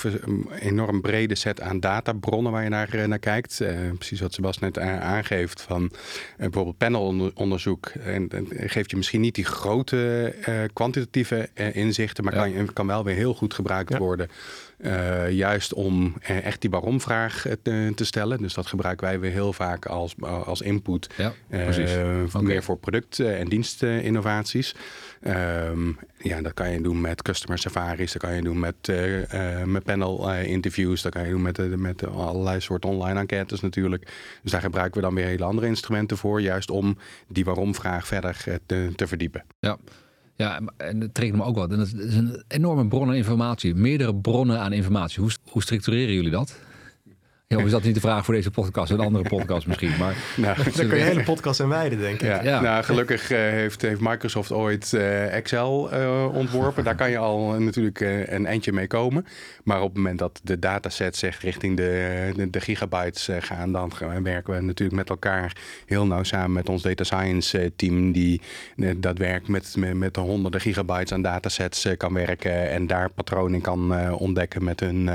enorm 0.59 1.01
brede 1.01 1.35
set 1.35 1.61
aan 1.61 1.79
databronnen 1.79 2.51
waar 2.51 2.63
je 2.63 2.69
naar, 2.69 2.95
uh, 2.95 3.05
naar 3.05 3.19
kijkt. 3.19 3.59
Uh, 3.61 3.69
precies 3.97 4.19
wat 4.19 4.33
Sebas 4.33 4.59
net 4.59 4.79
aangeeft 4.79 5.61
van 5.61 5.91
bijvoorbeeld 6.37 6.77
panelonderzoek. 6.77 7.87
En, 7.87 8.27
en, 8.29 8.47
geeft 8.69 8.91
je 8.91 8.97
misschien 8.97 9.21
niet 9.21 9.35
die 9.35 9.45
grote 9.45 10.33
kwantitatieve 10.73 11.49
inzichten, 11.73 12.23
maar 12.23 12.35
ja. 12.35 12.63
kan, 12.63 12.73
kan 12.73 12.87
wel 12.87 13.03
weer 13.03 13.15
heel 13.15 13.33
goed 13.33 13.53
gebruikt 13.53 13.91
ja. 13.91 13.97
worden. 13.97 14.29
Uh, 14.81 15.31
juist 15.31 15.73
om 15.73 16.15
uh, 16.21 16.45
echt 16.45 16.61
die 16.61 16.69
waarom-vraag 16.69 17.45
te, 17.63 17.91
te, 17.95 18.05
stellen. 18.05 18.37
Dus 18.37 18.53
dat 18.53 18.67
gebruiken 18.67 19.07
wij 19.07 19.19
weer 19.19 19.31
heel 19.31 19.53
vaak 19.53 19.85
als, 19.85 20.15
als 20.21 20.61
input. 20.61 21.09
Ja, 21.17 21.33
okay. 21.51 22.41
Meer 22.41 22.63
voor 22.63 22.77
product- 22.77 23.19
en 23.19 23.47
dienstinnovaties. 23.47 24.75
Um, 25.27 25.97
ja, 26.17 26.41
dat 26.41 26.53
kan 26.53 26.71
je 26.71 26.81
doen 26.81 27.01
met 27.01 27.21
customer 27.21 27.57
safaris, 27.57 28.11
dat 28.11 28.21
kan 28.21 28.35
je 28.35 28.41
doen 28.41 28.59
met, 28.59 28.91
met 29.65 29.83
panel 29.83 30.33
interviews, 30.33 31.01
dat 31.01 31.11
kan 31.11 31.23
je 31.25 31.29
doen 31.29 31.41
met, 31.41 31.77
met 31.77 32.07
allerlei 32.07 32.59
soorten 32.59 32.89
online 32.89 33.19
enquêtes 33.19 33.59
natuurlijk. 33.59 34.11
Dus 34.41 34.51
daar 34.51 34.61
gebruiken 34.61 35.01
we 35.01 35.07
dan 35.07 35.15
weer 35.15 35.25
hele 35.25 35.43
andere 35.43 35.67
instrumenten 35.67 36.17
voor, 36.17 36.41
juist 36.41 36.69
om 36.69 36.97
die 37.27 37.45
waarom-vraag 37.45 38.07
verder 38.07 38.59
te, 38.65 38.91
te 38.95 39.07
verdiepen. 39.07 39.43
Ja. 39.59 39.77
Ja, 40.35 40.61
en 40.77 40.99
dat 40.99 41.13
trekt 41.13 41.35
me 41.35 41.43
ook 41.43 41.55
wel. 41.55 41.67
Dat 41.67 41.79
is 41.79 41.93
een 41.93 42.43
enorme 42.47 42.87
bron 42.87 43.07
aan 43.07 43.15
informatie. 43.15 43.75
Meerdere 43.75 44.15
bronnen 44.15 44.59
aan 44.59 44.73
informatie. 44.73 45.21
Hoe, 45.21 45.31
hoe 45.43 45.61
structureren 45.61 46.13
jullie 46.13 46.31
dat? 46.31 46.59
Ja, 47.55 47.63
is 47.63 47.71
dat 47.71 47.83
niet 47.83 47.93
de 47.93 47.99
vraag 47.99 48.25
voor 48.25 48.33
deze 48.33 48.51
podcast? 48.51 48.91
Een 48.91 48.99
andere 48.99 49.29
podcast 49.29 49.67
misschien. 49.67 49.97
Maar 49.97 50.15
nou, 50.37 50.55
dan 50.63 50.87
kun 50.87 50.97
je 50.97 51.03
hele 51.03 51.23
podcast 51.23 51.59
aan 51.59 51.69
wijden, 51.69 51.99
denk 51.99 52.13
ik. 52.13 52.27
Ja, 52.27 52.43
ja. 52.43 52.61
Nou, 52.61 52.83
gelukkig 52.83 53.31
uh, 53.31 53.37
heeft, 53.37 53.81
heeft 53.81 54.01
Microsoft 54.01 54.51
ooit 54.51 54.91
uh, 54.95 55.33
Excel 55.35 55.93
uh, 55.93 56.35
ontworpen. 56.35 56.83
Daar 56.83 56.95
kan 56.95 57.09
je 57.09 57.17
al 57.17 57.59
natuurlijk 57.59 57.99
een 58.25 58.45
eindje 58.45 58.71
mee 58.71 58.87
komen. 58.87 59.25
Maar 59.63 59.81
op 59.81 59.87
het 59.87 59.97
moment 59.97 60.19
dat 60.19 60.41
de 60.43 60.59
dataset 60.59 61.15
zegt 61.15 61.41
richting 61.41 61.77
de, 61.77 62.31
de, 62.35 62.49
de 62.49 62.61
gigabytes 62.61 63.29
gaan, 63.39 63.71
dan 63.71 63.91
werken 64.23 64.53
we 64.53 64.61
natuurlijk 64.61 64.97
met 64.97 65.09
elkaar 65.09 65.55
heel 65.85 66.05
nauw 66.05 66.23
samen 66.23 66.51
met 66.51 66.69
ons 66.69 66.81
data 66.81 67.03
science 67.03 67.71
team, 67.75 68.11
die 68.11 68.41
dat 68.97 69.17
werkt 69.17 69.47
met, 69.47 69.75
met, 69.77 69.93
met 69.93 70.13
de 70.13 70.19
honderden 70.19 70.61
gigabytes 70.61 71.11
aan 71.11 71.21
datasets 71.21 71.87
kan 71.97 72.13
werken 72.13 72.69
en 72.69 72.87
daar 72.87 73.09
patronen 73.09 73.61
kan 73.61 74.11
ontdekken 74.11 74.63
met 74.63 74.79
hun 74.79 75.09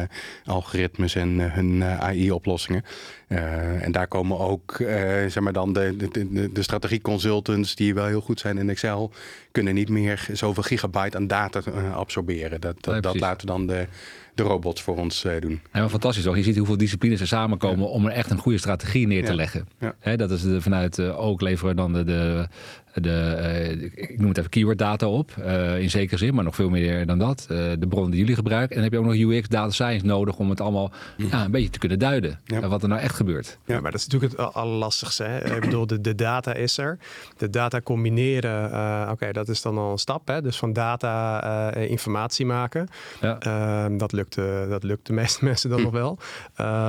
algoritmes 0.45 1.15
en 1.15 1.53
hun 1.53 1.85
AI 1.85 2.24
oplossingen 2.33 2.85
Uh, 3.29 3.85
en 3.85 3.93
daar 3.93 4.07
komen 4.07 4.39
ook 4.39 4.79
uh, 4.79 4.89
zeg 5.27 5.41
maar 5.41 5.53
dan 5.53 5.73
de, 5.73 5.97
de, 5.97 6.53
de 6.53 6.63
strategieconsultants 6.63 7.75
die 7.75 7.95
wel 7.95 8.07
heel 8.07 8.21
goed 8.21 8.41
zijn 8.41 8.59
in 8.59 8.71
Excel, 8.71 9.11
kunnen 9.53 9.75
niet 9.75 9.89
meer 9.89 10.29
zoveel 10.33 10.63
gigabyte 10.63 11.17
aan 11.17 11.27
data 11.27 11.61
uh, 11.69 11.97
absorberen. 11.97 12.61
Dat, 12.61 12.77
dat, 12.81 13.03
dat, 13.03 13.21
laten 13.21 13.47
dan 13.47 13.67
de, 13.67 13.87
de 14.35 14.43
robots 14.43 14.83
voor 14.83 14.97
ons 14.97 15.27
doen. 15.41 15.61
Ja, 15.73 15.89
fantastisch 15.89 16.25
toch? 16.25 16.37
Je 16.37 16.43
ziet 16.43 16.57
hoeveel 16.57 16.77
disciplines 16.77 17.21
er 17.21 17.27
samenkomen 17.27 17.87
ja. 17.87 17.91
om 17.91 18.07
er 18.07 18.13
echt 18.13 18.31
een 18.31 18.39
goede 18.39 18.59
strategie 18.59 19.07
neer 19.07 19.25
te 19.25 19.31
ja. 19.31 19.37
leggen. 19.37 19.69
Ja. 20.03 20.17
dat 20.17 20.31
is 20.31 20.43
de, 20.43 20.61
vanuit 20.61 21.01
ook 21.01 21.41
leveren 21.41 21.77
dan 21.77 21.93
de, 21.93 22.05
de, 22.05 22.49
de 22.95 23.91
ik 23.95 24.19
noem 24.19 24.29
het 24.29 24.39
even 24.39 24.51
keyword 24.51 24.79
data 24.79 25.09
op, 25.09 25.31
in 25.79 25.91
zekere 25.91 26.19
zin, 26.19 26.35
maar 26.35 26.45
nog 26.45 26.55
veel 26.55 26.71
meer 26.71 27.07
dan 27.07 27.19
dat. 27.19 27.45
de 27.49 27.87
bronnen 27.89 28.11
die 28.11 28.21
jullie 28.21 28.35
gebruiken. 28.35 28.77
En 28.77 28.83
dan 28.83 28.85
heb 28.85 28.93
je 28.93 28.99
ook 28.99 29.15
nog 29.15 29.33
UX, 29.33 29.49
data 29.49 29.71
science 29.71 30.07
nodig 30.07 30.39
om 30.39 30.51
het 30.51 30.61
allemaal 30.61 30.93
een 31.17 31.51
beetje 31.51 31.71
te 31.71 31.79
kunnen 31.79 31.99
duiden. 31.99 32.41
Wat 32.69 32.83
er 32.83 32.89
nou 32.89 33.01
echt 33.01 33.15
gebeurt. 33.15 33.59
Ja, 33.65 33.81
maar 33.81 33.91
dat 33.91 34.01
is 34.01 34.07
natuurlijk 34.07 34.33
het 34.41 34.55
allerlastigste. 34.55 35.25
Hè? 35.25 35.55
Ik 35.55 35.61
bedoel, 35.61 35.87
de, 35.87 36.01
de 36.01 36.15
data 36.15 36.55
is 36.55 36.79
er. 36.79 36.99
De 37.37 37.51
data 37.51 37.81
combineren, 37.81 39.11
oké, 39.11 39.33
dat 39.33 39.49
is 39.49 39.63
dan 39.63 39.79
al 39.79 39.93
een 39.93 39.99
stap. 39.99 40.29
Hè? 40.29 40.43
Dus 40.43 40.57
van 40.57 40.73
data 40.73 41.75
informatie 41.75 42.47
maken. 42.47 42.89
Ja. 43.21 43.39
Uh, 43.47 43.99
dat, 43.99 44.13
lukt, 44.13 44.35
dat 44.69 44.83
lukt 44.83 45.07
de 45.07 45.13
meeste 45.13 45.45
mensen 45.49 45.71
dan 45.71 45.83
nog 45.83 45.93
wel. 45.93 46.19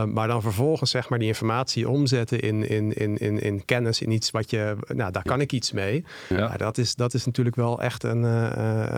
maar 0.07 0.27
dan 0.27 0.41
vervolgens 0.41 0.91
zeg 0.91 1.09
maar 1.09 1.19
die 1.19 1.27
informatie 1.27 1.89
omzetten 1.89 2.39
in, 2.39 2.69
in, 2.69 2.93
in, 2.93 3.17
in, 3.17 3.41
in 3.41 3.65
kennis, 3.65 4.01
in 4.01 4.11
iets 4.11 4.31
wat 4.31 4.49
je, 4.49 4.75
nou 4.87 5.11
daar 5.11 5.23
kan 5.23 5.41
ik 5.41 5.51
iets 5.51 5.71
mee. 5.71 5.94
Ja. 6.29 6.37
ja 6.37 6.57
dat, 6.57 6.77
is, 6.77 6.95
dat 6.95 7.13
is 7.13 7.25
natuurlijk 7.25 7.55
wel 7.55 7.81
echt 7.81 8.03
een, 8.03 8.23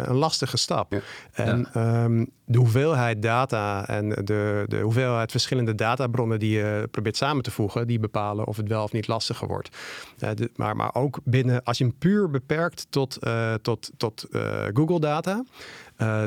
een 0.09 0.15
lastige 0.15 0.57
stap. 0.57 1.01
En 1.33 1.81
um, 1.81 2.29
de 2.45 2.57
hoeveelheid 2.57 3.21
data 3.21 3.87
en 3.87 4.09
de, 4.09 4.65
de 4.67 4.79
hoeveelheid 4.79 5.31
verschillende 5.31 5.75
databronnen 5.75 6.39
die 6.39 6.51
je 6.51 6.87
probeert 6.91 7.17
samen 7.17 7.43
te 7.43 7.51
voegen, 7.51 7.87
die 7.87 7.99
bepalen 7.99 8.47
of 8.47 8.57
het 8.57 8.67
wel 8.67 8.83
of 8.83 8.91
niet 8.91 9.07
lastiger 9.07 9.47
wordt. 9.47 9.69
De, 10.17 10.49
maar, 10.55 10.75
maar 10.75 10.95
ook 10.95 11.19
binnen, 11.23 11.63
als 11.63 11.77
je 11.77 11.83
hem 11.83 11.97
puur 11.97 12.29
beperkt 12.29 12.87
tot, 12.89 13.17
tot, 13.61 13.91
tot 13.97 14.25
Google 14.73 14.99
data. 14.99 15.43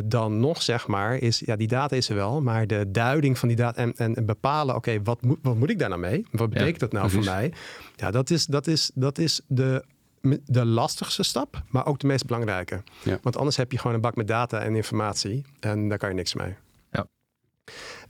dan 0.05 0.41
nog 0.41 0.63
zeg 0.63 0.87
maar 0.87 1.17
is, 1.17 1.43
ja 1.45 1.57
die 1.57 1.69
data 1.69 1.97
is 1.97 2.09
er 2.09 2.15
wel, 2.15 2.43
maar 2.43 2.67
de 2.67 2.91
duiding 2.91 3.39
van 3.39 3.49
die 3.49 3.57
data 3.57 3.81
en, 3.81 3.93
en, 3.97 4.27
bepalen, 4.27 4.75
oké, 4.75 4.91
okay, 4.91 5.03
wat, 5.03 5.23
moet, 5.23 5.39
wat 5.43 5.57
moet 5.57 5.71
ik 5.71 5.79
daar 5.79 5.89
nou 5.89 6.01
mee? 6.01 6.27
Wat 6.31 6.51
betekent 6.51 6.81
ja, 6.81 6.87
dat 6.87 6.93
nou 6.93 7.09
precies. 7.09 7.27
voor 7.27 7.37
mij? 7.37 7.53
Ja, 7.97 8.11
dat 8.11 8.31
is, 8.31 8.47
dat 8.47 8.67
is, 8.67 8.91
dat 8.95 9.19
is 9.19 9.41
de 9.47 9.85
de 10.45 10.65
lastigste 10.65 11.23
stap, 11.23 11.63
maar 11.69 11.87
ook 11.87 11.99
de 11.99 12.07
meest 12.07 12.27
belangrijke. 12.27 12.83
Ja. 13.03 13.19
Want 13.23 13.37
anders 13.37 13.57
heb 13.57 13.73
je 13.73 13.79
gewoon 13.79 13.95
een 13.95 14.01
bak 14.01 14.17
met 14.17 14.29
data 14.29 14.61
en 14.61 14.75
informatie 14.75 15.45
en 15.61 15.89
daar 15.89 15.99
kan 15.99 16.09
je 16.09 16.15
niks 16.15 16.35
mee. 16.35 16.55
Ja. 16.93 17.07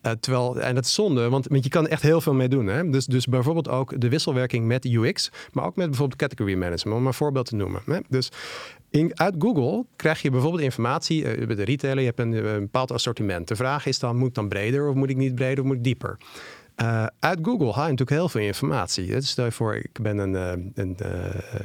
Uh, 0.02 0.12
terwijl, 0.12 0.60
en 0.60 0.74
dat 0.74 0.84
is 0.84 0.94
zonde, 0.94 1.28
want, 1.28 1.46
want 1.46 1.64
je 1.64 1.70
kan 1.70 1.86
echt 1.86 2.02
heel 2.02 2.20
veel 2.20 2.34
mee 2.34 2.48
doen. 2.48 2.66
Hè? 2.66 2.90
Dus, 2.90 3.06
dus 3.06 3.26
bijvoorbeeld 3.26 3.68
ook 3.68 4.00
de 4.00 4.08
wisselwerking 4.08 4.66
met 4.66 4.84
UX, 4.84 5.30
maar 5.52 5.64
ook 5.64 5.76
met 5.76 5.86
bijvoorbeeld 5.86 6.20
category 6.20 6.54
management, 6.54 6.98
om 6.98 7.06
een 7.06 7.14
voorbeeld 7.14 7.46
te 7.46 7.56
noemen. 7.56 7.82
Hè? 7.86 7.98
Dus 8.08 8.28
in, 8.90 9.18
uit 9.18 9.34
Google 9.38 9.84
krijg 9.96 10.22
je 10.22 10.30
bijvoorbeeld 10.30 10.62
informatie, 10.62 11.38
uh, 11.38 11.46
bij 11.46 11.56
de 11.56 11.64
retailer, 11.64 11.98
je 11.98 12.06
hebt 12.06 12.18
een, 12.18 12.32
een 12.32 12.60
bepaald 12.60 12.92
assortiment. 12.92 13.48
De 13.48 13.56
vraag 13.56 13.86
is 13.86 13.98
dan, 13.98 14.16
moet 14.16 14.28
ik 14.28 14.34
dan 14.34 14.48
breder 14.48 14.88
of 14.88 14.94
moet 14.94 15.10
ik 15.10 15.16
niet 15.16 15.34
breder 15.34 15.58
of 15.58 15.66
moet 15.66 15.76
ik 15.76 15.84
dieper? 15.84 16.18
Uh, 16.82 17.06
uit 17.18 17.38
Google 17.42 17.72
haal 17.72 17.84
je 17.84 17.90
natuurlijk 17.90 18.10
heel 18.10 18.28
veel 18.28 18.40
informatie. 18.40 19.06
Dus 19.06 19.28
stel 19.28 19.44
je 19.44 19.52
voor, 19.52 19.74
ik 19.74 20.00
ben 20.02 20.18
een, 20.18 20.32
uh, 20.32 20.64
een, 20.74 20.96
uh, 21.02 21.08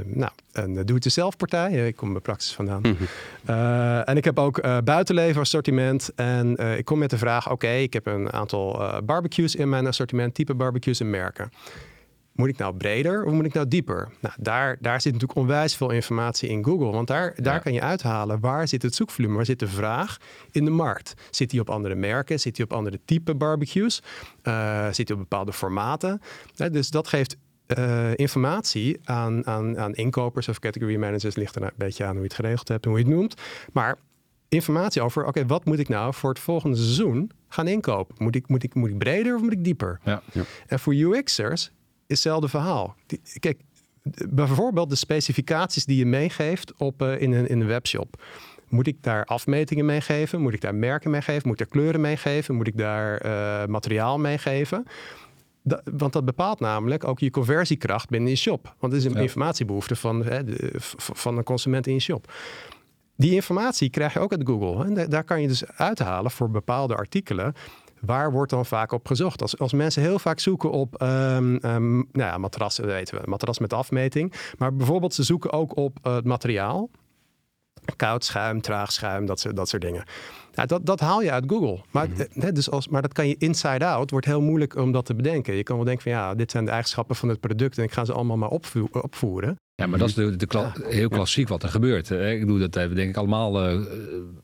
nou, 0.06 0.32
een 0.51 0.86
doe-het-zelf 0.86 1.38
partij. 1.38 1.88
Ik 1.88 1.95
kom 1.95 2.12
bij 2.12 2.21
Praxis 2.21 2.54
vandaan. 2.54 2.82
Mm 2.82 2.97
-hmm. 2.97 4.01
en 4.04 4.17
ik 4.17 4.23
heb 4.23 4.39
ook 4.39 4.84
buitenleven 4.84 5.41
assortiment. 5.41 6.12
En 6.15 6.58
ik 6.78 6.86
kom 6.86 6.99
met 6.99 7.10
de 7.10 7.17
vraag, 7.17 7.45
oké, 7.45 7.54
okay, 7.54 7.84
ik 7.84 7.93
heb 7.93 8.06
een 8.06 8.34
aantal 8.34 8.82
barbecues 9.04 9.56
in 9.56 9.69
mijn 9.69 9.88
assortiment. 9.88 10.34
Type 10.34 10.54
barbecues 10.54 10.99
en 10.99 11.10
merken 11.10 11.51
moet 12.36 12.50
ik 12.50 12.58
nou 12.58 12.76
breder 12.76 13.26
of 13.26 13.34
moet 13.34 13.45
ik 13.45 13.54
nou 13.54 13.67
dieper? 13.67 14.10
Nou, 14.19 14.34
daar, 14.39 14.78
daar 14.80 15.02
zit 15.02 15.13
natuurlijk 15.13 15.39
onwijs 15.39 15.76
veel 15.76 15.89
informatie 15.89 16.50
in 16.50 16.65
Google. 16.65 16.91
Want 16.91 17.08
daar, 17.08 17.34
daar 17.36 17.54
ja. 17.54 17.60
kan 17.60 17.74
je 17.74 17.82
uithalen 17.82 18.39
waar 18.39 18.67
zit 18.67 18.82
het 18.82 18.95
zoekvolume, 18.95 19.36
waar 19.36 19.45
zit 19.45 19.60
de 19.60 19.67
vraag 19.67 20.17
in 20.52 20.65
de 20.65 20.71
markt. 20.71 21.13
Zit 21.30 21.50
die 21.50 21.60
op 21.60 21.69
andere 21.69 21.95
merken? 21.95 22.39
Zit 22.39 22.56
die 22.56 22.65
op 22.65 22.74
andere 22.74 23.00
type 23.06 23.36
barbecues? 23.36 24.02
Uh, 24.43 24.86
zit 24.91 25.08
die 25.08 25.15
op 25.15 25.21
bepaalde 25.21 25.54
formaten? 25.54 26.21
Dus 26.71 26.89
dat 26.89 27.08
geeft 27.08 27.38
uh, 27.78 28.15
informatie 28.15 29.00
aan, 29.04 29.48
aan, 29.48 29.80
aan 29.80 29.93
inkopers 29.93 30.48
of 30.48 30.60
category 30.60 30.95
managers. 30.95 31.36
Ligt 31.36 31.56
er 31.56 31.63
een 31.63 31.71
beetje 31.76 32.04
aan 32.04 32.12
hoe 32.12 32.19
je 32.19 32.28
het 32.28 32.36
geregeld 32.36 32.67
hebt 32.67 32.86
en 32.86 32.91
hoe 32.91 33.00
je 33.00 33.06
het 33.06 33.13
noemt. 33.13 33.41
Maar 33.74 33.98
informatie 34.50 35.02
over, 35.02 35.21
oké, 35.21 35.30
okay, 35.30 35.45
wat 35.45 35.65
moet 35.65 35.80
ik 35.80 35.89
nou 35.89 36.13
voor 36.13 36.30
het 36.30 36.39
volgende 36.39 36.78
seizoen 36.78 37.32
gaan 37.48 37.67
inkopen? 37.67 38.15
Moet 38.17 38.36
ik, 38.36 38.48
moet 38.48 38.63
ik, 38.63 38.74
moet 38.74 38.89
ik 38.89 38.98
breder 38.98 39.36
of 39.36 39.41
moet 39.41 39.52
ik 39.52 39.63
dieper? 39.63 40.00
Ja, 40.04 40.21
ja. 40.32 40.41
En 40.67 40.80
voor 40.80 40.95
UX'ers 40.95 41.71
hetzelfde 42.08 42.48
verhaal. 42.48 42.96
Die, 43.06 43.22
kijk, 43.39 43.60
bijvoorbeeld 44.30 44.89
de 44.89 44.96
specificaties 44.96 45.86
die 45.86 45.98
je 45.98 46.06
meegeeft 46.06 46.74
op, 46.78 47.02
uh, 47.02 47.22
in, 47.22 47.32
een, 47.32 47.48
in 47.48 47.62
een 47.62 47.68
webshop. 47.68 48.24
Moet 48.70 48.88
ik 48.88 49.04
daar 49.04 49.26
afmetingen 49.26 49.86
meegeven? 49.86 50.41
Moet 50.41 50.54
ik 50.54 50.62
daar 50.62 50.76
merken 50.76 51.12
meegeven? 51.12 51.41
Moet 51.48 51.52
ik 51.52 51.58
daar 51.58 51.82
kleuren 51.82 52.02
meegeven? 52.02 52.56
Moet 52.56 52.68
ik 52.68 52.78
daar 52.78 53.26
uh, 53.26 53.65
materiaal 53.65 54.20
meegeven? 54.20 54.86
Da, 55.62 55.82
want 55.98 56.13
dat 56.13 56.26
bepaalt 56.26 56.60
namelijk 56.60 57.04
ook 57.04 57.20
je 57.20 57.32
conversiekracht 57.32 58.10
binnen 58.10 58.30
je 58.30 58.36
shop. 58.36 58.76
Want 58.80 58.94
het 58.94 59.02
is 59.02 59.08
een 59.08 59.15
ja. 59.15 59.22
informatiebehoefte 59.22 59.96
van, 59.96 60.26
hè, 60.26 60.44
de, 60.44 60.74
van 60.98 61.38
een 61.38 61.44
consument 61.44 61.88
in 61.88 61.94
je 61.94 62.00
shop. 62.00 62.34
Die 63.18 63.34
informatie 63.34 63.89
krijg 63.89 64.13
je 64.13 64.20
ook 64.20 64.32
uit 64.32 64.48
Google. 64.48 64.86
En 64.86 65.10
daar 65.10 65.24
kan 65.24 65.41
je 65.41 65.48
dus 65.48 65.65
uithalen 65.65 66.32
voor 66.32 66.50
bepaalde 66.50 66.96
artikelen 66.96 67.54
waar 68.06 68.32
wordt 68.32 68.52
dan 68.52 68.65
vaak 68.65 68.91
op 68.91 69.08
gezocht? 69.08 69.41
Als, 69.41 69.58
als 69.58 69.74
mensen 69.74 70.02
heel 70.02 70.20
vaak 70.20 70.39
zoeken 70.39 70.72
op 70.72 71.02
um, 71.02 71.60
um, 71.65 71.96
nou 71.96 72.30
ja, 72.30 72.38
matrassen, 72.38 72.86
weten 72.86 73.22
we, 73.22 73.30
matras 73.30 73.60
met 73.60 73.74
afmeting. 73.74 74.34
Maar 74.58 74.76
bijvoorbeeld 74.76 75.13
ze 75.13 75.24
zoeken 75.24 75.52
ook 75.52 75.78
op 75.78 75.98
uh, 76.04 76.15
het 76.15 76.26
materiaal. 76.26 76.89
Koud 77.96 78.24
schuim, 78.24 78.62
traag 78.62 78.91
schuim, 78.91 79.26
dat, 79.26 79.46
dat 79.54 79.70
soort 79.70 79.82
dingen. 79.82 80.04
Ja, 80.52 80.65
dat, 80.65 80.86
dat 80.86 81.00
haal 81.00 81.22
je 81.22 81.32
uit 81.32 81.44
Google. 81.48 81.82
Maar, 81.91 82.08
mm 82.08 82.15
-hmm. 82.34 82.54
dus 82.54 82.70
als, 82.70 82.88
maar 82.88 83.02
dat 83.02 83.13
kan 83.13 83.28
je 83.28 83.36
inside 83.38 83.86
out. 83.86 84.12
wordt 84.12 84.26
heel 84.26 84.41
moeilijk 84.41 84.76
om 84.76 84.91
dat 84.91 85.06
te 85.06 85.15
bedenken. 85.15 85.56
Je 85.56 85.63
kan 85.63 85.76
wel 85.76 85.86
denken 85.86 86.04
van 86.04 86.12
ja, 86.12 86.36
dit 86.36 86.52
zijn 86.52 86.65
de 86.65 86.72
eigenschappen 86.72 87.15
van 87.15 87.30
het 87.30 87.39
product 87.39 87.78
en 87.78 87.84
ik 87.84 87.91
ga 87.91 88.06
ze 88.06 88.13
allemaal 88.13 88.38
maar 88.38 88.50
opvo 88.50 88.88
opvoeren. 88.91 89.56
Ja, 89.78 89.88
maar 89.88 90.00
dat 90.00 90.08
is 90.08 90.14
de, 90.14 90.36
de 90.36 90.46
kla- 90.46 90.74
heel 90.84 91.10
klassiek 91.10 91.48
wat 91.48 91.64
er 91.64 91.70
gebeurt. 91.70 92.10
hè. 92.10 92.32
Ik 92.32 92.40
bedoel, 92.40 92.60
dat 92.60 92.74
hebben 92.74 92.96
denk 92.98 93.10
ik 93.10 93.18
allemaal, 93.18 93.62
eh, 93.68 93.80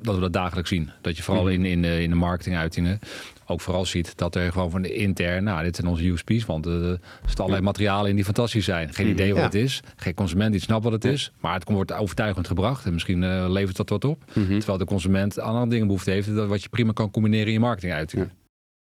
dat 0.01 0.15
we 0.15 0.21
dat 0.21 0.33
dagelijks 0.33 0.69
zien. 0.69 0.89
Dat 1.01 1.17
je 1.17 1.23
vooral 1.23 1.47
in, 1.47 1.65
in, 1.65 1.81
de- 1.81 2.01
in 2.01 2.09
de 2.09 2.15
marketinguitingen 2.15 2.99
ook 3.45 3.61
vooral 3.61 3.85
ziet 3.85 4.17
dat 4.17 4.35
er 4.35 4.51
gewoon 4.51 4.71
van 4.71 4.81
de 4.81 4.93
intern, 4.93 5.43
nou, 5.43 5.63
dit 5.63 5.75
zijn 5.75 5.87
onze 5.87 6.07
USP's, 6.07 6.45
want 6.45 6.65
eh, 6.65 6.73
er 6.89 6.99
zitten 7.25 7.37
allerlei 7.39 7.61
materialen 7.63 8.09
in 8.09 8.15
die 8.15 8.25
fantastisch 8.25 8.65
zijn. 8.65 8.93
Geen 8.93 9.07
idee 9.07 9.29
wat 9.29 9.37
Ja. 9.37 9.43
het 9.45 9.55
is, 9.55 9.79
geen 9.95 10.13
consument 10.13 10.51
die 10.51 10.61
snapt 10.61 10.83
wat 10.83 10.93
het 10.93 11.05
is, 11.05 11.31
maar 11.39 11.53
het 11.53 11.69
wordt 11.69 11.93
overtuigend 11.93 12.47
gebracht 12.47 12.85
en 12.85 12.93
misschien 12.93 13.23
eh, 13.23 13.45
levert 13.49 13.77
dat 13.77 13.89
wat 13.89 14.05
op. 14.05 14.23
Terwijl 14.33 14.77
de 14.77 14.85
consument 14.85 15.39
andere 15.39 15.67
dingen 15.67 15.85
behoefte 15.87 16.11
heeft, 16.11 16.35
dat 16.35 16.47
wat 16.47 16.63
je 16.63 16.69
prima 16.69 16.91
kan 16.93 17.11
combineren 17.11 17.47
in 17.47 17.53
je 17.53 17.59
marketinguitingen. 17.59 18.31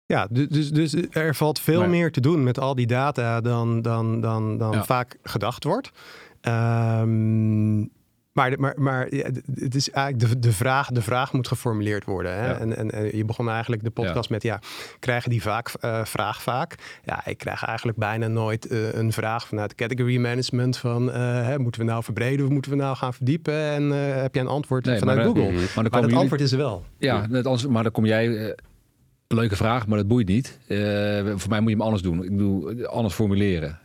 Ja, 0.06 0.26
du- 0.30 0.46
dus, 0.46 0.70
dus 0.70 0.94
er 1.10 1.34
valt 1.34 1.60
veel 1.60 1.80
Maar- 1.80 1.88
meer 1.88 2.12
te 2.12 2.20
doen 2.20 2.42
met 2.42 2.58
al 2.58 2.74
die 2.74 2.86
data 2.86 3.40
dan, 3.40 3.82
dan, 3.82 4.20
dan, 4.20 4.58
dan 4.58 4.72
Ja. 4.72 4.84
vaak 4.84 5.16
gedacht 5.22 5.64
wordt. 5.64 5.90
Ehm, 6.40 7.80
maar 8.32 8.60
maar, 8.60 8.74
maar 8.76 9.06
het 9.54 9.74
is 9.74 9.90
eigenlijk 9.90 10.32
de, 10.32 10.38
de, 10.38 10.52
vraag, 10.52 10.88
de 10.88 11.02
vraag 11.02 11.32
moet 11.32 11.48
geformuleerd 11.48 12.04
worden. 12.04 12.34
Hè? 12.34 12.50
Ja. 12.50 12.58
En, 12.58 12.76
en, 12.76 12.90
en 12.90 13.16
je 13.16 13.24
begon 13.24 13.50
eigenlijk 13.50 13.84
de 13.84 13.90
podcast 13.90 14.30
met, 14.30 14.42
ja, 14.42 14.60
krijgen 14.98 15.30
die 15.30 15.42
vaak, 15.42 15.68
eh, 15.80 16.04
vraag 16.04 16.42
vaak? 16.42 16.74
Ja, 17.04 17.26
ik 17.26 17.38
krijg 17.38 17.64
eigenlijk 17.64 17.98
bijna 17.98 18.26
nooit 18.26 18.66
eh, 18.66 18.92
een 18.92 19.12
vraag 19.12 19.46
vanuit 19.46 19.74
category 19.74 20.16
management 20.16 20.76
van, 20.76 21.12
eh, 21.12 21.46
hè, 21.46 21.58
moeten 21.58 21.80
we 21.80 21.86
nou 21.86 22.04
verbreden 22.04 22.46
of 22.46 22.52
moeten 22.52 22.70
we 22.70 22.76
nou 22.76 22.96
gaan 22.96 23.14
verdiepen? 23.14 23.54
En 23.54 23.90
heb 24.20 24.34
jij 24.34 24.42
een 24.42 24.48
antwoord 24.48 24.84
Nee, 24.84 24.98
vanuit 24.98 25.18
maar, 25.18 25.26
Google? 25.26 25.42
Maar 25.42 25.52
dan 25.52 25.68
Maar 25.74 25.90
komen 25.90 26.08
het 26.08 26.18
antwoord 26.18 26.40
is 26.40 26.52
er 26.52 26.58
wel. 26.58 26.84
Ja, 26.98 27.26
net 27.26 27.46
als, 27.46 27.66
maar 27.66 27.82
dan 27.82 27.92
kom 27.92 28.06
jij. 28.06 28.56
leuke 29.26 29.56
vraag, 29.56 29.86
maar 29.86 29.98
dat 29.98 30.08
boeit 30.08 30.28
niet. 30.28 30.58
Voor 31.36 31.48
mij 31.48 31.60
moet 31.60 31.70
je 31.70 31.76
hem 31.76 31.80
anders 31.80 32.02
doen. 32.02 32.24
Ik 32.24 32.30
bedoel, 32.30 32.86
anders 32.86 33.14
formuleren. 33.14 33.78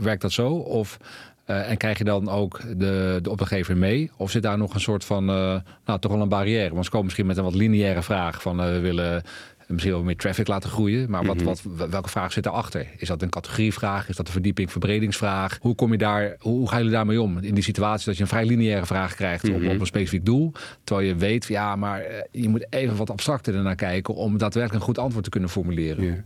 Werkt 0.00 0.22
dat 0.22 0.32
zo? 0.32 0.48
Of, 0.52 0.98
eh, 1.44 1.70
en 1.70 1.76
krijg 1.76 1.98
je 1.98 2.04
dan 2.04 2.28
ook 2.28 2.60
de, 2.76 3.18
de 3.22 3.30
opdrachtgever 3.30 3.76
mee? 3.76 4.10
Of 4.16 4.30
zit 4.30 4.42
daar 4.42 4.58
nog 4.58 4.74
een 4.74 4.80
soort 4.80 5.04
van, 5.04 5.28
eh, 5.28 5.56
nou 5.84 6.00
toch 6.00 6.12
wel 6.12 6.20
een 6.20 6.28
barrière? 6.28 6.72
Want 6.72 6.84
ze 6.84 6.90
komen 6.90 7.04
misschien 7.04 7.26
met 7.26 7.36
een 7.36 7.44
wat 7.44 7.54
lineaire 7.54 8.02
vraag 8.02 8.42
van 8.42 8.60
eh, 8.60 8.66
we 8.66 8.78
willen 8.80 9.22
misschien 9.66 9.92
wel 9.92 10.02
meer 10.02 10.16
traffic 10.16 10.46
laten 10.48 10.70
groeien. 10.70 11.10
Maar 11.10 11.24
wat, 11.24 11.42
wat, 11.42 11.62
welke 11.90 12.08
vraag 12.08 12.32
zit 12.32 12.44
daarachter? 12.44 12.86
Is 12.96 13.08
dat 13.08 13.22
een 13.22 13.30
categorievraag? 13.30 14.08
Is 14.08 14.16
dat 14.16 14.26
een 14.26 14.32
verdieping, 14.32 14.70
verbredingsvraag? 14.70 15.58
Hoe 15.60 15.74
kom 15.74 15.92
je 15.92 15.98
daar, 15.98 16.36
hoe, 16.38 16.68
gaan 16.68 16.78
jullie 16.78 16.92
daarmee 16.92 17.20
om? 17.20 17.38
In 17.38 17.54
die 17.54 17.62
situatie 17.62 18.06
dat 18.06 18.16
je 18.16 18.22
een 18.22 18.28
vrij 18.28 18.44
lineaire 18.44 18.86
vraag 18.86 19.14
krijgt 19.14 19.48
op, 19.48 19.54
op 19.54 19.80
een 19.80 19.86
specifiek 19.86 20.24
doel. 20.24 20.52
Terwijl 20.84 21.08
je 21.08 21.14
weet, 21.14 21.44
ja, 21.44 21.76
maar 21.76 22.02
je 22.30 22.48
moet 22.48 22.66
even 22.70 22.96
wat 22.96 23.10
abstracter 23.10 23.54
ernaar 23.54 23.74
kijken 23.74 24.14
om 24.14 24.38
daadwerkelijk 24.38 24.80
een 24.80 24.86
goed 24.94 24.98
antwoord 24.98 25.24
te 25.24 25.30
kunnen 25.30 25.50
formuleren. 25.50 26.04
Ja. 26.04 26.24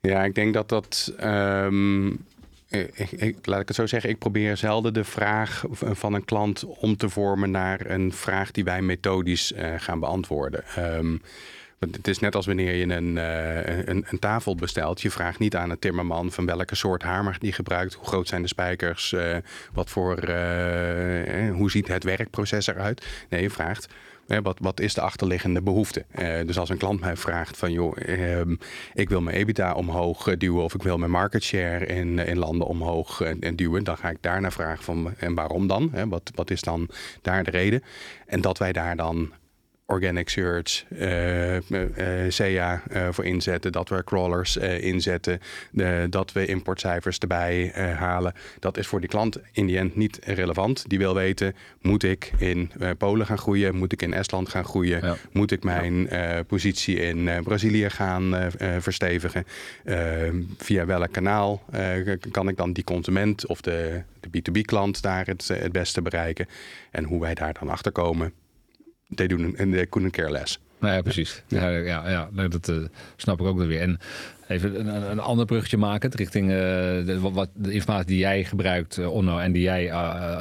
ja, 0.00 0.24
ik 0.24 0.34
denk 0.34 0.54
dat 0.54 0.68
dat. 0.68 1.12
ehm, 1.18 2.10
ik, 2.68 3.10
ik- 3.10 3.46
laat 3.46 3.60
ik 3.60 3.66
het 3.68 3.76
zo 3.76 3.86
zeggen, 3.86 4.10
ik 4.10 4.18
probeer 4.18 4.56
zelden 4.56 4.94
de 4.94 5.04
vraag 5.04 5.64
van 5.70 6.14
een 6.14 6.24
klant 6.24 6.64
om 6.64 6.96
te 6.96 7.08
vormen 7.08 7.50
naar 7.50 7.90
een 7.90 8.12
vraag 8.12 8.50
die 8.50 8.64
wij 8.64 8.82
methodisch 8.82 9.52
eh, 9.52 9.74
gaan 9.76 10.00
beantwoorden. 10.00 10.64
Ehm, 10.76 11.16
want 11.78 11.96
het 11.96 12.08
is 12.08 12.18
net 12.18 12.34
als 12.34 12.46
wanneer 12.46 12.74
je 12.74 12.94
een, 12.94 13.18
eh, 13.18 13.86
een, 13.86 14.04
een 14.08 14.18
tafel 14.18 14.54
bestelt. 14.54 15.00
Je 15.00 15.10
vraagt 15.10 15.38
niet 15.38 15.56
aan 15.56 15.70
een 15.70 15.78
timmerman 15.78 16.32
van 16.32 16.46
welke 16.46 16.74
soort 16.74 17.02
hamer 17.02 17.36
die 17.38 17.52
gebruikt, 17.52 17.94
hoe 17.94 18.06
groot 18.06 18.28
zijn 18.28 18.42
de 18.42 18.48
spijkers, 18.48 19.12
eh, 19.12 19.36
wat 19.72 19.90
voor, 19.90 20.18
eh, 20.18 21.46
eh, 21.48 21.54
hoe 21.54 21.70
ziet 21.70 21.88
het 21.88 22.04
werkproces 22.04 22.66
eruit. 22.66 23.06
Nee, 23.28 23.42
je 23.42 23.50
vraagt 23.50 23.88
wat, 24.42 24.58
wat 24.60 24.80
is 24.80 24.94
de 24.94 25.00
achterliggende 25.00 25.62
behoefte? 25.62 26.04
Eh, 26.10 26.46
dus 26.46 26.58
als 26.58 26.68
een 26.68 26.76
klant 26.76 27.00
mij 27.00 27.16
vraagt 27.16 27.56
van 27.56 27.72
joh, 27.72 27.96
ehm, 27.96 28.54
ik 28.94 29.08
wil 29.08 29.20
mijn 29.20 29.36
EBITDA 29.36 29.72
omhoog 29.72 30.26
eh, 30.26 30.38
duwen 30.38 30.64
of 30.64 30.74
ik 30.74 30.82
wil 30.82 30.98
mijn 30.98 31.10
market 31.10 31.42
share 31.42 31.86
in, 31.86 32.18
in 32.18 32.38
landen 32.38 32.66
omhoog 32.66 33.20
eh, 33.20 33.30
en 33.40 33.56
duwen, 33.56 33.84
dan 33.84 33.96
ga 33.96 34.10
ik 34.10 34.18
daarna 34.20 34.50
vragen 34.50 34.84
van 34.84 35.14
en 35.18 35.34
waarom 35.34 35.66
dan? 35.66 35.90
Wat, 36.08 36.30
wat 36.34 36.50
is 36.50 36.60
dan 36.60 36.88
daar 37.22 37.44
de 37.44 37.50
reden? 37.50 37.82
En 38.26 38.40
dat 38.40 38.58
wij 38.58 38.72
daar 38.72 38.96
dan 38.96 39.32
organic 39.88 40.28
search, 40.28 40.84
eh, 40.98 41.56
eh, 41.56 42.30
SEA 42.30 42.82
eh, 42.90 43.08
voor 43.10 43.24
inzetten, 43.24 43.72
dat 43.72 43.88
we 43.88 44.04
crawlers 44.04 44.56
eh, 44.58 44.82
inzetten, 44.82 45.40
de, 45.70 46.06
dat 46.10 46.32
we 46.32 46.46
importcijfers 46.46 47.18
erbij 47.18 47.72
eh, 47.72 47.96
halen. 47.96 48.32
Dat 48.58 48.76
is 48.76 48.86
voor 48.86 49.00
die 49.00 49.08
klant 49.08 49.38
in 49.52 49.66
die 49.66 49.78
end 49.78 49.96
niet 49.96 50.18
relevant. 50.24 50.84
Die 50.88 50.98
wil 50.98 51.14
weten, 51.14 51.54
moet 51.80 52.02
ik 52.02 52.32
in 52.38 52.70
eh, 52.78 52.90
Polen 52.98 53.26
gaan 53.26 53.38
groeien? 53.38 53.76
Moet 53.76 53.92
ik 53.92 54.02
in 54.02 54.14
Estland 54.14 54.48
gaan 54.48 54.64
groeien? 54.64 55.04
Ja. 55.04 55.16
Moet 55.32 55.50
ik 55.50 55.64
mijn 55.64 56.08
eh, 56.08 56.38
positie 56.46 57.00
in 57.00 57.28
eh, 57.28 57.42
Brazilië 57.42 57.90
gaan 57.90 58.36
eh, 58.36 58.46
eh, 58.76 58.82
verstevigen? 58.82 59.44
Eh, 59.84 59.96
via 60.58 60.86
welk 60.86 61.12
kanaal 61.12 61.62
eh, 61.70 62.16
kan 62.30 62.48
ik 62.48 62.56
dan 62.56 62.72
die 62.72 62.84
consument 62.84 63.46
of 63.46 63.60
de, 63.60 64.02
de 64.20 64.28
B2B-klant 64.28 65.02
daar 65.02 65.26
het, 65.26 65.50
eh, 65.50 65.60
het 65.60 65.72
beste 65.72 66.02
bereiken? 66.02 66.46
En 66.90 67.04
hoe 67.04 67.20
wij 67.20 67.34
daar 67.34 67.52
dan 67.58 67.68
achter 67.68 67.92
komen, 67.92 68.32
they, 69.14 69.26
doen, 69.26 69.56
en 69.56 69.70
they 69.70 69.86
couldn't 69.86 70.12
care 70.12 70.30
less. 70.30 70.58
Nou 70.80 70.94
ja, 70.94 71.02
precies. 71.02 71.42
Ja, 71.48 71.68
ja, 71.68 72.08
ja 72.10 72.48
dat 72.48 72.68
eh, 72.68 72.76
snap 73.16 73.40
ik 73.40 73.46
ook 73.46 73.58
weer. 73.58 73.80
En 73.80 73.98
even 74.48 74.86
een, 75.10 75.18
ander 75.18 75.46
bruggetje 75.46 75.76
maken 75.76 76.10
richting 76.14 76.50
eh, 76.50 76.56
de, 76.56 77.18
wat- 77.20 77.50
de 77.54 77.72
informatie 77.72 78.06
die 78.06 78.18
jij 78.18 78.44
gebruikt, 78.44 78.98
eh, 78.98 79.12
Onno, 79.12 79.38
en 79.38 79.52
die 79.52 79.62
jij 79.62 79.86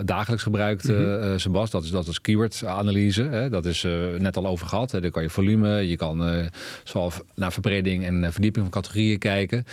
dagelijks 0.05 0.43
gebruikt, 0.43 0.89
eh, 0.89 1.33
eh, 1.33 1.39
Sebas. 1.39 1.69
Dat 1.71 1.83
is, 1.83 1.89
dat 1.89 2.07
is 2.07 2.21
keyword-analyse. 2.21 3.23
Hè? 3.23 3.49
Dat 3.49 3.65
is 3.65 3.85
net 4.17 4.37
al 4.37 4.47
over 4.47 4.67
gehad. 4.67 4.91
Hè? 4.91 5.01
Dan 5.01 5.11
kan 5.11 5.23
je 5.23 5.29
volume, 5.29 5.87
je 5.87 5.95
kan 5.95 6.49
zowel 6.83 7.11
naar 7.35 7.51
verbreding 7.53 8.05
en 8.05 8.31
verdieping 8.33 8.63
van 8.65 8.73
categorieën 8.81 9.19
kijken. 9.19 9.65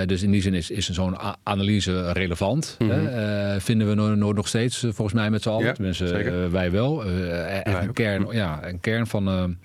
Eh, 0.00 0.06
dus 0.06 0.22
in 0.22 0.30
die 0.30 0.42
zin 0.42 0.54
is, 0.54 0.70
is 0.70 0.88
zo'n 0.90 1.16
analyse 1.42 2.12
relevant. 2.12 2.76
hè? 2.78 3.08
Eh, 3.54 3.60
vinden 3.60 3.88
we 3.88 3.94
no- 3.94 4.14
no- 4.14 4.32
nog 4.32 4.48
steeds, 4.48 4.82
eh, 4.82 4.90
volgens 4.92 5.12
mij 5.16 5.30
met 5.30 5.42
z'n 5.42 5.48
allen. 5.48 5.64
Ja, 5.66 5.72
Tenminste, 5.72 6.48
wij 6.50 6.70
wel. 6.70 7.04
Eh, 7.04 7.56
echt 7.56 7.64
Wij 7.72 7.82
een 7.82 7.92
kern, 7.92 8.26
ja, 8.30 8.60
een 8.68 8.80
kern 8.80 9.06
van... 9.06 9.56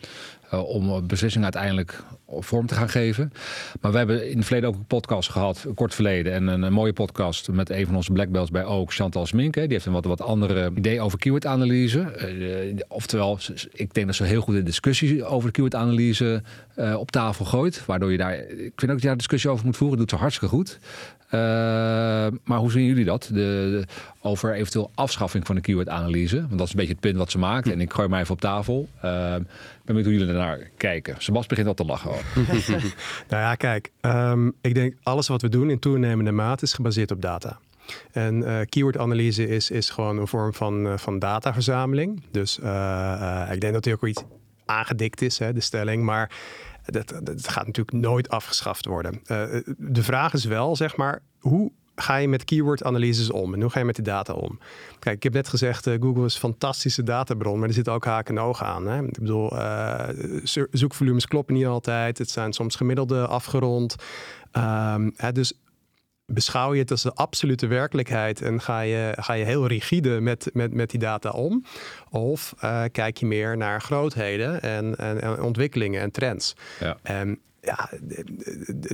eh, 0.49 0.69
om 0.69 0.89
een 0.89 1.07
beslissing 1.07 1.43
uiteindelijk 1.43 2.03
vorm 2.29 2.65
te 2.65 2.75
gaan 2.75 2.89
geven. 2.89 3.31
Maar 3.81 3.91
we 3.91 3.97
hebben 3.97 4.29
in 4.29 4.37
het 4.37 4.45
verleden 4.45 4.69
ook 4.69 4.75
een 4.75 4.85
podcast 4.85 5.29
gehad, 5.29 5.65
kort 5.75 5.93
verleden. 5.93 6.33
En 6.33 6.47
een, 6.47 6.73
mooie 6.73 6.93
podcast 6.93 7.51
met 7.51 7.69
een 7.69 7.85
van 7.85 7.95
onze 7.95 8.11
black 8.11 8.29
belts 8.29 8.51
bij 8.51 8.63
ook, 8.63 8.93
Chantal 8.93 9.25
Smink. 9.25 9.55
hè. 9.55 9.61
Die 9.61 9.71
heeft 9.71 9.85
een 9.85 9.91
wat, 9.91 10.05
wat 10.05 10.21
andere 10.21 10.71
idee 10.75 11.01
over 11.01 11.17
keyword-analyse. 11.17 12.01
Eh, 12.01 12.79
oftewel, 12.87 13.39
ik 13.73 13.93
denk 13.93 14.05
dat 14.05 14.15
ze 14.15 14.23
heel 14.23 14.41
goed 14.41 14.55
de 14.55 14.63
discussie 14.63 15.25
over 15.25 15.51
keyword-analyse 15.51 16.43
eh, 16.75 16.95
op 16.95 17.11
tafel 17.11 17.45
gooit. 17.45 17.85
Waardoor 17.85 18.11
je 18.11 18.17
daar, 18.17 18.35
ik 18.37 18.71
vind 18.75 18.81
ook 18.81 18.87
dat 18.87 19.01
je 19.01 19.07
daar 19.07 19.17
discussie 19.17 19.49
over 19.49 19.65
moet 19.65 19.77
voeren. 19.77 19.97
doet 19.97 20.09
ze 20.09 20.15
hartstikke 20.15 20.55
goed. 20.55 20.79
Eh, 21.27 21.39
maar 22.43 22.57
hoe 22.57 22.71
zien 22.71 22.85
jullie 22.85 23.05
dat? 23.05 23.29
De, 23.33 23.83
over 24.21 24.53
eventueel 24.53 24.91
afschaffing 24.95 25.45
van 25.45 25.55
de 25.55 25.61
keyword-analyse. 25.61 26.39
Want 26.39 26.57
dat 26.57 26.67
is 26.67 26.69
een 26.69 26.77
beetje 26.79 26.91
het 26.91 27.01
punt 27.01 27.17
wat 27.17 27.31
ze 27.31 27.37
maakt. 27.37 27.71
En 27.71 27.81
ik 27.81 27.93
gooi 27.93 28.07
mij 28.07 28.21
even 28.21 28.33
op 28.33 28.41
tafel. 28.41 28.87
Eh, 29.01 29.35
ik 29.35 29.45
ben 29.85 29.95
benieuwd 29.95 30.05
hoe 30.05 30.13
jullie 30.13 30.27
ernaar 30.27 30.69
kijken. 30.77 31.15
Sebas 31.17 31.45
begint 31.45 31.67
al 31.67 31.73
te 31.73 31.85
lachen. 31.85 32.11
Nou 33.29 33.41
ja, 33.41 33.55
kijk, 33.55 33.91
ehm, 34.01 34.47
ik 34.61 34.73
denk 34.73 34.95
alles 35.03 35.27
wat 35.27 35.41
we 35.41 35.49
doen 35.49 35.69
in 35.69 35.79
toenemende 35.79 36.31
mate 36.31 36.63
is 36.63 36.73
gebaseerd 36.73 37.11
op 37.11 37.21
data. 37.21 37.59
En 38.11 38.43
eh 38.43 38.59
keyword-analyse 38.69 39.47
is, 39.47 39.71
is 39.71 39.89
gewoon 39.89 40.17
een 40.17 40.27
vorm 40.27 40.53
van, 40.53 40.87
eh, 40.87 40.97
van 40.97 41.19
dataverzameling. 41.19 42.23
Dus 42.31 42.57
ik 43.51 43.61
denk 43.61 43.73
dat 43.73 43.85
er 43.85 43.93
ook 43.93 44.07
iets 44.07 44.23
aangedikt 44.65 45.21
is, 45.21 45.39
hè, 45.39 45.53
de 45.53 45.61
stelling. 45.61 46.03
Maar 46.03 46.31
dat, 46.91 47.13
dat 47.23 47.47
gaat 47.47 47.65
natuurlijk 47.65 47.97
nooit 47.97 48.29
afgeschaft 48.29 48.85
worden. 48.85 49.19
Eh, 49.25 49.43
de 49.77 50.03
vraag 50.03 50.33
is 50.33 50.45
wel, 50.45 50.75
zeg 50.75 50.95
maar, 50.95 51.19
hoe 51.39 51.71
ga 51.95 52.15
je 52.15 52.27
met 52.27 52.43
keyword-analyses 52.43 53.31
om? 53.31 53.53
En 53.53 53.61
hoe 53.61 53.69
ga 53.69 53.79
je 53.79 53.85
met 53.85 53.95
de 53.95 54.01
data 54.01 54.33
om? 54.33 54.59
Kijk, 54.99 55.15
ik 55.15 55.23
heb 55.23 55.33
net 55.33 55.47
gezegd, 55.47 55.87
eh, 55.87 55.93
Google 56.01 56.25
is 56.25 56.33
een 56.33 56.39
fantastische 56.39 57.03
databron, 57.03 57.59
maar 57.59 57.67
er 57.67 57.73
zitten 57.73 57.93
ook 57.93 58.05
haken 58.05 58.37
en 58.37 58.43
ogen 58.43 58.65
aan. 58.65 58.87
Hè? 58.87 59.03
Ik 59.03 59.19
bedoel, 59.19 59.57
eh, 59.57 60.09
zo- 60.43 60.67
zoekvolumes 60.71 61.25
kloppen 61.25 61.55
niet 61.55 61.65
altijd. 61.65 62.17
Het 62.17 62.29
zijn 62.29 62.53
soms 62.53 62.75
gemiddelde 62.75 63.27
afgerond. 63.27 63.95
Ehm, 64.51 65.09
hè, 65.15 65.31
dus 65.31 65.53
beschouw 66.33 66.73
je 66.73 66.79
het 66.81 66.91
als 66.91 67.01
de 67.01 67.13
absolute 67.13 67.67
werkelijkheid 67.67 68.41
en 68.41 68.61
ga 68.61 68.79
je, 68.79 69.13
ga 69.15 69.33
je 69.33 69.45
heel 69.45 69.67
rigide 69.67 70.19
met, 70.21 70.49
met, 70.53 70.73
met 70.73 70.89
die 70.89 70.99
data 70.99 71.29
om? 71.29 71.63
Of 72.09 72.53
eh, 72.59 72.83
kijk 72.91 73.17
je 73.17 73.25
meer 73.25 73.57
naar 73.57 73.81
grootheden 73.81 74.61
en, 74.61 74.95
en, 74.95 75.21
en 75.21 75.41
ontwikkelingen 75.41 76.01
en 76.01 76.11
trends? 76.11 76.53
Ja. 76.79 76.97
En 77.03 77.39
ja, 77.61 77.89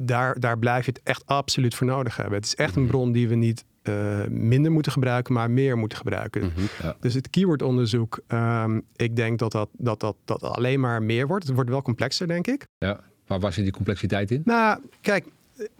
daar, 0.03 0.39
daar 0.39 0.59
blijf 0.59 0.85
je 0.85 0.91
het 0.91 1.01
echt 1.03 1.25
absoluut 1.25 1.75
voor 1.75 1.87
nodig 1.87 2.15
hebben. 2.15 2.35
Het 2.35 2.45
is 2.45 2.55
echt 2.55 2.75
een 2.75 2.87
bron 2.87 3.11
die 3.11 3.27
we 3.27 3.35
niet 3.35 3.65
eh, 3.81 4.25
minder 4.29 4.71
moeten 4.71 4.91
gebruiken, 4.91 5.33
maar 5.33 5.51
meer 5.51 5.77
moeten 5.77 5.97
gebruiken. 5.97 6.51
Ja. 6.81 6.95
Dus 6.99 7.13
het 7.13 7.29
keywordonderzoek, 7.29 8.19
ehm, 8.27 8.79
ik 8.95 9.15
denk 9.15 9.39
dat 9.39 9.51
dat, 9.51 9.69
dat, 9.77 9.99
dat 9.99 10.15
dat 10.25 10.43
alleen 10.43 10.79
maar 10.79 11.03
meer 11.03 11.27
wordt. 11.27 11.45
Het 11.45 11.55
wordt 11.55 11.69
wel 11.69 11.81
complexer, 11.81 12.27
denk 12.27 12.47
ik. 12.47 12.67
Ja. 12.77 12.99
Maar 13.27 13.39
waar 13.39 13.53
zit 13.53 13.63
die 13.63 13.73
complexiteit 13.73 14.31
in? 14.31 14.41
Nou, 14.45 14.79
kijk, 15.01 15.25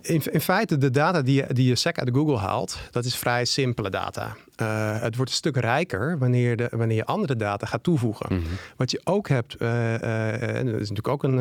in, 0.01 0.21
in 0.31 0.41
feite 0.41 0.77
de 0.77 0.89
data 0.91 1.21
die, 1.21 1.36
je- 1.36 1.53
die 1.53 1.67
je 1.67 1.75
SEC 1.75 1.99
uit 1.99 2.09
Google 2.13 2.38
haalt, 2.38 2.77
dat 2.91 3.05
is 3.05 3.15
vrij 3.15 3.45
simpele 3.45 3.89
data. 3.89 4.36
Eh, 4.55 5.01
het 5.01 5.15
wordt 5.15 5.31
een 5.31 5.37
stuk 5.37 5.57
rijker 5.57 6.17
wanneer, 6.17 6.55
de, 6.55 6.67
wanneer 6.71 6.97
je 6.97 7.05
andere 7.05 7.35
data 7.35 7.65
gaat 7.65 7.83
toevoegen. 7.83 8.43
Wat 8.75 8.91
je 8.91 9.01
ook 9.03 9.27
hebt, 9.27 9.55
eh, 9.55 10.57
en 10.57 10.65
dat 10.65 10.81
is 10.81 10.89
natuurlijk 10.89 11.07
ook 11.07 11.23
een, 11.23 11.37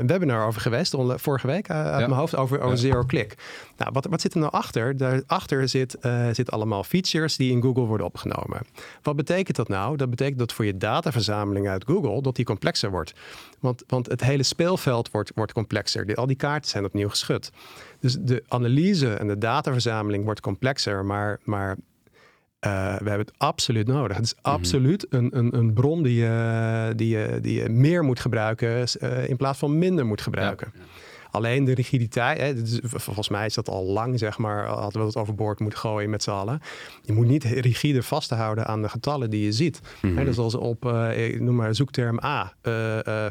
een 0.00 0.06
webinar 0.06 0.46
over 0.46 0.60
geweest, 0.60 0.94
vorige 1.16 1.46
week 1.46 1.70
uit 1.70 2.06
mijn 2.06 2.20
hoofd, 2.20 2.36
over, 2.36 2.60
over 2.60 2.78
zero 2.78 3.04
click. 3.04 3.34
Nou, 3.76 3.90
wat, 3.92 4.06
wat 4.10 4.20
zit 4.20 4.34
er 4.34 4.40
nou 4.40 4.52
achter? 4.52 4.96
Daarachter 4.96 5.68
zit, 5.68 5.96
zit 6.32 6.50
allemaal 6.50 6.84
features 6.84 7.36
die 7.36 7.50
in 7.52 7.62
Google 7.62 7.84
worden 7.84 8.06
opgenomen. 8.06 8.60
Wat 9.02 9.16
betekent 9.16 9.56
dat 9.56 9.68
nou? 9.68 9.96
Dat 9.96 10.10
betekent 10.10 10.38
dat 10.38 10.52
voor 10.52 10.64
je 10.64 10.76
dataverzameling 10.76 11.68
uit 11.68 11.84
Google, 11.84 12.22
dat 12.22 12.36
die 12.36 12.44
complexer 12.44 12.90
wordt. 12.90 13.12
Want, 13.60 13.84
want 13.86 14.06
het 14.06 14.20
hele 14.20 14.42
speelveld 14.42 15.10
wordt, 15.10 15.32
wordt 15.34 15.52
complexer. 15.52 16.14
al 16.14 16.26
die 16.26 16.36
kaarten 16.36 16.70
zijn 16.70 16.84
opnieuw 16.84 17.08
geschud. 17.08 17.50
Dus 18.00 18.16
de 18.20 18.44
analyse 18.48 19.14
en 19.14 19.26
de 19.26 19.38
dataverzameling 19.38 20.24
wordt 20.24 20.40
complexer, 20.40 21.04
maar, 21.04 21.38
maar 21.44 21.76
uh, 22.66 22.96
we 22.96 23.08
hebben 23.08 23.26
het 23.26 23.32
absoluut 23.36 23.86
nodig. 23.86 24.16
Het 24.16 24.26
is 24.26 24.34
mhm. 24.34 24.54
absoluut 24.54 25.06
een, 25.10 25.38
een, 25.38 25.56
een 25.56 25.72
bron 25.72 26.02
die 26.02 26.14
je, 26.14 26.92
die, 26.96 27.08
je, 27.08 27.38
die 27.40 27.62
je 27.62 27.68
meer 27.68 28.04
moet 28.04 28.20
gebruiken 28.20 28.86
uh, 29.02 29.28
in 29.28 29.36
plaats 29.36 29.58
van 29.58 29.78
minder 29.78 30.06
moet 30.06 30.20
gebruiken. 30.20 30.72
Ja. 30.74 30.80
Alleen 31.30 31.64
de 31.64 31.74
rigiditeit, 31.74 32.38
hè, 32.38 32.54
is, 32.54 32.80
volgens 32.82 33.28
mij 33.28 33.46
is 33.46 33.54
dat 33.54 33.68
al 33.68 33.84
lang, 33.84 34.18
zeg 34.18 34.38
maar, 34.38 34.66
hadden 34.66 35.00
we 35.00 35.06
het 35.06 35.16
overboord 35.16 35.60
moeten 35.60 35.78
gooien 35.78 36.10
met 36.10 36.22
z'n 36.22 36.30
allen. 36.30 36.60
Je 37.02 37.12
moet 37.12 37.26
niet 37.26 37.44
rigide 37.44 38.02
vasthouden 38.02 38.66
aan 38.66 38.82
de 38.82 38.88
getallen 38.88 39.30
die 39.30 39.44
je 39.44 39.52
ziet. 39.52 39.80
Mm 40.02 40.16
-hmm. 40.16 40.24
dus 40.24 40.38
als 40.38 40.54
op, 40.54 40.84
uh, 40.84 41.40
noem 41.40 41.54
maar 41.54 41.74
zoekterm 41.74 42.20
A, 42.24 42.52
uh, 42.62 42.98
uh, 43.08 43.26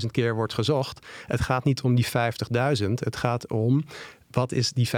50.000 0.00 0.06
keer 0.10 0.34
wordt 0.34 0.54
gezocht. 0.54 1.06
Het 1.26 1.40
gaat 1.40 1.64
niet 1.64 1.80
om 1.80 1.94
die 1.94 2.06
50.000, 2.06 2.12
het 2.94 3.16
gaat 3.16 3.50
om 3.50 3.84
wat 4.30 4.52
is 4.52 4.72
die 4.72 4.88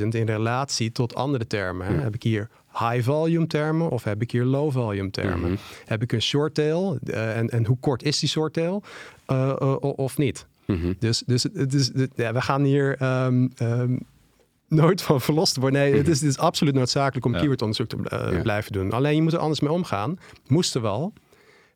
50.000 0.00 0.06
in 0.08 0.26
relatie 0.26 0.92
tot 0.92 1.14
andere 1.14 1.46
termen? 1.46 2.00
Heb 2.00 2.14
ik 2.14 2.22
hier 2.22 2.48
high 2.72 3.02
volume 3.02 3.46
termen 3.46 3.90
of 3.90 4.04
heb 4.04 4.22
ik 4.22 4.30
hier 4.30 4.44
low 4.44 4.72
volume 4.72 5.10
termen? 5.10 5.50
Mhm. 5.50 5.60
Heb 5.84 6.02
ik 6.02 6.12
een 6.12 6.22
short 6.22 6.54
tail 6.54 6.98
uh, 7.04 7.36
en, 7.36 7.48
en 7.48 7.66
hoe 7.66 7.78
kort 7.80 8.02
is 8.02 8.18
die 8.18 8.28
short 8.28 8.52
tail 8.52 8.82
uh, 9.26 9.52
uh, 9.62 9.76
of 9.80 10.18
niet? 10.18 10.46
Mhm. 10.72 10.92
Dus, 10.98 11.22
dus, 11.26 11.42
dus 11.42 11.90
ja, 12.14 12.32
we 12.32 12.40
gaan 12.40 12.62
hier 12.62 13.02
um, 13.24 13.50
um, 13.62 14.00
nooit 14.68 15.02
van 15.02 15.20
verlost 15.20 15.56
worden. 15.56 15.80
Nee, 15.80 15.94
het, 15.94 16.08
is, 16.08 16.20
het 16.20 16.30
is 16.30 16.38
absoluut 16.38 16.74
noodzakelijk 16.74 17.26
om 17.26 17.32
ja. 17.32 17.38
keywordonderzoek 17.38 17.88
te 17.88 17.96
ja. 18.10 18.42
blijven 18.42 18.72
doen. 18.72 18.92
Alleen 18.92 19.14
je 19.14 19.22
moet 19.22 19.32
er 19.32 19.38
anders 19.38 19.60
mee 19.60 19.72
omgaan. 19.72 20.18
Moesten 20.46 20.82
wel. 20.82 21.12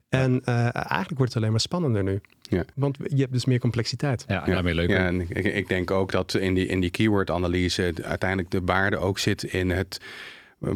En 0.08 0.44
eigenlijk 0.44 1.16
wordt 1.16 1.32
het 1.32 1.36
alleen 1.36 1.50
maar 1.50 1.60
spannender 1.60 2.02
nu. 2.02 2.20
Ja. 2.52 2.64
Want 2.74 2.96
je 3.04 3.20
hebt 3.20 3.32
dus 3.32 3.44
meer 3.44 3.58
complexiteit. 3.58 4.24
Ja, 4.28 4.42
ja. 4.46 4.62
meer 4.62 4.74
leuk. 4.74 4.90
Ja, 4.90 5.06
en 5.06 5.20
ik, 5.20 5.44
ik, 5.44 5.68
denk 5.68 5.90
ook 5.90 6.12
dat 6.12 6.34
in 6.34 6.54
die, 6.54 6.66
in 6.66 6.80
die 6.80 6.90
keyword-analyse 6.90 7.94
uiteindelijk 8.02 8.50
de 8.50 8.60
waarde 8.64 8.96
ook 8.96 9.18
zit 9.18 9.42
in 9.42 9.70
het 9.70 10.00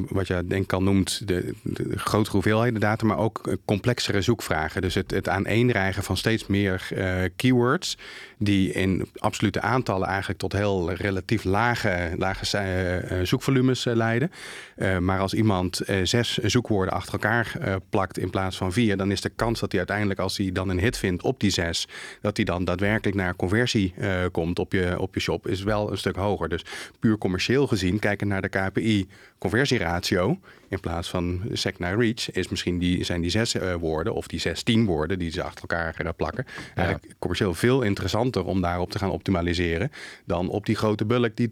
wat 0.09 0.27
je 0.27 0.45
denk 0.47 0.73
al 0.73 0.83
noemt, 0.83 1.29
de, 1.29 1.55
de 1.63 1.99
grotere 1.99 2.33
hoeveelheden 2.33 2.81
data, 2.81 3.07
maar 3.07 3.19
ook 3.19 3.47
eh, 3.47 3.55
complexere 3.65 4.21
zoekvragen. 4.21 4.83
Dus 4.83 4.95
het, 4.95 5.11
het 5.11 5.29
aaneenrijgen 5.29 6.03
van 6.03 6.17
steeds 6.17 6.47
meer 6.47 6.89
uh, 6.93 7.23
keywords, 7.37 7.99
die 8.39 8.73
in 8.73 9.09
absolute 9.17 9.61
aantallen 9.61 10.09
eigenlijk 10.09 10.39
tot 10.39 10.53
heel 10.53 10.93
relatief 10.93 11.45
lage, 11.45 12.15
lage 12.19 13.05
uh, 13.11 13.21
zoekvolumes 13.23 13.85
leiden. 13.85 14.31
Maar 15.01 15.19
als 15.19 15.35
iemand 15.35 15.81
zes 16.03 16.39
zoekwoorden 16.39 16.95
achter 16.95 17.13
elkaar 17.13 17.57
plakt 17.91 18.19
in 18.19 18.31
plaats 18.31 18.57
van 18.57 18.73
vier, 18.73 18.97
dan 18.97 19.11
is 19.11 19.21
de 19.21 19.29
kans 19.29 19.61
dat 19.61 19.71
hij 19.71 19.79
uiteindelijk, 19.79 20.21
als 20.21 20.37
hij 20.37 20.53
dan 20.53 20.69
een 20.69 20.81
hit 20.81 20.99
vindt 20.99 21.23
op 21.23 21.41
die 21.41 21.51
zes, 21.51 21.89
dat 22.21 22.37
hij 22.37 22.45
dan 22.45 22.65
daadwerkelijk 22.65 23.17
naar 23.17 23.37
conversie 23.37 23.95
komt 24.33 24.59
op 24.59 24.73
je, 24.73 24.99
op 24.99 25.15
je 25.15 25.21
shop, 25.21 25.47
is 25.47 25.63
wel 25.63 25.91
een 25.91 25.99
stuk 25.99 26.17
hoger. 26.17 26.49
Dus 26.49 26.65
puur 27.01 27.19
commercieel 27.19 27.67
gezien, 27.67 27.99
kijken 27.99 28.29
naar 28.29 28.43
de 28.43 28.49
KPI 28.49 29.09
conversieratio 29.39 30.39
in 30.69 30.81
plaats 30.81 31.11
van 31.11 31.43
sec 31.53 31.79
naar 31.79 31.99
reach, 31.99 32.31
is 32.31 32.49
misschien 32.49 32.79
die, 32.79 33.05
zijn 33.05 33.21
die 33.21 33.31
zes 33.31 33.55
uh, 33.55 33.75
woorden 33.75 34.15
of 34.15 34.27
die 34.27 34.41
zestien 34.41 34.85
woorden 34.85 35.19
die 35.19 35.31
ze 35.31 35.43
achter 35.43 35.61
elkaar 35.61 35.97
uh, 36.05 36.09
plakken. 36.17 36.45
Ja. 36.47 36.75
Eigenlijk 36.75 37.15
commercieel 37.19 37.55
veel 37.55 37.83
interessanter 37.83 38.45
om 38.45 38.61
daarop 38.61 38.91
te 38.91 38.99
gaan 38.99 39.11
optimaliseren 39.11 39.91
dan 40.25 40.49
op 40.49 40.67
die 40.67 40.77
grote 40.77 41.05
bulk 41.05 41.37
die 41.37 41.51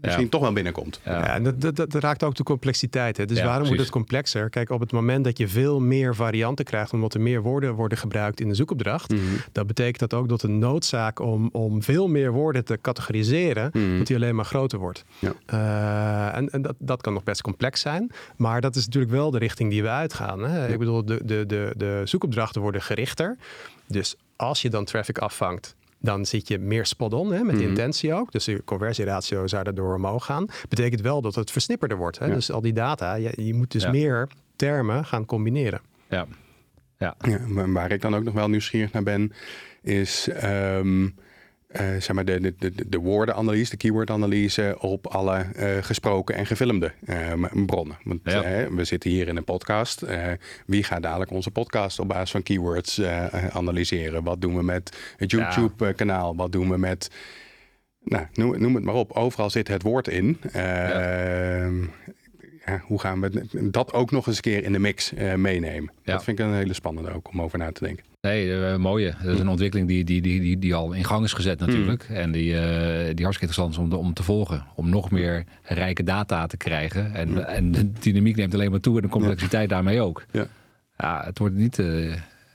misschien 0.00 0.28
toch 0.28 0.40
wel 0.40 0.52
binnenkomt. 0.52 1.00
Ja, 1.04 1.24
ja 1.24 1.40
dat, 1.40 1.60
dat, 1.60 1.76
dat, 1.76 1.94
raakt 1.94 2.22
ook 2.22 2.25
de 2.34 2.42
complexiteit. 2.42 3.16
Hè? 3.16 3.24
Dus 3.24 3.36
waarom 3.36 3.52
precies. 3.52 3.68
wordt 3.68 3.82
het 3.82 3.92
complexer? 3.92 4.50
Kijk, 4.50 4.70
op 4.70 4.80
het 4.80 4.92
moment 4.92 5.24
dat 5.24 5.38
je 5.38 5.48
veel 5.48 5.80
meer 5.80 6.14
varianten 6.14 6.64
krijgt, 6.64 6.92
omdat 6.92 7.14
er 7.14 7.20
meer 7.20 7.42
woorden 7.42 7.74
worden 7.74 7.98
gebruikt 7.98 8.40
in 8.40 8.48
de 8.48 8.54
zoekopdracht, 8.54 9.12
mm 9.12 9.18
-hmm. 9.18 9.36
dat 9.52 9.66
betekent 9.66 9.98
dat 9.98 10.14
ook 10.14 10.28
dat 10.28 10.40
de 10.40 10.48
noodzaak 10.48 11.20
om, 11.20 11.48
om 11.52 11.82
veel 11.82 12.08
meer 12.08 12.32
woorden 12.32 12.64
te 12.64 12.78
categoriseren, 12.80 13.70
mm 13.72 13.82
-hmm. 13.82 13.98
dat 13.98 14.06
die 14.06 14.16
alleen 14.16 14.34
maar 14.34 14.44
groter 14.44 14.78
wordt. 14.78 15.04
Ja. 15.18 15.34
Uh, 15.52 16.36
en 16.36 16.46
en 16.50 16.62
dat, 16.62 16.74
dat 16.78 17.00
kan 17.00 17.12
nog 17.12 17.24
best 17.24 17.42
complex 17.42 17.80
zijn. 17.80 18.10
Maar 18.36 18.60
dat 18.60 18.76
is 18.76 18.84
natuurlijk 18.84 19.12
wel 19.12 19.30
de 19.30 19.38
richting 19.38 19.70
die 19.70 19.82
we 19.82 19.88
uitgaan. 19.88 20.40
Hè? 20.40 20.68
Ik 20.68 20.78
bedoel, 20.78 21.04
de, 21.04 21.20
de, 21.24 21.46
de, 21.46 21.72
de 21.76 22.02
zoekopdrachten 22.04 22.60
worden 22.60 22.82
gerichter. 22.82 23.36
Dus 23.86 24.16
als 24.36 24.62
je 24.62 24.70
dan 24.70 24.84
traffic 24.84 25.18
afvangt, 25.18 25.74
dan 26.06 26.26
zit 26.26 26.48
je 26.48 26.58
meer 26.58 26.86
spot-on 26.86 27.28
met 27.28 27.42
mm 27.42 27.48
-hmm. 27.48 27.60
intentie 27.60 28.14
ook. 28.14 28.32
Dus 28.32 28.44
de 28.44 28.62
conversieratio 28.64 29.46
zou 29.46 29.64
daardoor 29.64 29.94
omhoog 29.94 30.24
gaan. 30.24 30.46
Betekent 30.68 31.00
wel 31.00 31.20
dat 31.20 31.34
het 31.34 31.50
versnipperder 31.50 31.98
wordt. 31.98 32.18
Hè? 32.18 32.26
Ja. 32.26 32.34
Dus 32.34 32.50
al 32.50 32.60
die 32.60 32.72
data, 32.72 33.14
je, 33.14 33.32
je 33.36 33.54
moet 33.54 33.72
dus 33.72 33.82
ja. 33.82 33.90
meer 33.90 34.28
termen 34.56 35.04
gaan 35.04 35.24
combineren. 35.24 35.80
Ja. 36.08 36.26
Ja. 36.98 37.16
ja. 37.20 37.68
waar 37.72 37.90
ik 37.90 38.00
dan 38.00 38.14
ook 38.14 38.24
nog 38.24 38.34
wel 38.34 38.48
nieuwsgierig 38.48 38.92
naar 38.92 39.02
ben, 39.02 39.32
is 39.82 40.28
um, 40.44 41.04
uh, 41.04 41.10
zeg 41.78 42.12
maar 42.12 42.24
de, 42.24 42.40
de, 42.40 42.54
de, 42.58 42.88
de 42.88 42.98
woordenanalyse, 42.98 43.70
de 43.70 43.76
keywordanalyse 43.76 44.76
op 44.80 45.06
alle 45.06 45.46
uh, 45.56 45.70
gesproken 45.80 46.34
en 46.34 46.46
gefilmde 46.46 46.92
uh, 47.08 47.32
bronnen. 47.66 47.96
Want 48.04 48.20
ja. 48.24 48.70
we 48.70 48.84
zitten 48.84 49.10
hier 49.10 49.28
in 49.28 49.36
een 49.36 49.44
podcast. 49.44 50.04
wie 50.66 50.82
gaat 50.82 51.02
dadelijk 51.02 51.30
onze 51.30 51.50
podcast 51.50 51.98
op 51.98 52.08
basis 52.08 52.30
van 52.30 52.42
keywords 52.42 53.02
analyseren? 53.52 54.22
Wat 54.22 54.40
doen 54.40 54.56
we 54.56 54.62
met 54.62 54.96
het 55.16 55.30
YouTube-kanaal? 55.30 56.36
Wat 56.36 56.52
doen 56.52 56.70
we 56.70 56.78
met... 56.78 57.10
Nou, 58.04 58.26
noem, 58.32 58.60
noem, 58.60 58.74
het 58.74 58.84
maar 58.84 58.94
op. 58.94 59.12
Overal 59.12 59.50
zit 59.50 59.68
het 59.68 59.82
woord 59.82 60.08
in. 60.08 60.38
Ja 60.52 61.70
ja, 62.66 62.82
hoe 62.84 63.00
gaan 63.00 63.20
we 63.20 63.46
dat 63.70 63.92
ook 63.92 64.10
nog 64.10 64.26
eens 64.26 64.36
een 64.36 64.42
keer 64.42 64.64
in 64.64 64.72
de 64.72 64.78
mix 64.78 65.12
uh, 65.12 65.34
meenemen? 65.34 65.92
Ja. 66.02 66.12
Dat 66.12 66.24
vind 66.24 66.38
ik 66.38 66.44
een 66.44 66.54
hele 66.54 66.72
spannende 66.72 67.10
ook 67.12 67.28
om 67.28 67.42
over 67.42 67.58
na 67.58 67.72
te 67.72 67.84
denken. 67.84 68.04
Nee, 68.26 68.46
uh, 68.46 68.76
mooie. 68.76 69.14
Dat 69.22 69.34
is 69.34 69.40
een 69.40 69.48
ontwikkeling 69.48 69.88
die, 69.88 70.04
die, 70.04 70.20
die, 70.20 70.40
die, 70.40 70.58
die 70.58 70.74
al 70.74 70.92
in 70.92 71.04
gang 71.04 71.24
is 71.24 71.32
gezet 71.32 71.58
natuurlijk. 71.58 72.08
Mm. 72.08 72.16
En 72.16 72.32
die, 72.32 72.52
uh, 72.52 72.58
die 73.14 73.24
hartstikke 73.24 73.40
interessant 73.40 73.72
is 73.72 73.78
om, 73.78 73.90
de, 73.90 73.96
om 73.96 74.14
te 74.14 74.22
volgen. 74.22 74.66
Om 74.74 74.90
nog 74.90 75.10
meer 75.10 75.44
rijke 75.62 76.02
data 76.02 76.46
te 76.46 76.56
krijgen. 76.56 77.14
En, 77.14 77.28
mm. 77.28 77.38
en 77.38 77.72
de 77.72 77.92
dynamiek 77.92 78.36
neemt 78.36 78.54
alleen 78.54 78.70
maar 78.70 78.80
toe 78.80 78.96
en 78.96 79.02
de 79.02 79.08
complexiteit 79.08 79.68
ja. 79.68 79.74
daarmee 79.74 80.00
ook. 80.00 80.24
Ja. 80.30 80.46
ja, 80.98 81.22
het 81.24 81.38
wordt 81.38 81.54
niet, 81.54 81.82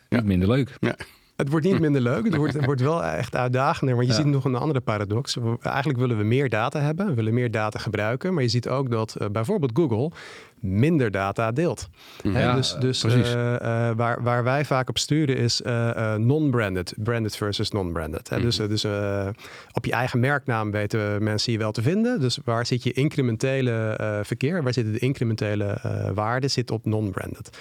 niet 0.09 0.23
minder 0.23 0.47
leuk. 0.47 0.75
Ja. 0.79 0.95
Het 1.41 1.49
wordt 1.49 1.65
niet 1.65 1.79
minder 1.79 2.01
leuk. 2.01 2.23
Het 2.23 2.35
wordt, 2.35 2.53
het 2.53 2.65
wordt 2.65 2.81
wel 2.81 3.03
echt 3.03 3.35
uitdagender. 3.35 3.95
Maar 3.95 4.03
je 4.03 4.09
ja. 4.09 4.15
ziet 4.15 4.25
nog 4.25 4.45
een 4.45 4.55
andere 4.55 4.79
paradox. 4.79 5.37
Eigenlijk 5.61 5.99
willen 5.99 6.17
we 6.17 6.23
meer 6.23 6.49
data 6.49 6.79
hebben. 6.79 7.07
We 7.07 7.13
willen 7.13 7.33
meer 7.33 7.51
data 7.51 7.79
gebruiken. 7.79 8.33
Maar 8.33 8.43
je 8.43 8.49
ziet 8.49 8.69
ook 8.69 8.91
dat 8.91 9.15
uh, 9.21 9.27
bijvoorbeeld 9.27 9.71
Google 9.73 10.11
minder 10.59 11.11
data 11.11 11.51
deelt. 11.51 11.89
Ja, 12.23 12.55
dus 12.55 12.75
dus 12.79 13.03
uh, 13.03 13.13
uh, 13.15 13.57
waar, 13.95 14.23
waar 14.23 14.43
wij 14.43 14.65
vaak 14.65 14.89
op 14.89 14.97
sturen 14.97 15.37
is 15.37 15.61
non-branded. 16.17 16.93
Branded 16.97 17.35
versus 17.35 17.71
non-branded. 17.71 18.29
Mm. 18.31 18.41
Dus, 18.41 18.55
dus 18.55 18.85
op 19.71 19.85
je 19.85 19.91
eigen 19.91 20.19
merknaam 20.19 20.71
weten 20.71 21.23
mensen 21.23 21.51
je 21.51 21.57
wel 21.57 21.71
te 21.71 21.81
vinden. 21.81 22.19
Dus 22.19 22.39
waar 22.45 22.65
zit 22.65 22.83
je 22.83 22.91
incrementele 22.91 23.97
verkeer? 24.23 24.63
Waar 24.63 24.73
zitten 24.73 24.93
de 24.93 24.99
incrementele 24.99 25.77
waarden? 26.13 26.49
Zit 26.49 26.71
op 26.71 26.85
non-branded. 26.85 27.57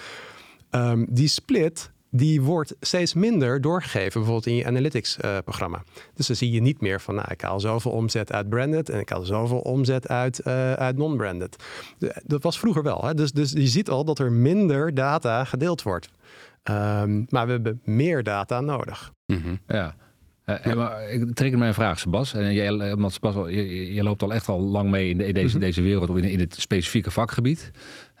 Um, 0.71 1.05
die 1.09 1.27
split 1.27 1.91
die 2.13 2.41
wordt 2.41 2.75
steeds 2.79 3.13
minder 3.13 3.61
doorgegeven, 3.61 4.11
bijvoorbeeld 4.11 4.45
in 4.45 4.55
je 4.55 4.65
analytics-programma. 4.65 5.77
Uh, 5.77 5.93
dus 6.13 6.27
dan 6.27 6.35
zie 6.35 6.51
je 6.51 6.61
niet 6.61 6.81
meer 6.81 7.01
van, 7.01 7.15
nou, 7.15 7.27
ik 7.31 7.41
haal 7.41 7.59
zoveel 7.59 7.91
omzet 7.91 8.31
uit 8.31 8.49
branded 8.49 8.89
en 8.89 8.99
ik 8.99 9.09
haal 9.09 9.23
zoveel 9.23 9.59
omzet 9.59 10.07
uit, 10.07 10.41
uh, 10.47 10.73
uit 10.73 10.97
non-branded. 10.97 11.55
Dat 12.25 12.43
was 12.43 12.59
vroeger 12.59 12.83
wel. 12.83 13.05
Hè? 13.05 13.13
Dus, 13.13 13.31
dus 13.31 13.51
je 13.51 13.67
ziet 13.67 13.89
al 13.89 14.05
dat 14.05 14.19
er 14.19 14.31
minder 14.31 14.93
data 14.93 15.43
gedeeld 15.43 15.81
wordt. 15.81 16.09
Um, 16.63 17.25
maar 17.29 17.45
we 17.45 17.51
hebben 17.51 17.81
meer 17.83 18.23
data 18.23 18.61
nodig. 18.61 19.11
Mm 19.25 19.41
-hmm. 19.41 19.59
Ja. 19.67 19.95
Uh, 20.45 20.73
maar 20.73 21.09
ik 21.09 21.33
trek 21.33 21.57
mijn 21.57 21.73
vraag, 21.73 21.99
Sebas. 21.99 22.33
En 22.33 22.53
jij, 22.53 22.95
Sebas, 23.07 23.35
je, 23.35 23.93
je, 23.93 24.03
loopt 24.03 24.23
al 24.23 24.33
echt 24.33 24.47
al 24.47 24.59
lang 24.59 24.89
mee 24.89 25.09
in, 25.09 25.17
de, 25.17 25.25
in 25.25 25.33
deze, 25.33 25.45
mm 25.45 25.51
-hmm. 25.51 25.61
deze 25.61 25.81
wereld, 25.81 26.09
in, 26.09 26.23
in 26.23 26.39
het 26.39 26.55
specifieke 26.55 27.11
vakgebied. 27.11 27.71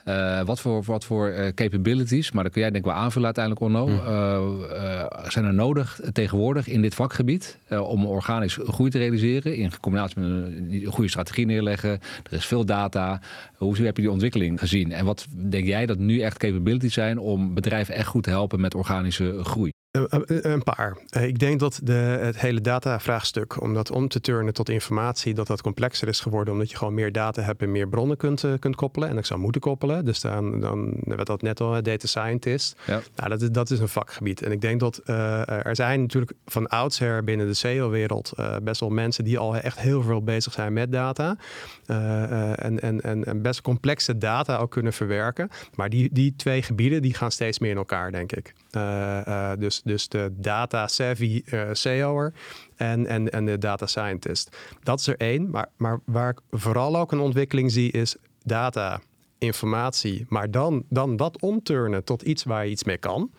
Uh, 0.05 0.41
wat 0.41 0.59
voor, 0.59 0.83
wat 0.83 1.05
voor 1.05 1.29
uh, 1.29 1.47
capabilities, 1.47 2.31
maar 2.31 2.43
dat 2.43 2.51
kun 2.51 2.61
jij 2.61 2.71
denk 2.71 2.85
ik 2.85 2.91
wel 2.91 2.99
aanvullen 2.99 3.25
uiteindelijk, 3.25 3.65
Onno, 3.65 3.87
mm. 3.87 3.93
uh, 3.93 5.05
zijn 5.27 5.45
er 5.45 5.53
nodig 5.53 5.99
tegenwoordig 6.11 6.67
in 6.67 6.81
dit 6.81 6.95
vakgebied 6.95 7.59
om 7.69 8.05
organisch 8.05 8.59
groei 8.63 8.89
te 8.89 8.97
realiseren 8.97 9.55
in 9.55 9.71
combinatie 9.79 10.19
met 10.19 10.29
een 10.29 10.85
goede 10.85 11.09
strategie 11.09 11.45
neerleggen. 11.45 11.89
Er 12.23 12.33
is 12.33 12.45
veel 12.45 12.65
data. 12.65 13.21
Hoe 13.57 13.77
heb 13.77 13.95
je 13.95 14.01
die 14.01 14.11
ontwikkeling 14.11 14.59
gezien? 14.59 14.91
En 14.91 15.05
wat 15.05 15.27
denk 15.49 15.65
jij 15.65 15.85
dat 15.85 15.97
nu 15.97 16.19
echt 16.19 16.37
capabilities 16.37 16.93
zijn 16.93 17.19
om 17.19 17.53
bedrijven 17.53 17.95
echt 17.95 18.07
goed 18.07 18.23
te 18.23 18.29
helpen 18.29 18.61
met 18.61 18.75
organische 18.75 19.43
groei? 19.43 19.71
Een 19.91 20.63
paar. 20.63 20.97
Ik 21.21 21.39
denk 21.39 21.59
dat 21.59 21.79
de, 21.83 21.93
het 21.93 22.39
hele 22.39 22.61
datavraagstuk, 22.61 23.61
om 23.61 23.73
dat 23.73 23.91
om 23.91 24.07
te 24.07 24.21
turnen 24.21 24.53
tot 24.53 24.69
informatie, 24.69 25.33
dat 25.33 25.47
dat 25.47 25.61
complexer 25.61 26.07
is 26.07 26.19
geworden, 26.19 26.53
omdat 26.53 26.71
je 26.71 26.77
gewoon 26.77 26.93
meer 26.93 27.11
data 27.11 27.41
hebt 27.41 27.61
en 27.61 27.71
meer 27.71 27.87
bronnen 27.87 28.17
kunt, 28.17 28.45
kunt 28.59 28.75
koppelen. 28.75 29.09
En 29.09 29.17
ik 29.17 29.25
zou 29.25 29.39
moeten 29.39 29.61
koppelen. 29.61 30.05
Dus 30.05 30.21
dan, 30.21 30.59
dan 30.59 30.93
werd 31.03 31.27
dat 31.27 31.41
net 31.41 31.61
al, 31.61 31.83
data 31.83 32.07
scientist. 32.07 32.75
Ja. 32.87 33.01
Nou, 33.15 33.29
dat, 33.29 33.41
is, 33.41 33.49
dat 33.51 33.69
is 33.69 33.79
een 33.79 33.87
vakgebied. 33.87 34.41
En 34.41 34.51
ik 34.51 34.61
denk 34.61 34.79
dat 34.79 35.01
uh, 35.05 35.49
er 35.65 35.75
zijn 35.75 36.01
natuurlijk 36.01 36.33
van 36.45 36.67
oudsher 36.67 37.23
binnen 37.23 37.47
de 37.47 37.53
SEO-wereld 37.53 38.31
uh, 38.39 38.55
best 38.63 38.79
wel 38.79 38.89
mensen 38.89 39.23
die 39.23 39.37
al 39.37 39.55
echt 39.55 39.79
heel 39.79 40.03
veel 40.03 40.23
bezig 40.23 40.53
zijn 40.53 40.73
met 40.73 40.91
data. 40.91 41.37
Uh, 41.87 42.63
en, 42.63 42.81
en, 42.81 43.01
en, 43.01 43.23
en 43.23 43.41
best 43.41 43.61
complexe 43.61 44.17
data 44.17 44.57
ook 44.57 44.71
kunnen 44.71 44.93
verwerken. 44.93 45.49
Maar 45.75 45.89
die, 45.89 46.09
die 46.11 46.33
twee 46.35 46.61
gebieden 46.61 47.01
die 47.01 47.13
gaan 47.13 47.31
steeds 47.31 47.59
meer 47.59 47.71
in 47.71 47.77
elkaar, 47.77 48.11
denk 48.11 48.31
ik. 48.31 48.53
Dus 49.59 49.81
dus, 49.83 50.07
de 50.07 50.33
data 50.37 50.87
savvy 50.87 51.43
uh, 51.45 51.69
SEO'er 51.71 52.33
en, 52.75 53.07
en, 53.07 53.29
en 53.31 53.45
de 53.45 53.57
data 53.57 53.85
scientist. 53.85 54.57
Dat 54.83 54.99
is 54.99 55.07
er 55.07 55.17
één. 55.17 55.49
Maar, 55.49 55.69
maar 55.77 55.99
waar 56.05 56.29
ik 56.29 56.39
vooral 56.49 56.97
ook 56.97 57.11
een 57.11 57.19
ontwikkeling 57.19 57.71
zie 57.71 57.91
is 57.91 58.15
data, 58.43 59.01
informatie. 59.41 60.25
Maar 60.29 60.51
dan, 60.51 60.83
dan 60.89 61.15
dat 61.15 61.41
omturnen 61.41 62.03
tot 62.03 62.21
iets 62.21 62.43
waar 62.43 62.65
je 62.65 62.71
iets 62.71 62.83
mee 62.83 62.97
kan. 62.97 63.31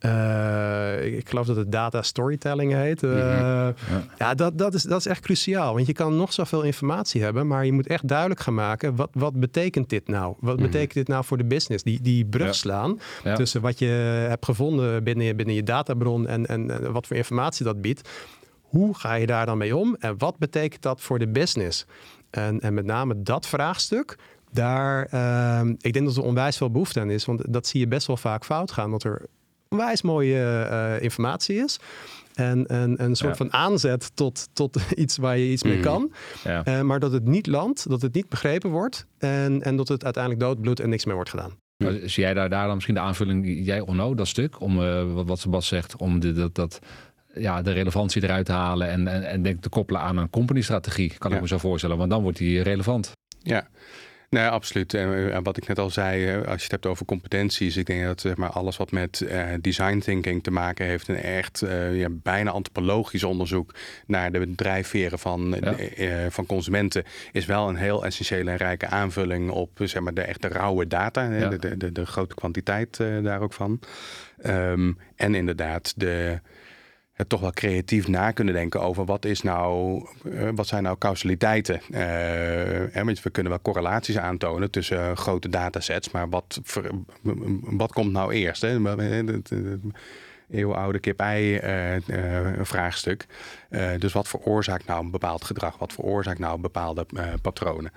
Uh, 0.00 1.16
ik 1.16 1.28
geloof 1.28 1.46
dat 1.46 1.56
het 1.56 1.72
data 1.72 2.02
storytelling 2.02 2.72
heet. 2.72 3.02
Uh, 3.02 3.18
ja, 3.18 3.74
ja 4.18 4.34
dat, 4.34 4.58
dat, 4.58 4.74
is, 4.74 4.82
dat 4.82 4.98
is 4.98 5.06
echt 5.06 5.20
cruciaal. 5.20 5.74
Want 5.74 5.86
je 5.86 5.92
kan 5.92 6.16
nog 6.16 6.32
zoveel 6.32 6.62
informatie 6.62 7.22
hebben, 7.22 7.46
maar 7.46 7.64
je 7.64 7.72
moet 7.72 7.86
echt 7.86 8.08
duidelijk 8.08 8.40
gaan 8.40 8.54
maken: 8.54 8.96
wat, 8.96 9.10
wat 9.12 9.40
betekent 9.40 9.88
dit 9.88 10.08
nou? 10.08 10.34
Wat 10.40 10.54
mhm. 10.54 10.64
betekent 10.64 10.92
dit 10.92 11.08
nou 11.08 11.24
voor 11.24 11.36
de 11.36 11.44
business? 11.44 11.84
Die, 11.84 12.00
die 12.00 12.24
brug 12.24 12.54
slaan 12.54 13.00
tussen 13.34 13.60
wat 13.60 13.78
je 13.78 13.86
hebt 14.28 14.44
gevonden 14.44 15.04
binnen 15.04 15.26
je, 15.26 15.34
binnen 15.34 15.54
je 15.54 15.62
databron 15.62 16.26
en, 16.26 16.46
en, 16.46 16.92
wat 16.92 17.06
voor 17.06 17.16
informatie 17.16 17.64
dat 17.64 17.80
biedt. 17.80 18.08
Hoe 18.62 18.94
ga 18.94 19.14
je 19.14 19.26
daar 19.26 19.46
dan 19.46 19.58
mee 19.58 19.76
om 19.76 19.96
en 19.98 20.18
wat 20.18 20.38
betekent 20.38 20.82
dat 20.82 21.00
voor 21.00 21.18
de 21.18 21.28
business? 21.28 21.86
En, 22.30 22.60
en 22.60 22.74
met 22.74 22.84
name 22.84 23.22
dat 23.22 23.46
vraagstuk, 23.46 24.16
daar, 24.52 25.08
uh, 25.14 25.72
ik 25.80 25.92
denk 25.92 26.06
dat 26.06 26.16
er 26.16 26.22
onwijs 26.22 26.56
veel 26.56 26.70
behoefte 26.70 27.00
aan 27.00 27.10
is. 27.10 27.24
Want 27.24 27.52
dat 27.52 27.66
zie 27.66 27.80
je 27.80 27.88
best 27.88 28.06
wel 28.06 28.16
vaak 28.16 28.44
fout 28.44 28.72
gaan. 28.72 28.90
Dat 28.90 29.04
er 29.04 29.26
onwijs 29.68 30.02
mooie 30.02 30.68
uh, 30.70 31.02
informatie 31.02 31.56
is. 31.56 31.78
En, 32.34 32.66
en 32.66 33.02
een 33.02 33.14
soort 33.14 33.36
van 33.36 33.52
aanzet 33.52 34.10
tot, 34.16 34.48
tot 34.52 34.78
iets 34.94 35.16
waar 35.16 35.38
je 35.38 35.50
iets 35.50 35.62
mee 35.62 35.76
mm. 35.76 35.82
kan. 35.82 36.12
Ja. 36.44 36.66
Uh, 36.66 36.80
maar 36.80 37.00
dat 37.00 37.12
het 37.12 37.24
niet 37.24 37.46
landt, 37.46 37.88
dat 37.88 38.02
het 38.02 38.14
niet 38.14 38.28
begrepen 38.28 38.70
wordt. 38.70 39.06
En, 39.18 39.62
en 39.62 39.76
dat 39.76 39.88
het 39.88 40.04
uiteindelijk 40.04 40.42
doodbloedt 40.42 40.80
en 40.80 40.88
niks 40.88 41.04
meer 41.04 41.14
wordt 41.14 41.30
gedaan. 41.30 41.52
zie 42.04 42.22
jij 42.22 42.34
daar, 42.34 42.48
daar 42.48 42.64
dan 42.64 42.74
misschien 42.74 42.94
de 42.94 43.00
aanvulling, 43.00 43.66
jij 43.66 43.80
Onno, 43.80 44.14
dat 44.14 44.28
stuk, 44.28 44.60
om 44.60 44.80
uh, 44.80 45.12
wat, 45.12 45.26
wat 45.26 45.38
Sebas 45.38 45.66
zegt, 45.66 45.96
om 45.96 46.20
de, 46.20 46.32
dat, 46.32 46.54
dat, 46.54 46.78
ja, 47.34 47.62
de 47.62 47.72
relevantie 47.72 48.22
eruit 48.22 48.46
te 48.46 48.52
halen 48.52 48.88
en, 48.88 49.06
en, 49.06 49.22
en 49.22 49.42
denk 49.42 49.62
te 49.62 49.68
koppelen 49.68 50.00
aan 50.00 50.16
een 50.16 50.30
company-strategie, 50.30 51.12
kan 51.18 51.32
ik 51.32 51.40
me 51.40 51.48
zo 51.48 51.58
voorstellen, 51.58 51.96
want 51.96 52.10
dan 52.10 52.22
wordt 52.22 52.38
die 52.38 52.62
relevant. 52.62 53.12
Ja, 53.42 53.68
Nee, 54.30 54.46
absoluut. 54.46 54.94
En 54.94 55.42
wat 55.42 55.56
ik 55.56 55.68
net 55.68 55.78
al 55.78 55.90
zei, 55.90 56.36
als 56.36 56.56
je 56.56 56.62
het 56.62 56.70
hebt 56.70 56.86
over 56.86 57.06
competenties, 57.06 57.76
ik 57.76 57.86
denk 57.86 58.04
dat 58.04 58.20
zeg 58.20 58.36
maar, 58.36 58.50
alles 58.50 58.76
wat 58.76 58.90
met 58.90 59.20
uh, 59.20 59.44
design 59.60 59.98
thinking 59.98 60.42
te 60.42 60.50
maken 60.50 60.86
heeft, 60.86 61.08
een 61.08 61.16
echt 61.16 61.62
uh, 61.62 61.98
ja, 61.98 62.08
bijna 62.10 62.50
antropologisch 62.50 63.24
onderzoek 63.24 63.74
naar 64.06 64.32
de 64.32 64.54
drijfveren 64.54 65.18
van, 65.18 65.54
uh, 65.54 66.26
van 66.28 66.46
consumenten, 66.46 67.04
is 67.32 67.46
wel 67.46 67.68
een 67.68 67.76
heel 67.76 68.04
essentiële 68.04 68.50
en 68.50 68.56
rijke 68.56 68.86
aanvulling 68.86 69.50
op 69.50 69.70
zeg 69.82 70.02
maar, 70.02 70.14
de 70.14 70.22
echte 70.22 70.48
rauwe 70.48 70.86
data, 70.86 71.32
ja. 71.32 71.48
de, 71.48 71.76
de, 71.76 71.92
de, 71.92 72.06
grote 72.06 72.34
kwantiteit 72.34 72.96
daar 72.96 73.40
ook 73.40 73.52
van. 73.52 73.80
Um, 74.46 74.98
en 75.16 75.34
inderdaad, 75.34 75.94
de 75.96 76.40
toch 77.26 77.40
wel 77.40 77.52
creatief 77.52 78.08
na 78.08 78.30
kunnen 78.30 78.54
denken 78.54 78.80
over 78.80 79.04
wat 79.04 79.24
is 79.24 79.42
nou, 79.42 80.00
uh, 80.24 80.48
wat 80.54 80.66
zijn 80.66 80.82
nou 80.82 80.98
causaliteiten. 80.98 81.80
Uh, 81.90 81.98
we 83.22 83.30
kunnen 83.32 83.52
wel 83.52 83.62
correlaties 83.62 84.18
aantonen 84.18 84.70
tussen 84.70 85.16
grote 85.16 85.48
datasets, 85.48 86.10
maar 86.10 86.28
wat, 86.28 86.60
wat 87.60 87.92
komt 87.92 88.12
nou 88.12 88.32
eerst? 88.32 88.62
Hè? 88.62 88.78
Eeuwenoude 90.50 90.98
kip-ei 90.98 91.60
vraagstuk. 92.62 93.26
dus 93.98 94.12
wat 94.12 94.28
veroorzaakt 94.28 94.86
nou 94.86 95.04
een 95.04 95.10
bepaald 95.10 95.44
gedrag? 95.44 95.78
Wat 95.78 95.92
veroorzaakt 95.92 96.38
nou 96.38 96.60
bepaalde 96.60 97.06
patronen? 97.42 97.92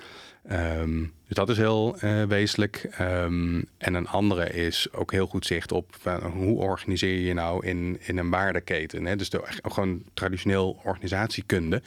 Um, 0.51 1.13
dus 1.27 1.37
dat 1.37 1.49
is 1.49 1.57
heel 1.57 1.97
wezenlijk. 2.27 2.89
Um, 3.01 3.65
en 3.77 3.93
een 3.93 4.07
andere 4.07 4.49
is 4.49 4.87
ook 4.91 5.11
heel 5.11 5.27
goed 5.27 5.45
zicht 5.45 5.71
op 5.71 5.95
hoe 6.33 6.59
organiseer 6.59 7.13
je 7.13 7.23
je 7.23 7.33
nou 7.33 7.65
in, 7.65 7.97
in 8.01 8.17
een 8.17 8.29
waardeketen. 8.29 9.05
Hè? 9.05 9.15
Dus 9.15 9.29
de, 9.29 9.41
gewoon 9.61 10.03
traditioneel 10.13 10.79
organisatiekunde. 10.83 11.81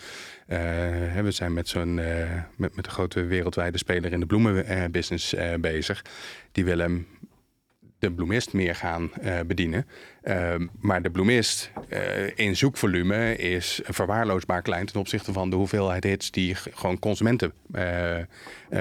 We 0.47 1.31
zijn 1.31 1.53
met 1.53 1.69
zo'n 1.69 1.95
met, 1.95 2.77
met 2.77 2.87
een 2.87 2.93
grote 2.93 3.25
wereldwijde 3.25 3.79
speler 3.79 4.13
in 4.13 4.21
de 4.21 4.27
bloemenbusiness 4.27 5.35
bezig. 5.61 6.05
Die 6.53 6.65
willen 6.65 7.07
de 7.99 8.13
bloemist 8.13 8.53
meer 8.53 8.75
gaan 8.75 9.11
uh, 9.23 9.41
bedienen. 9.47 9.87
Uh, 10.25 10.55
maar 10.81 11.03
de 11.03 11.11
bloemist 11.11 11.71
uh, 11.89 11.99
in 12.35 12.57
zoekvolume 12.57 13.37
is 13.37 13.81
verwaarloosbaar 13.85 14.63
klein 14.63 14.87
ten 14.87 15.01
opzichte 15.01 15.33
van 15.33 15.51
de 15.51 15.57
hoeveelheid 15.57 16.05
hits 16.05 16.31
die 16.31 16.55
gewoon 16.55 16.99
consumenten 16.99 17.53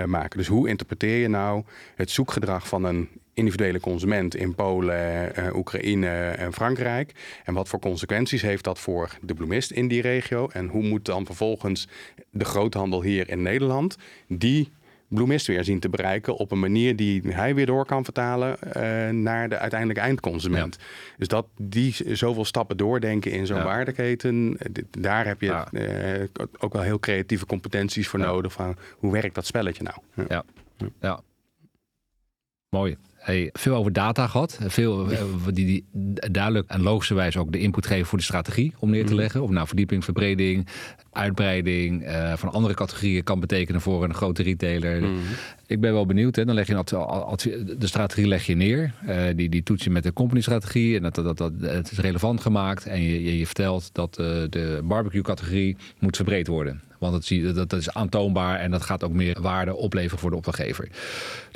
maken. 0.05 0.37
Dus 0.37 0.47
hoe 0.47 0.69
interpreteer 0.69 1.17
je 1.17 1.27
nou 1.27 1.63
het 1.95 2.11
zoekgedrag 2.11 2.67
van 2.67 2.83
een 2.83 3.09
individuele 3.33 3.79
consument 3.79 4.35
in 4.35 4.55
Polen, 4.55 5.33
Oekraïne 5.55 6.29
en 6.29 6.53
Frankrijk? 6.53 7.11
En 7.43 7.53
wat 7.53 7.67
voor 7.67 7.79
consequenties 7.79 8.41
heeft 8.41 8.63
dat 8.63 8.79
voor 8.79 9.17
de 9.21 9.33
bloemist 9.33 9.71
in 9.71 9.87
die 9.87 10.01
regio? 10.01 10.49
En 10.53 10.67
hoe 10.67 10.83
moet 10.83 11.05
dan 11.05 11.25
vervolgens 11.25 11.87
de 12.29 12.45
groothandel 12.45 13.01
hier 13.01 13.29
in 13.29 13.41
Nederland 13.41 13.97
die 14.27 14.71
bloemist 15.15 15.47
weer 15.47 15.63
zien 15.63 15.79
te 15.79 15.89
bereiken 15.89 16.35
op 16.35 16.51
een 16.51 16.59
manier 16.59 16.95
die 16.95 17.21
hij 17.27 17.55
weer 17.55 17.65
door 17.65 17.85
kan 17.85 18.03
vertalen 18.03 18.57
uh, 18.63 19.09
naar 19.09 19.49
de 19.49 19.57
uiteindelijke 19.57 20.03
eindconsument. 20.03 20.77
Dus 21.17 21.27
dat 21.27 21.47
die 21.57 21.95
zoveel 22.15 22.45
stappen 22.45 22.77
doordenken 22.77 23.31
in 23.31 23.45
zo'n 23.45 23.63
waardeketen, 23.63 24.57
eh, 24.59 24.83
daar 24.99 25.25
heb 25.25 25.41
je 25.41 25.63
uh, 25.71 26.45
ook 26.57 26.73
wel 26.73 26.81
heel 26.81 26.99
creatieve 26.99 27.45
competenties 27.45 28.07
voor 28.07 28.19
nodig 28.19 28.51
van 28.51 28.75
hoe 28.97 29.11
werkt 29.11 29.35
dat 29.35 29.45
spelletje 29.45 29.83
nou? 29.83 30.27
ja. 30.29 30.43
ja. 30.99 31.21
Mooi. 32.69 32.97
Hey, 33.25 33.49
veel 33.53 33.75
over 33.75 33.93
data 33.93 34.27
gehad. 34.27 34.59
Veel 34.67 35.07
die, 35.53 35.65
die 35.65 35.85
duidelijk 36.31 36.69
en 36.69 36.81
logischerwijs 36.81 37.37
ook 37.37 37.51
de 37.51 37.59
input 37.59 37.85
geven 37.85 38.05
voor 38.05 38.17
de 38.17 38.23
strategie 38.23 38.73
om 38.79 38.89
neer 38.89 39.05
te 39.05 39.11
mhm. 39.11 39.21
leggen. 39.21 39.41
Of 39.41 39.49
nou 39.49 39.67
verdieping, 39.67 40.03
verbreding, 40.03 40.67
uitbreiding 41.11 42.07
uh, 42.07 42.33
van 42.35 42.51
andere 42.51 42.73
categorieën 42.73 43.23
kan 43.23 43.39
betekenen 43.39 43.81
voor 43.81 44.03
een 44.03 44.13
grote 44.13 44.43
retailer. 44.43 45.01
Mhm. 45.01 45.11
Ik 45.67 45.79
ben 45.79 45.93
wel 45.93 46.05
benieuwd. 46.05 46.35
Hè? 46.35 46.45
Dan 46.45 46.55
leg 46.55 46.67
je 46.67 46.83
de 47.77 47.87
strategie 47.87 48.27
leg 48.27 48.45
je 48.45 48.55
neer. 48.55 48.93
Uh, 49.07 49.23
die, 49.35 49.49
die 49.49 49.63
toets 49.63 49.83
je 49.83 49.89
met 49.89 50.03
de 50.03 50.13
company-strategie. 50.13 50.95
En 50.95 51.01
dat, 51.01 51.15
dat, 51.15 51.37
dat, 51.37 51.51
het 51.61 51.91
is 51.91 51.97
relevant 51.97 52.41
gemaakt. 52.41 52.85
En 52.85 53.01
je, 53.01 53.23
je, 53.23 53.37
je 53.37 53.45
vertelt 53.45 53.89
dat 53.91 54.19
uh, 54.19 54.25
de 54.49 54.79
barbecue-categorie 54.83 55.77
moet 55.99 56.15
verbreed 56.15 56.47
worden. 56.47 56.81
Want 56.99 57.29
het, 57.29 57.55
dat, 57.55 57.69
dat 57.69 57.79
is 57.79 57.93
aantoonbaar 57.93 58.59
en 58.59 58.71
dat 58.71 58.81
gaat 58.81 59.03
ook 59.03 59.11
meer 59.11 59.41
waarde 59.41 59.75
opleveren 59.75 60.19
voor 60.19 60.29
de 60.29 60.35
opdrachtgever. 60.35 60.87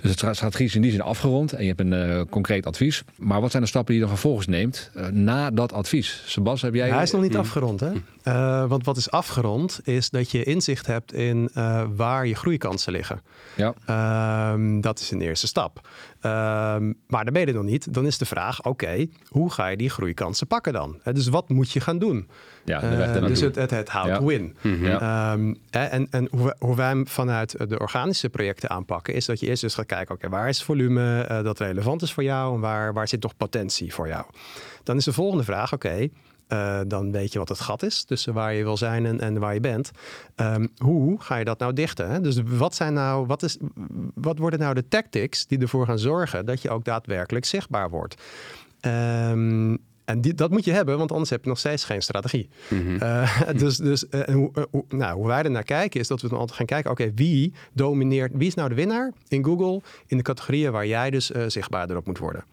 Dus 0.01 0.15
de 0.15 0.33
strategie 0.33 0.65
is 0.65 0.75
in 0.75 0.81
die 0.81 0.91
zin 0.91 1.01
afgerond 1.01 1.53
en 1.53 1.61
je 1.61 1.67
hebt 1.67 1.79
een 1.79 1.93
uh, 1.93 2.21
concreet 2.29 2.65
advies. 2.65 3.03
Maar 3.15 3.41
wat 3.41 3.51
zijn 3.51 3.63
de 3.63 3.69
stappen 3.69 3.93
die 3.93 4.01
je 4.01 4.07
dan 4.07 4.17
vervolgens 4.17 4.47
neemt 4.47 4.91
uh, 4.95 5.07
na 5.07 5.51
dat 5.51 5.73
advies? 5.73 6.23
Sebas, 6.25 6.61
heb 6.61 6.73
jij... 6.73 6.89
hij 6.89 7.03
is 7.03 7.11
nog 7.11 7.21
niet 7.21 7.37
afgerond, 7.37 7.79
hè? 7.79 7.91
Uh, 8.23 8.65
want 8.69 8.85
wat 8.85 8.97
is 8.97 9.11
afgerond 9.11 9.79
is 9.83 10.09
dat 10.09 10.31
je 10.31 10.43
inzicht 10.43 10.85
hebt 10.85 11.13
in 11.13 11.49
waar 11.95 12.27
je 12.27 12.35
groeikansen 12.35 12.91
liggen. 12.91 13.21
Ja. 13.55 13.73
Ehm, 13.99 14.81
dat 14.81 14.99
is 14.99 15.11
een 15.11 15.21
eerste 15.21 15.47
stap. 15.47 15.75
Um, 15.77 16.95
maar 17.07 17.23
dan 17.23 17.33
ben 17.33 17.45
je 17.45 17.53
nog 17.53 17.63
niet. 17.63 17.93
Dan 17.93 18.05
is 18.05 18.17
de 18.17 18.25
vraag, 18.25 18.63
oké, 18.63 19.07
hoe 19.27 19.51
ga 19.51 19.67
je 19.67 19.77
die 19.77 19.89
groeikansen 19.89 20.47
pakken 20.47 20.73
dan? 20.73 20.99
dus 21.03 21.27
wat 21.27 21.49
moet 21.49 21.71
je 21.71 21.79
gaan 21.79 21.99
doen? 21.99 22.29
Ja, 22.65 22.83
uh, 22.83 23.25
dus 23.27 23.41
het, 23.41 23.55
het, 23.55 23.71
het 23.71 23.89
ja. 23.91 24.17
to 24.17 24.25
win. 24.25 24.55
Mm 24.61 24.83
-hmm. 24.83 25.57
en 25.69 26.07
en 26.09 26.27
hoe, 26.31 26.55
hoe, 26.59 26.75
wij 26.75 26.87
hem 26.87 27.07
vanuit 27.07 27.69
de 27.69 27.79
organische 27.79 28.29
projecten 28.29 28.69
aanpakken, 28.69 29.13
is 29.13 29.25
dat 29.25 29.39
je 29.39 29.47
eerst 29.47 29.61
dus 29.61 29.73
gaat 29.73 29.85
kijken, 29.85 30.15
oké, 30.15 30.29
waar 30.29 30.49
is 30.49 30.57
het 30.57 30.65
volume 30.65 31.27
uh, 31.31 31.43
dat 31.43 31.59
relevant 31.59 32.01
is 32.01 32.13
voor 32.13 32.23
jou 32.23 32.55
en 32.55 32.59
waar, 32.59 32.93
waar 32.93 33.07
zit 33.07 33.23
nog 33.23 33.37
potentie 33.37 33.93
voor 33.93 34.07
jou? 34.07 34.25
Dan 34.83 34.97
is 34.97 35.05
de 35.05 35.13
volgende 35.13 35.43
vraag, 35.43 35.73
oké, 35.73 36.09
uh, 36.49 36.79
dan 36.87 37.11
weet 37.11 37.33
je 37.33 37.39
wat 37.39 37.49
het 37.49 37.59
gat 37.59 37.83
is 37.83 38.03
tussen 38.03 38.33
waar 38.33 38.53
je 38.53 38.63
wil 38.63 38.77
zijn 38.77 39.05
en, 39.05 39.19
en 39.19 39.39
waar 39.39 39.53
je 39.53 39.59
bent. 39.59 39.91
Um, 40.35 40.69
hoe 40.77 41.21
ga 41.21 41.35
je 41.35 41.45
dat 41.45 41.59
nou 41.59 41.73
dichten? 41.73 42.09
Hè? 42.09 42.21
Dus 42.21 42.41
wat, 42.45 42.75
zijn 42.75 42.93
nou, 42.93 43.25
wat, 43.25 43.43
is, 43.43 43.57
wat 44.13 44.37
worden 44.37 44.59
nou 44.59 44.73
de 44.73 44.87
tactics 44.87 45.47
die 45.47 45.59
ervoor 45.59 45.85
gaan 45.85 45.99
zorgen 45.99 46.45
dat 46.45 46.61
je 46.61 46.69
ook 46.69 46.83
daadwerkelijk 46.85 47.45
zichtbaar 47.45 47.89
wordt? 47.89 48.21
Um, 48.81 49.77
en 50.05 50.21
die, 50.21 50.33
dat 50.33 50.51
moet 50.51 50.65
je 50.65 50.71
hebben, 50.71 50.97
want 50.97 51.11
anders 51.11 51.29
heb 51.29 51.43
je 51.43 51.49
nog 51.49 51.59
steeds 51.59 51.83
geen 51.83 52.01
strategie. 52.01 52.49
Mm 52.69 52.85
-hmm. 52.85 52.95
uh, 52.95 53.41
dus 53.61 53.77
dus 53.77 54.05
uh, 54.11 54.21
hoe, 54.21 54.51
nou, 54.87 55.17
hoe 55.17 55.27
wij 55.27 55.43
er 55.43 55.51
naar 55.51 55.63
kijken, 55.63 55.99
is 55.99 56.07
dat 56.07 56.21
we 56.21 56.29
dan 56.29 56.37
altijd 56.37 56.57
gaan 56.57 56.65
kijken: 56.65 56.91
oké, 56.91 57.11
wie 57.15 57.53
domineert, 57.73 58.31
wie 58.35 58.47
is 58.47 58.53
nou 58.53 58.69
de 58.69 58.75
winnaar 58.75 59.11
in 59.27 59.45
Google 59.45 59.81
in 60.07 60.17
de 60.17 60.23
categorieën 60.23 60.71
waar 60.71 60.87
jij 60.87 61.09
dus 61.09 61.31
zichtbaarder 61.47 61.97
op 61.97 62.05
moet 62.05 62.17
worden? 62.17 62.43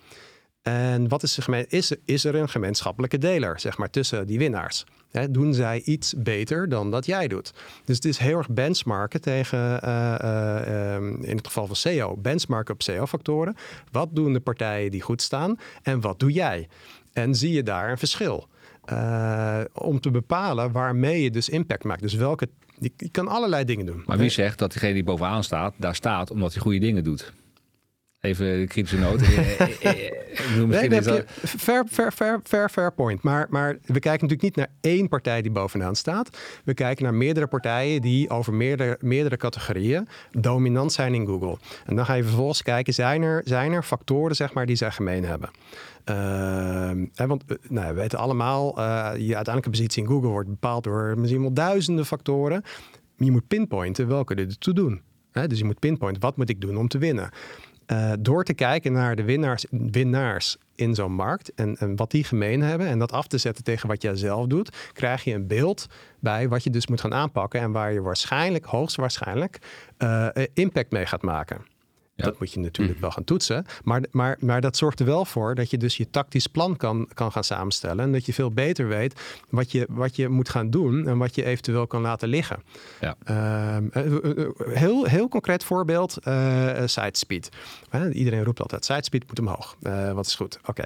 En 0.66 1.08
wat 1.08 1.22
is, 1.22 1.36
er, 1.36 1.64
is, 1.68 1.92
is 2.04 2.24
er 2.24 2.34
een 2.34 2.48
gemeenschappelijke 2.48 3.18
deler, 3.18 3.60
zeg 3.60 3.78
maar, 3.78 3.90
tussen 3.90 4.26
die 4.26 4.38
winnaars? 4.38 4.84
doen 5.30 5.54
zij 5.54 5.80
iets 5.84 6.14
beter 6.16 6.68
dan 6.68 6.90
dat 6.90 7.06
jij 7.06 7.28
doet? 7.28 7.52
Dus 7.84 7.96
het 7.96 8.04
is 8.04 8.18
heel 8.18 8.38
erg 8.38 8.48
benchmarken 8.48 9.20
tegen, 9.20 9.82
eh, 9.82 10.14
eh, 10.14 10.94
ehm, 10.94 11.22
in 11.22 11.36
het 11.36 11.46
geval 11.46 11.66
van 11.66 11.76
SEO, 11.76 12.16
benchmarken 12.16 12.74
op 12.74 12.82
SEO-factoren. 12.82 13.56
Wat 13.90 14.08
doen 14.12 14.32
de 14.32 14.40
partijen 14.40 14.90
die 14.90 15.02
goed 15.02 15.22
staan 15.22 15.58
en 15.82 16.00
wat 16.00 16.20
doe 16.20 16.32
jij? 16.32 16.68
En 17.12 17.34
zie 17.34 17.52
je 17.52 17.62
daar 17.62 17.90
een 17.90 17.98
verschil? 17.98 18.48
Uh, 18.92 19.60
om 19.72 20.00
te 20.00 20.10
bepalen 20.10 20.72
waarmee 20.72 21.22
je 21.22 21.30
dus 21.30 21.48
impact 21.48 21.84
maakt. 21.84 22.02
Dus 22.02 22.14
welke. 22.14 22.48
Je, 22.78 23.08
kan 23.10 23.28
allerlei 23.28 23.64
dingen 23.64 23.86
doen. 23.86 24.02
Maar 24.06 24.18
wie 24.18 24.30
zegt 24.30 24.58
dat 24.58 24.70
diegene 24.70 24.92
die 24.92 25.04
bovenaan 25.04 25.44
staat, 25.44 25.74
daar 25.76 25.94
staat 25.94 26.30
omdat 26.30 26.52
hij 26.52 26.62
goede 26.62 26.78
dingen 26.78 27.04
doet? 27.04 27.32
Even 28.26 28.58
de 28.58 28.66
kritische 28.66 28.98
noot. 28.98 29.20
nee, 30.66 30.88
dat... 30.88 31.24
fair, 31.42 31.84
fair, 31.90 32.12
fair, 32.12 32.40
fair, 32.44 32.68
fair 32.68 32.92
point. 32.92 33.22
Maar, 33.22 33.46
maar 33.50 33.76
we 33.84 33.98
kijken 33.98 34.28
natuurlijk 34.28 34.42
niet 34.42 34.56
naar 34.56 34.70
één 34.80 35.08
partij 35.08 35.42
die 35.42 35.50
bovenaan 35.50 35.96
staat. 35.96 36.38
We 36.64 36.74
kijken 36.74 37.04
naar 37.04 37.14
meerdere 37.14 37.46
partijen 37.46 38.02
die 38.02 38.30
over 38.30 38.54
meerdere, 38.54 38.98
meerdere 39.00 39.36
categorieën 39.36 40.08
dominant 40.30 40.92
zijn 40.92 41.14
in 41.14 41.26
Google. 41.26 41.58
En 41.84 41.96
dan 41.96 42.04
ga 42.04 42.14
je 42.14 42.22
vervolgens 42.22 42.62
kijken, 42.62 42.94
zijn 42.94 43.22
er, 43.22 43.42
zijn 43.44 43.72
er 43.72 43.82
factoren 43.82 44.36
zeg 44.36 44.52
maar, 44.52 44.66
die 44.66 44.76
zij 44.76 44.90
gemeen 44.90 45.24
hebben? 45.24 45.50
Uh, 46.10 47.26
want 47.26 47.44
uh, 47.48 47.56
nou, 47.68 47.94
we 47.94 48.00
weten 48.00 48.18
allemaal, 48.18 48.78
uh, 48.78 49.10
je 49.16 49.34
uiteindelijke 49.34 49.70
positie 49.70 50.02
in 50.02 50.08
Google 50.08 50.28
wordt 50.28 50.48
bepaald 50.48 50.84
door 50.84 51.14
misschien 51.18 51.40
wel 51.40 51.52
duizenden 51.52 52.06
factoren. 52.06 52.60
Maar 53.16 53.26
je 53.26 53.30
moet 53.30 53.46
pinpointen 53.46 54.08
welke 54.08 54.34
er 54.34 54.58
toe 54.58 54.74
doen. 54.74 55.00
dus 55.32 55.58
je 55.58 55.64
moet 55.64 55.78
pinpointen, 55.78 56.22
wat 56.22 56.36
moet 56.36 56.50
ik 56.50 56.60
doen 56.60 56.76
om 56.76 56.88
te 56.88 56.98
winnen? 56.98 57.30
Uh, 57.86 58.12
door 58.18 58.44
te 58.44 58.54
kijken 58.54 58.92
naar 58.92 59.16
de 59.16 59.24
winnaars, 59.24 59.64
winnaars 59.70 60.56
in 60.74 60.94
zo'n 60.94 61.12
markt 61.12 61.54
en, 61.54 61.76
en, 61.76 61.96
wat 61.96 62.10
die 62.10 62.24
gemeen 62.24 62.62
hebben 62.62 62.86
en 62.86 62.98
dat 62.98 63.12
af 63.12 63.26
te 63.26 63.38
zetten 63.38 63.64
tegen 63.64 63.88
wat 63.88 64.02
jij 64.02 64.16
zelf 64.16 64.46
doet, 64.46 64.76
krijg 64.92 65.24
je 65.24 65.34
een 65.34 65.46
beeld 65.46 65.86
bij 66.20 66.48
wat 66.48 66.64
je 66.64 66.70
dus 66.70 66.86
moet 66.86 67.00
gaan 67.00 67.14
aanpakken 67.14 67.60
en 67.60 67.72
waar 67.72 67.92
je 67.92 68.00
waarschijnlijk, 68.00 68.64
hoogstwaarschijnlijk, 68.64 69.58
uh, 69.98 70.28
impact 70.54 70.90
mee 70.90 71.06
gaat 71.06 71.22
maken. 71.22 71.75
Dat 72.16 72.38
moet 72.38 72.52
je 72.52 72.60
natuurlijk 72.60 72.92
mhm. 72.92 73.00
wel 73.00 73.10
gaan 73.10 73.24
toetsen. 73.24 73.66
Maar, 73.84 74.02
maar, 74.10 74.36
maar 74.40 74.60
dat 74.60 74.76
zorgt 74.76 75.00
er 75.00 75.06
wel 75.06 75.24
voor 75.24 75.54
dat 75.54 75.70
je 75.70 75.78
dus 75.78 75.96
je 75.96 76.10
tactisch 76.10 76.46
plan 76.46 76.76
kan, 76.76 77.08
kan 77.14 77.32
gaan 77.32 77.44
samenstellen. 77.44 78.04
En 78.04 78.12
dat 78.12 78.26
je 78.26 78.32
veel 78.32 78.50
beter 78.50 78.88
weet 78.88 79.20
wat 79.50 79.72
je, 79.72 79.86
wat 79.88 80.16
je 80.16 80.28
moet 80.28 80.48
gaan 80.48 80.70
doen 80.70 81.08
en 81.08 81.18
wat 81.18 81.34
je 81.34 81.44
eventueel 81.44 81.86
kan 81.86 82.02
laten 82.02 82.28
liggen. 82.28 82.62
Ja. 83.00 83.16
Ehm, 83.24 83.86
eh, 83.92 84.06
eh, 84.06 84.38
eh, 84.38 84.48
heel, 84.58 85.04
heel 85.04 85.28
concreet 85.28 85.64
voorbeeld, 85.64 86.18
uh, 86.24 86.82
site 86.84 87.18
speed. 87.18 87.48
iedereen 88.12 88.44
roept 88.44 88.60
altijd, 88.60 88.84
site 88.84 89.02
speed 89.02 89.26
moet 89.26 89.38
omhoog. 89.38 89.76
wat 90.14 90.26
is 90.26 90.34
goed? 90.34 90.58
Oké. 90.64 90.84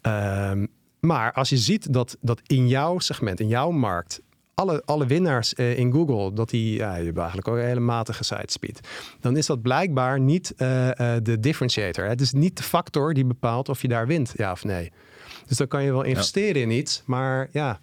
Ehm, 0.00 0.66
maar 1.00 1.32
als 1.32 1.48
je 1.48 1.56
ziet 1.56 1.92
dat, 1.92 2.16
dat 2.20 2.40
in 2.46 2.68
jouw 2.68 2.98
segment, 2.98 3.40
in 3.40 3.48
jouw 3.48 3.70
markt, 3.70 4.20
alle, 4.60 4.82
alle 4.84 5.06
winnaars 5.06 5.54
uh, 5.54 5.78
in 5.78 5.92
Google, 5.92 6.32
dat 6.32 6.50
die, 6.50 6.76
ja, 6.76 6.94
je 6.94 7.12
eigenlijk 7.12 7.48
ook 7.48 7.56
een 7.56 7.64
hele 7.64 7.80
matige 7.80 8.24
site 8.24 8.52
speed. 8.52 8.80
Dan 9.20 9.36
is 9.36 9.46
dat 9.46 9.62
blijkbaar 9.62 10.20
niet 10.20 10.54
uh, 10.56 10.86
uh, 10.86 10.92
de 11.22 11.40
differentiator. 11.40 12.04
Het 12.04 12.20
is 12.20 12.32
niet 12.32 12.56
de 12.56 12.62
factor 12.62 13.14
die 13.14 13.24
bepaalt 13.24 13.68
of 13.68 13.82
je 13.82 13.88
daar 13.88 14.06
wint, 14.06 14.32
ja 14.36 14.52
of 14.52 14.64
nee. 14.64 14.92
Dus 15.46 15.56
dan 15.56 15.66
kan 15.66 15.82
je 15.82 15.92
wel 15.92 16.02
investeren 16.02 16.62
in 16.62 16.70
iets, 16.70 17.02
maar 17.06 17.48
ja, 17.52 17.80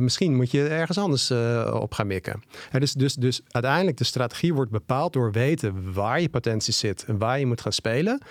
misschien 0.00 0.36
moet 0.36 0.50
je 0.50 0.68
ergens 0.68 0.98
anders 0.98 1.30
op 1.72 1.92
gaan 1.92 2.06
mikken. 2.06 2.42
dus, 2.78 2.92
dus, 2.92 3.14
dus 3.14 3.40
uiteindelijk 3.48 3.96
de 3.96 4.04
strategie 4.04 4.54
wordt 4.54 4.70
bepaald 4.70 5.12
door 5.12 5.32
weten 5.32 5.92
waar 5.92 6.20
je 6.20 6.28
potentie 6.28 6.72
zit 6.72 7.04
en 7.04 7.18
waar 7.18 7.38
je 7.38 7.46
moet 7.46 7.60
gaan 7.60 7.72
spelen. 7.72 8.22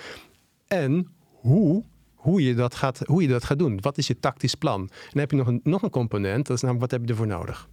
En 0.67 1.07
hoe 1.23 1.83
hoe 2.23 2.43
je 2.43 2.55
dat 2.55 2.75
gaat, 2.75 2.99
hoe 3.05 3.21
je 3.21 3.27
dat 3.27 3.43
gaat 3.43 3.59
doen. 3.59 3.77
Wat 3.81 3.97
is 3.97 4.07
je 4.07 4.19
tactisch 4.19 4.55
plan? 4.55 4.81
En 4.81 5.09
dan 5.11 5.19
heb 5.19 5.31
je 5.31 5.37
nog 5.37 5.47
een, 5.47 5.59
nog 5.63 5.81
een 5.81 5.89
component, 5.89 6.47
dat 6.47 6.55
is 6.55 6.61
namelijk 6.61 6.91
wat 6.91 6.99
heb 6.99 7.07
je 7.07 7.13
ervoor 7.13 7.37
nodig? 7.37 7.67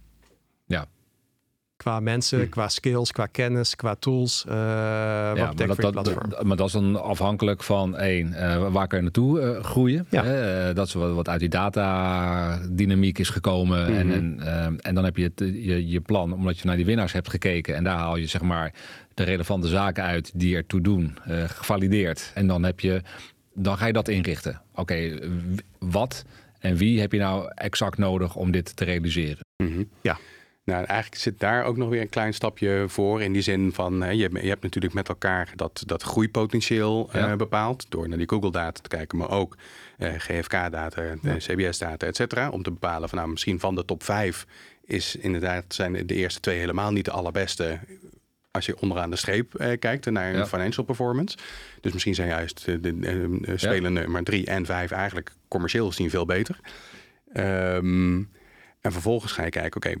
Ja. 0.65 0.85
Qua 1.75 1.99
mensen, 1.99 2.39
hm. 2.39 2.49
qua 2.49 2.67
skills, 2.67 3.11
qua 3.11 3.25
kennis, 3.25 3.75
qua 3.75 3.95
tools. 3.95 4.45
Uh, 4.47 4.53
ja, 4.53 5.53
wat 5.67 5.77
dat, 5.81 5.93
dat, 5.93 6.43
maar 6.43 6.57
dat 6.57 6.67
is 6.67 6.73
dan 6.73 7.01
afhankelijk 7.01 7.63
van 7.63 7.97
één, 7.97 8.27
uh, 8.27 8.67
waar 8.71 8.87
kan 8.87 8.97
je 8.97 9.03
naartoe 9.03 9.41
uh, 9.41 9.63
groeien? 9.63 10.05
Ja. 10.09 10.73
dat 10.73 10.87
is 10.87 10.93
wat, 10.93 11.13
wat 11.13 11.29
uit 11.29 11.39
die 11.39 11.49
data-dynamiek 11.49 13.19
is 13.19 13.29
gekomen. 13.29 13.87
en, 13.87 14.07
mhm. 14.07 14.39
en, 14.39 14.79
en 14.81 14.95
dan 14.95 15.03
heb 15.03 15.17
je 15.17 15.23
het, 15.23 15.39
je, 15.39 15.87
je 15.87 16.01
plan, 16.01 16.33
omdat 16.33 16.59
je 16.59 16.67
naar 16.67 16.75
die 16.75 16.85
winnaars 16.85 17.13
hebt 17.13 17.29
gekeken. 17.29 17.75
En 17.75 17.83
daar 17.83 17.97
haal 17.97 18.15
je 18.15 18.27
zeg 18.27 18.41
maar 18.41 18.73
de 19.13 19.23
relevante 19.23 19.67
zaken 19.67 20.03
uit 20.03 20.31
die 20.33 20.55
ertoe 20.55 20.81
doen, 20.81 21.17
gevalideerd. 21.47 22.31
En 22.33 22.47
dan 22.47 22.63
heb 22.63 22.79
je 22.79 23.01
dan 23.53 23.77
ga 23.77 23.85
je 23.85 23.93
dat 23.93 24.07
inrichten. 24.07 24.61
Oké, 24.75 25.19
wat 25.79 26.25
en 26.59 26.75
wie 26.75 26.99
heb 26.99 27.11
je 27.11 27.19
nou 27.19 27.51
exact 27.55 27.97
nodig 27.97 28.35
om 28.35 28.51
dit 28.51 28.75
te 28.75 28.83
realiseren? 28.83 29.45
Mhm. 29.63 29.83
Ja. 30.01 30.17
Nou, 30.63 30.85
eigenlijk 30.85 31.21
zit 31.21 31.39
daar 31.39 31.63
ook 31.63 31.77
nog 31.77 31.89
weer 31.89 32.01
een 32.01 32.09
klein 32.09 32.33
stapje 32.33 32.85
voor. 32.87 33.21
In 33.21 33.33
die 33.33 33.41
zin 33.41 33.73
van, 33.73 34.17
je, 34.17 34.29
je 34.41 34.49
hebt 34.49 34.63
natuurlijk 34.63 34.93
met 34.93 35.09
elkaar 35.09 35.51
dat, 35.55 35.83
dat 35.85 36.03
groeipotentieel 36.03 37.09
eh, 37.11 37.35
bepaald. 37.35 37.85
Door 37.89 38.09
naar 38.09 38.17
die 38.17 38.29
Google-data 38.29 38.81
te 38.81 38.89
kijken, 38.89 39.17
maar 39.17 39.29
ook 39.29 39.57
uh, 39.97 40.09
GFK-data, 40.17 41.01
ja. 41.21 41.37
CBS-data, 41.37 42.07
et 42.07 42.15
cetera. 42.15 42.49
Om 42.49 42.63
te 42.63 42.71
bepalen 42.71 43.09
van, 43.09 43.17
nou, 43.17 43.29
misschien 43.29 43.59
van 43.59 43.75
de 43.75 43.85
top 43.85 44.03
5 44.03 44.45
is 44.85 45.15
inderdaad, 45.15 45.63
zijn 45.67 46.07
de 46.07 46.15
eerste 46.15 46.39
twee 46.39 46.59
helemaal 46.59 46.91
niet 46.91 47.05
de 47.05 47.11
allerbeste 47.11 47.79
als 48.51 48.65
je 48.65 48.79
onderaan 48.79 49.09
de 49.09 49.15
streep 49.15 49.61
uh, 49.61 49.71
kijkt 49.79 50.05
naar 50.05 50.35
ja. 50.35 50.47
financial 50.47 50.85
performance. 50.85 51.37
Dus 51.81 51.93
misschien 51.93 52.15
zijn 52.15 52.27
juist 52.27 52.65
de, 52.65 52.79
de, 52.79 52.99
de 52.99 53.57
spelen 53.57 53.93
nummer 53.93 54.23
drie 54.23 54.45
en 54.45 54.65
vijf 54.65 54.91
eigenlijk 54.91 55.31
commercieel 55.47 55.87
gezien 55.87 56.09
veel 56.09 56.25
beter. 56.25 56.59
Um, 57.33 58.29
en 58.81 58.91
vervolgens 58.91 59.31
ga 59.31 59.43
je 59.43 59.49
kijken, 59.49 59.75
oké, 59.75 59.93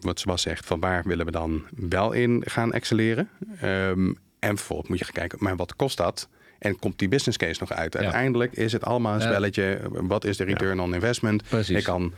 wat 0.00 0.20
Sebas 0.20 0.42
zegt, 0.42 0.66
van 0.66 0.80
waar 0.80 1.02
willen 1.04 1.26
we 1.26 1.32
dan 1.32 1.62
wel 1.88 2.12
in 2.12 2.42
gaan 2.46 2.72
excelleren? 2.72 3.28
Um, 3.64 4.18
en 4.38 4.56
vervolgens 4.56 4.88
moet 4.88 4.98
je 4.98 5.04
gaan 5.04 5.14
kijken, 5.14 5.38
maar 5.40 5.56
wat 5.56 5.76
kost 5.76 5.96
dat? 5.96 6.28
En 6.58 6.78
komt 6.78 6.98
die 6.98 7.08
business 7.08 7.38
case 7.38 7.60
nog 7.60 7.72
uit? 7.72 7.96
Uiteindelijk 7.96 8.52
is 8.56 8.72
het 8.72 8.84
allemaal 8.84 9.14
een 9.14 9.20
spelletje. 9.20 9.80
Wat 9.90 10.24
is 10.24 10.36
de 10.36 10.44
return 10.44 10.80
on 10.80 10.94
investment? 10.94 11.42
Precies. 11.48 11.76
Ik 11.76 11.84
kan 11.84 12.12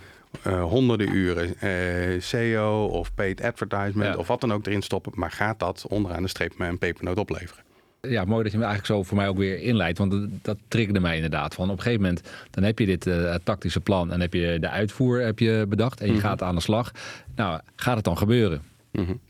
uh, 0.46 0.62
honderden 0.62 1.14
uren 1.14 1.54
uh, 1.62 2.20
SEO 2.20 2.86
of 2.86 3.14
paid 3.14 3.42
advertisement 3.42 4.16
of 4.16 4.26
wat 4.26 4.40
dan 4.40 4.52
ook 4.52 4.66
erin 4.66 4.82
stoppen. 4.82 5.12
Maar 5.14 5.30
gaat 5.30 5.58
dat 5.58 5.84
onderaan 5.88 6.22
de 6.22 6.28
streep 6.28 6.58
met 6.58 6.68
een 6.68 6.78
pepernoot 6.78 7.18
opleveren? 7.18 7.64
Ja, 8.08 8.24
mooi 8.24 8.42
dat 8.42 8.52
je 8.52 8.58
me 8.58 8.64
eigenlijk 8.64 8.94
zo 8.94 9.02
voor 9.02 9.16
mij 9.16 9.28
ook 9.28 9.36
weer 9.36 9.58
inleidt. 9.60 9.98
Want 9.98 10.10
dat, 10.10 10.28
dat 10.42 10.56
triggerde 10.68 11.00
mij 11.00 11.14
inderdaad. 11.14 11.54
Van 11.54 11.70
op 11.70 11.76
een 11.76 11.82
gegeven 11.82 12.02
moment, 12.02 12.28
dan 12.50 12.64
heb 12.64 12.78
je 12.78 12.86
dit 12.86 13.06
uh, 13.06 13.34
tactische 13.44 13.80
plan 13.80 14.12
en 14.12 14.20
heb 14.20 14.34
je 14.34 14.56
de 14.60 14.68
uitvoer 14.68 15.20
heb 15.20 15.38
je 15.38 15.66
bedacht 15.68 16.00
en 16.00 16.06
je 16.06 16.12
mhm. 16.12 16.22
gaat 16.22 16.42
aan 16.42 16.54
de 16.54 16.60
slag. 16.60 16.92
Nou, 17.36 17.60
gaat 17.76 17.96
het 17.96 18.04
dan 18.04 18.18
gebeuren? 18.18 18.62
Mm 18.92 19.20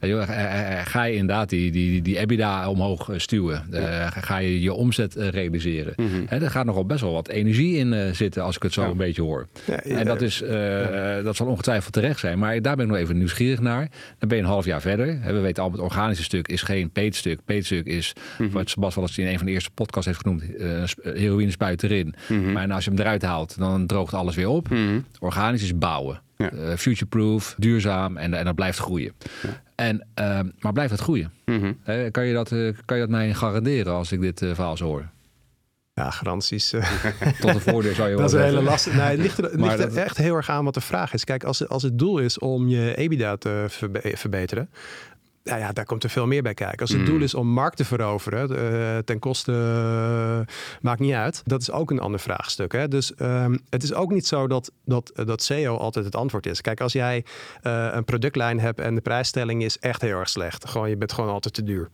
Ga 0.84 1.04
je 1.04 1.14
inderdaad 1.14 1.48
die, 1.48 1.70
die, 1.70 2.02
die 2.02 2.18
EBITDA 2.18 2.68
omhoog 2.68 3.10
eh, 3.10 3.18
stuwen? 3.18 3.64
Ga 4.10 4.36
je 4.36 4.60
je 4.60 4.72
omzet 4.72 5.14
realiseren? 5.14 5.92
Mm 5.96 6.26
Er 6.28 6.50
gaat 6.50 6.64
nogal 6.64 6.86
best 6.86 7.00
wel 7.00 7.12
wat 7.12 7.28
energie 7.28 7.76
in 7.76 8.14
zitten 8.14 8.42
als 8.42 8.56
ik 8.56 8.62
het 8.62 8.72
zo 8.72 8.90
een 8.90 8.96
beetje 8.96 9.22
hoor. 9.22 9.48
en 9.84 10.04
dat, 10.04 10.20
is, 10.20 10.42
dat 11.24 11.36
zal 11.36 11.46
ongetwijfeld 11.46 11.92
terecht 11.92 12.18
zijn. 12.18 12.38
Maar 12.38 12.62
daar 12.62 12.76
ben 12.76 12.84
ik 12.84 12.90
nog 12.90 13.00
even 13.00 13.18
nieuwsgierig 13.18 13.60
naar. 13.60 13.88
Dan 14.18 14.28
ben 14.28 14.36
je 14.36 14.42
een 14.42 14.48
half 14.48 14.64
jaar 14.64 14.80
verder. 14.80 15.20
We 15.24 15.40
weten 15.40 15.62
al, 15.62 15.70
het 15.70 15.80
organische 15.80 16.22
stuk 16.22 16.48
is 16.48 16.62
geen 16.62 16.90
peetstuk. 16.90 17.40
Peetstuk 17.44 17.86
is, 17.86 18.12
mm 18.38 18.50
wat 18.50 18.70
Sebas 18.70 18.94
wel 18.94 19.04
eens 19.04 19.18
in 19.18 19.26
een 19.26 19.36
van 19.36 19.46
de 19.46 19.52
eerste 19.52 19.70
podcasts 19.74 20.06
heeft 20.06 20.20
genoemd, 20.20 20.42
heroïne 21.02 21.50
spuit 21.50 21.82
erin. 21.82 22.14
Mhm. 22.28 22.52
Maar 22.52 22.72
als 22.72 22.84
je 22.84 22.90
hem 22.90 23.00
eruit 23.00 23.22
haalt, 23.22 23.58
dan 23.58 23.86
droogt 23.86 24.14
alles 24.14 24.34
weer 24.34 24.48
op. 24.48 24.70
Mhm. 24.70 25.00
Organisch 25.20 25.62
is 25.62 25.78
bouwen. 25.78 26.20
Ja. 26.42 26.52
Uh, 26.52 26.76
futureproof, 26.76 27.54
duurzaam 27.58 28.16
en, 28.16 28.34
en 28.34 28.44
dat 28.44 28.54
blijft 28.54 28.78
groeien. 28.78 29.12
En, 29.74 30.06
uh, 30.20 30.40
maar 30.58 30.72
blijft 30.72 30.90
het 30.90 31.00
groeien? 31.00 31.32
Mm 31.44 31.78
kan, 32.10 32.26
je 32.26 32.34
dat, 32.34 32.50
uh, 32.50 32.72
kan 32.84 32.96
je 32.96 33.02
dat 33.02 33.12
mij 33.12 33.34
garanderen 33.34 33.92
als 33.92 34.12
ik 34.12 34.20
dit 34.20 34.38
verhaal 34.38 34.76
zo 34.76 34.84
hoor? 34.84 35.10
Ja, 35.94 36.10
garanties. 36.10 36.74
Tot 37.40 37.52
de 37.52 37.60
voordeur 37.60 37.94
zou 37.94 38.10
je 38.10 38.16
Dat 38.16 38.26
is 38.26 38.32
een 38.32 38.42
hele 38.42 38.62
lastig. 38.62 38.94
Nee, 38.94 39.02
het 39.02 39.18
ligt 39.18 39.38
er, 39.38 39.50
ligt 39.60 39.78
er 39.78 39.96
echt 39.96 40.16
heel 40.16 40.36
erg 40.36 40.50
aan 40.50 40.64
wat 40.64 40.74
de 40.74 40.80
vraag 40.80 41.12
is. 41.12 41.24
Kijk, 41.24 41.44
als, 41.44 41.68
als 41.68 41.82
het 41.82 41.98
doel 41.98 42.18
is 42.18 42.38
om 42.38 42.68
je 42.68 42.94
EBITDA 42.94 43.36
te 43.36 43.66
verbeteren, 44.14 44.70
nou 45.44 45.60
ja, 45.60 45.72
daar 45.72 45.84
komt 45.84 46.04
er 46.04 46.10
veel 46.10 46.26
meer 46.26 46.42
bij 46.42 46.54
kijken. 46.54 46.78
Als 46.78 46.90
het 46.90 46.98
mm. 46.98 47.06
doel 47.06 47.20
is 47.20 47.34
om 47.34 47.46
markt 47.48 47.76
te 47.76 47.84
veroveren, 47.84 48.52
uh, 48.52 48.98
ten 48.98 49.18
koste 49.18 49.52
uh, 49.52 50.54
maakt 50.80 51.00
niet 51.00 51.12
uit. 51.12 51.42
Dat 51.44 51.60
is 51.60 51.70
ook 51.70 51.90
een 51.90 52.00
ander 52.00 52.20
vraagstuk. 52.20 52.72
Hè? 52.72 52.88
Dus 52.88 53.12
um, 53.18 53.58
het 53.70 53.82
is 53.82 53.94
ook 53.94 54.10
niet 54.10 54.26
zo 54.26 54.46
dat, 54.46 54.72
dat, 54.84 55.12
dat 55.14 55.42
SEO 55.42 55.76
altijd 55.76 56.04
het 56.04 56.16
antwoord 56.16 56.46
is. 56.46 56.60
Kijk, 56.60 56.80
als 56.80 56.92
jij 56.92 57.24
uh, 57.66 57.88
een 57.92 58.04
productlijn 58.04 58.60
hebt 58.60 58.80
en 58.80 58.94
de 58.94 59.00
prijsstelling 59.00 59.62
is 59.62 59.78
echt 59.78 60.00
heel 60.00 60.18
erg 60.18 60.28
slecht. 60.28 60.68
Gewoon, 60.68 60.88
je 60.88 60.96
bent 60.96 61.12
gewoon 61.12 61.30
altijd 61.30 61.54
te 61.54 61.62
duur. 61.62 61.88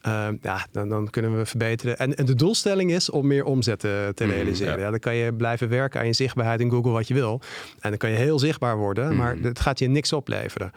Ehm, 0.00 0.36
ja, 0.42 0.66
dan, 0.72 0.88
dan, 0.88 1.10
kunnen 1.10 1.36
we 1.38 1.46
verbeteren. 1.46 1.98
En, 1.98 2.14
en, 2.14 2.26
de 2.26 2.34
doelstelling 2.34 2.90
is 2.90 3.10
om 3.10 3.26
meer 3.26 3.44
omzet 3.44 3.78
te, 3.78 4.12
te 4.14 4.24
mm, 4.24 4.30
realiseren. 4.30 4.78
ja. 4.78 4.90
dan 4.90 4.98
kan 4.98 5.14
je 5.14 5.34
blijven 5.34 5.68
werken 5.68 6.00
aan 6.00 6.06
je 6.06 6.12
zichtbaarheid 6.12 6.60
in 6.60 6.70
Google 6.70 6.90
wat 6.90 7.08
je 7.08 7.14
wil. 7.14 7.40
En 7.80 7.88
dan 7.88 7.98
kan 7.98 8.10
je 8.10 8.16
heel 8.16 8.38
zichtbaar 8.38 8.76
worden, 8.76 9.16
maar 9.16 9.36
mm. 9.36 9.44
het 9.44 9.60
gaat 9.60 9.78
je 9.78 9.88
niks 9.88 10.12
opleveren. 10.12 10.72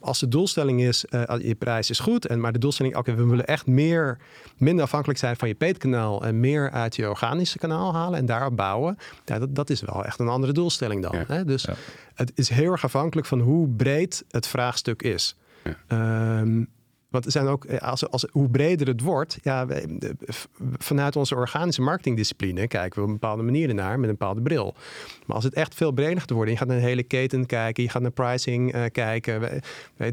Als 0.00 0.20
de 0.20 0.28
doelstelling 0.28 0.80
is, 0.80 1.04
je 1.48 1.54
prijs 1.54 1.90
is 1.90 1.98
goed. 1.98 2.26
En, 2.26 2.40
maar 2.40 2.52
de 2.52 2.58
doelstelling, 2.58 2.96
oké, 2.96 3.14
we 3.14 3.26
willen 3.26 3.46
echt 3.46 3.66
meer, 3.66 4.18
minder 4.56 4.84
afhankelijk 4.84 5.18
zijn 5.18 5.36
van 5.36 5.48
je 5.48 5.54
peetkanaal 5.54 6.24
en 6.24 6.40
meer 6.40 6.70
uit 6.70 6.96
je 6.96 7.08
organische 7.08 7.58
kanaal 7.58 7.94
halen 7.94 8.18
en 8.18 8.26
daarop 8.26 8.56
bouwen. 8.56 8.98
Ja, 9.24 9.38
dat, 9.38 9.54
dat 9.54 9.70
is 9.70 9.80
wel 9.80 10.04
echt 10.04 10.18
een 10.18 10.28
andere 10.28 10.52
doelstelling 10.52 11.02
dan. 11.02 11.14
Hè? 11.26 11.44
Dus 11.44 11.66
het 12.14 12.32
is 12.34 12.48
heel 12.48 12.72
erg 12.72 12.84
afhankelijk 12.84 13.26
van 13.26 13.40
hoe 13.40 13.68
breed 13.68 14.24
het 14.30 14.46
vraagstuk 14.46 15.02
is. 15.02 15.36
Ehm, 15.86 16.64
want 17.08 17.24
er 17.24 17.30
zijn 17.30 17.46
ook, 17.46 17.64
eh, 17.64 17.78
als, 17.78 18.10
als, 18.10 18.26
hoe 18.30 18.48
breder 18.48 18.86
het 18.86 19.00
wordt, 19.00 19.38
ja, 19.42 19.66
vanuit 20.78 21.16
onze 21.16 21.34
organische 21.34 21.82
marketingdiscipline 21.82 22.66
kijken 22.66 22.98
we 22.98 23.02
op 23.02 23.06
een 23.06 23.18
bepaalde 23.20 23.42
manier 23.42 23.74
naar 23.74 23.98
met 23.98 24.08
een 24.08 24.16
bepaalde 24.16 24.42
bril. 24.42 24.74
Maar 25.26 25.36
als 25.36 25.44
het 25.44 25.54
echt 25.54 25.74
veel 25.74 25.92
breder 25.92 26.20
gaat 26.20 26.30
worden, 26.30 26.52
je 26.52 26.58
gaat 26.58 26.68
naar 26.68 26.76
een 26.76 26.82
hele 26.82 27.02
keten 27.02 27.46
kijken, 27.46 27.82
je 27.82 27.88
gaat 27.88 28.02
naar 28.02 28.10
pricing 28.10 28.74
uh, 28.74 28.84
kijken, 28.92 29.62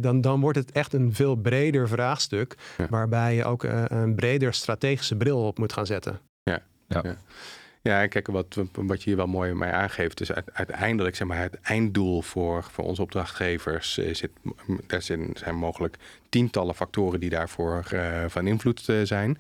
dan, 0.02 0.22
dan 0.22 0.40
wordt 0.40 0.58
het 0.58 0.72
echt 0.72 0.94
een 0.94 1.14
veel 1.14 1.36
breder 1.36 1.88
vraagstuk, 1.88 2.56
waarbij 2.90 3.36
je 3.36 3.46
ook 3.46 3.64
uh, 3.64 3.84
een 3.88 4.16
breder 4.16 4.54
strategische 4.54 5.16
bril 5.16 5.48
op 5.48 5.58
moet 5.58 5.74
gaan 5.74 5.86
zetten. 5.86 6.20
ja. 6.44 6.62
ja. 6.88 7.02
ja. 7.04 7.16
Ja, 7.86 8.08
kijk, 8.08 8.28
wat, 8.28 8.58
wat 8.72 9.04
je 9.04 9.10
hier 9.10 9.16
wel 9.16 9.28
mooi 9.28 9.54
mee 9.54 9.72
aangeeft, 9.72 10.22
is 10.22 10.32
uiteindelijk 10.54 11.16
zeg 11.16 11.28
maar, 11.28 11.42
het 11.42 11.58
einddoel 11.62 12.22
voor, 12.22 12.64
voor 12.72 12.84
onze 12.84 13.02
opdrachtgevers. 13.02 13.98
Uh, 13.98 14.14
zit, 14.14 14.32
er 14.88 15.02
zijn, 15.02 15.56
mogelijk 15.56 15.98
tientallen 16.30 16.76
factoren 16.76 17.20
die 17.20 17.30
daarvoor 17.30 17.84
uh, 17.94 18.24
van 18.28 18.48
invloed 18.48 18.88
uh, 18.88 19.02
zijn. 19.04 19.38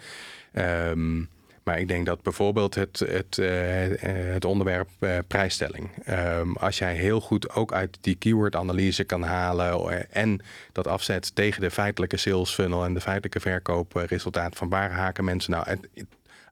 Um, 0.89 1.29
maar 1.63 1.79
ik 1.79 1.87
denk 1.87 2.05
dat 2.05 2.21
bijvoorbeeld 2.21 2.75
het, 2.75 2.99
het, 2.99 3.35
het 4.31 4.45
onderwerp 4.45 4.89
prijsstelling. 5.27 5.89
Um, 6.09 6.55
als 6.55 6.77
jij 6.77 6.95
heel 6.95 7.21
goed 7.21 7.49
ook 7.49 7.73
uit 7.73 7.97
die 8.01 8.15
keyword-analyse 8.15 9.03
kan 9.03 9.21
halen 9.21 10.11
en 10.11 10.41
dat 10.71 10.87
afzet 10.87 11.35
tegen 11.35 11.61
de 11.61 11.71
feitelijke 11.71 12.17
sales 12.17 12.53
funnel 12.53 12.85
en 12.85 12.93
de 12.93 13.01
feitelijke 13.01 13.39
verkoopresultaat 13.39 14.55
van 14.55 14.69
waar 14.69 14.91
haken 14.91 15.23
mensen 15.23 15.51
nou 15.51 15.65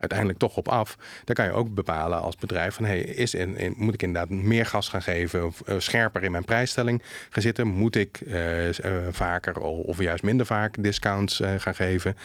uiteindelijk 0.03 0.39
toch 0.39 0.57
op 0.57 0.67
af. 0.67 0.97
Dan 1.23 1.35
kan 1.35 1.45
je 1.45 1.51
ook 1.51 1.73
bepalen 1.73 2.21
als 2.21 2.35
bedrijf 2.35 2.75
van 2.75 2.85
hey, 2.85 2.99
is 2.99 3.33
in, 3.33 3.73
moet 3.77 3.93
ik 3.93 4.01
inderdaad 4.01 4.29
meer 4.29 4.65
gas 4.65 4.89
gaan 4.89 5.01
geven 5.01 5.45
of 5.45 5.61
uh, 5.65 5.75
scherper 5.77 6.23
in 6.23 6.31
mijn 6.31 6.45
prijsstelling 6.45 7.01
gaan 7.29 7.41
zitten? 7.41 7.67
Moet 7.67 7.95
ik 7.95 8.21
uh, 8.27 8.65
uh, 8.65 8.73
vaker 9.09 9.59
of 9.59 9.99
juist 9.99 10.23
minder 10.23 10.45
vaak 10.45 10.75
discounts 10.79 11.41
gaan 11.57 11.75
geven? 11.75 12.15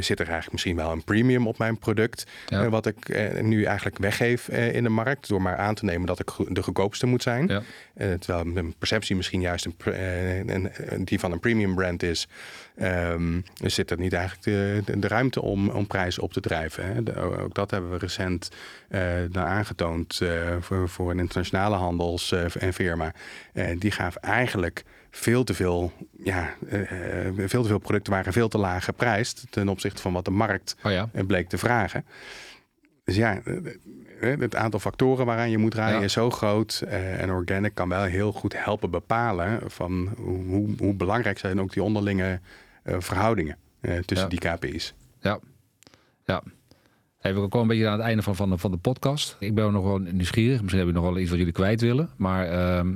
zit 0.00 0.20
er 0.20 0.26
eigenlijk 0.26 0.52
misschien 0.52 0.76
wel 0.76 0.92
een 0.92 1.04
premium 1.04 1.46
op 1.46 1.58
mijn 1.58 1.78
product 1.78 2.26
wat 2.70 2.86
ik 2.86 3.08
nu 3.42 3.64
eigenlijk 3.64 3.98
weggeef 3.98 4.48
in 4.48 4.82
de 4.82 4.88
markt 4.88 5.28
door 5.28 5.42
maar 5.42 5.56
aan 5.56 5.74
te 5.74 5.84
nemen 5.84 6.06
dat 6.06 6.20
ik 6.20 6.30
de 6.48 6.62
goedkoopste 6.62 7.06
moet 7.06 7.22
zijn? 7.22 7.46
Ja. 7.46 7.62
terwijl 8.18 8.44
mijn 8.44 8.74
perceptie 8.78 9.16
misschien 9.16 9.40
juist 9.40 9.64
een, 9.64 9.74
een, 10.54 11.04
die 11.04 11.20
van 11.20 11.32
een 11.32 11.40
premium 11.40 11.74
brand 11.74 12.02
is. 12.02 12.28
Um, 12.82 13.44
er 13.62 13.70
zit 13.70 13.90
er 13.90 13.98
niet 13.98 14.12
eigenlijk 14.12 14.44
de, 14.86 14.98
de, 14.98 15.08
ruimte 15.08 15.42
om, 15.42 15.68
om 15.68 15.86
prijzen 15.86 16.22
op 16.22 16.32
te 16.32 16.40
drijven. 16.40 16.84
Hè. 16.86 17.20
ook 17.42 17.54
dat 17.54 17.70
hebben 17.70 17.90
we 17.90 17.98
recent 17.98 18.50
uh, 18.88 19.24
aangetoond 19.32 20.20
uh, 20.22 20.30
voor, 20.60 20.88
voor 20.88 21.10
een 21.10 21.18
internationale 21.18 21.76
handels- 21.76 22.32
uh, 22.32 22.62
en 22.62 22.72
firma. 22.72 23.12
die 23.78 23.90
gaf 23.90 24.16
eigenlijk 24.16 24.84
veel 25.10 25.44
te 25.44 25.54
veel, 25.54 25.92
ja, 26.22 26.54
veel 27.36 27.62
te 27.62 27.68
veel 27.68 27.78
producten 27.78 28.12
waren 28.12 28.32
veel 28.32 28.48
te 28.48 28.58
laag 28.58 28.84
geprijsd 28.84 29.46
ten 29.50 29.68
opzichte 29.68 30.02
van 30.02 30.12
wat 30.12 30.24
de 30.24 30.30
markt 30.30 30.76
oh 30.82 30.92
ja. 30.92 31.08
bleek 31.26 31.48
te 31.48 31.58
vragen. 31.58 32.04
Dus 33.04 33.16
ja, 33.16 33.40
het 34.20 34.56
aantal 34.56 34.80
factoren 34.80 35.26
waaraan 35.26 35.50
je 35.50 35.58
moet 35.58 35.74
rijden 35.74 36.02
is 36.02 36.12
zo 36.12 36.30
groot. 36.30 36.84
en 37.18 37.30
organic 37.30 37.74
kan 37.74 37.88
wel 37.88 38.02
heel 38.02 38.32
goed 38.32 38.64
helpen 38.64 38.90
bepalen 38.90 39.60
van 39.66 40.14
hoe, 40.16 40.74
hoe 40.78 40.94
belangrijk 40.94 41.38
zijn 41.38 41.60
ook 41.60 41.72
die 41.72 41.82
onderlinge 41.82 42.24
eh, 42.32 42.38
verhoudingen 42.98 43.56
eh, 43.80 43.98
tussen 43.98 44.28
die 44.28 44.38
KPI's. 44.38 44.94
Ja, 45.20 45.38
ja. 46.24 46.42
We 47.20 47.34
komen 47.34 47.60
een 47.60 47.66
beetje 47.66 47.86
aan 47.86 47.98
het 47.98 48.06
einde 48.06 48.22
van, 48.22 48.36
van, 48.36 48.50
de, 48.50 48.58
van 48.58 48.70
de 48.70 48.76
podcast. 48.76 49.36
Ik 49.38 49.54
ben 49.54 49.72
nog 49.72 49.84
wel 49.84 49.98
nieuwsgierig. 49.98 50.60
Misschien 50.60 50.78
heb 50.78 50.88
je 50.88 51.00
nog 51.00 51.04
wel 51.04 51.18
iets 51.18 51.30
wat 51.30 51.38
jullie 51.38 51.52
kwijt 51.52 51.80
willen. 51.80 52.10
Maar 52.16 52.78
um, 52.78 52.94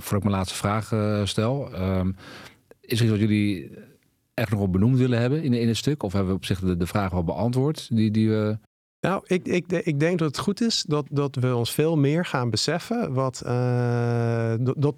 voor 0.00 0.16
ik 0.16 0.22
mijn 0.22 0.36
laatste 0.36 0.54
vraag 0.54 0.92
stel. 1.28 1.74
Um, 1.74 2.16
is 2.80 2.98
er 2.98 3.04
iets 3.04 3.10
wat 3.10 3.20
jullie 3.20 3.70
echt 4.34 4.50
nog 4.50 4.60
op 4.60 4.72
benoemd 4.72 4.98
willen 4.98 5.18
hebben 5.18 5.42
in, 5.42 5.52
in 5.52 5.68
het 5.68 5.76
stuk? 5.76 6.02
Of 6.02 6.12
hebben 6.12 6.30
we 6.30 6.36
op 6.36 6.44
zich 6.44 6.60
de, 6.60 6.76
de 6.76 6.86
vraag 6.86 7.10
wel 7.10 7.24
beantwoord 7.24 7.88
die, 7.96 8.10
die 8.10 8.28
we 8.28 8.58
nou, 9.06 9.22
ik, 9.26 9.46
ik, 9.46 9.72
ik 9.72 10.00
denk 10.00 10.18
dat 10.18 10.28
het 10.28 10.38
goed 10.38 10.60
is 10.60 10.84
dat, 10.88 11.06
dat 11.10 11.34
we 11.34 11.54
ons 11.54 11.72
veel 11.72 11.96
meer 11.96 12.24
gaan 12.24 12.50
beseffen 12.50 13.12
wat 13.12 13.42
uh, 13.46 14.52
dat, 14.58 14.94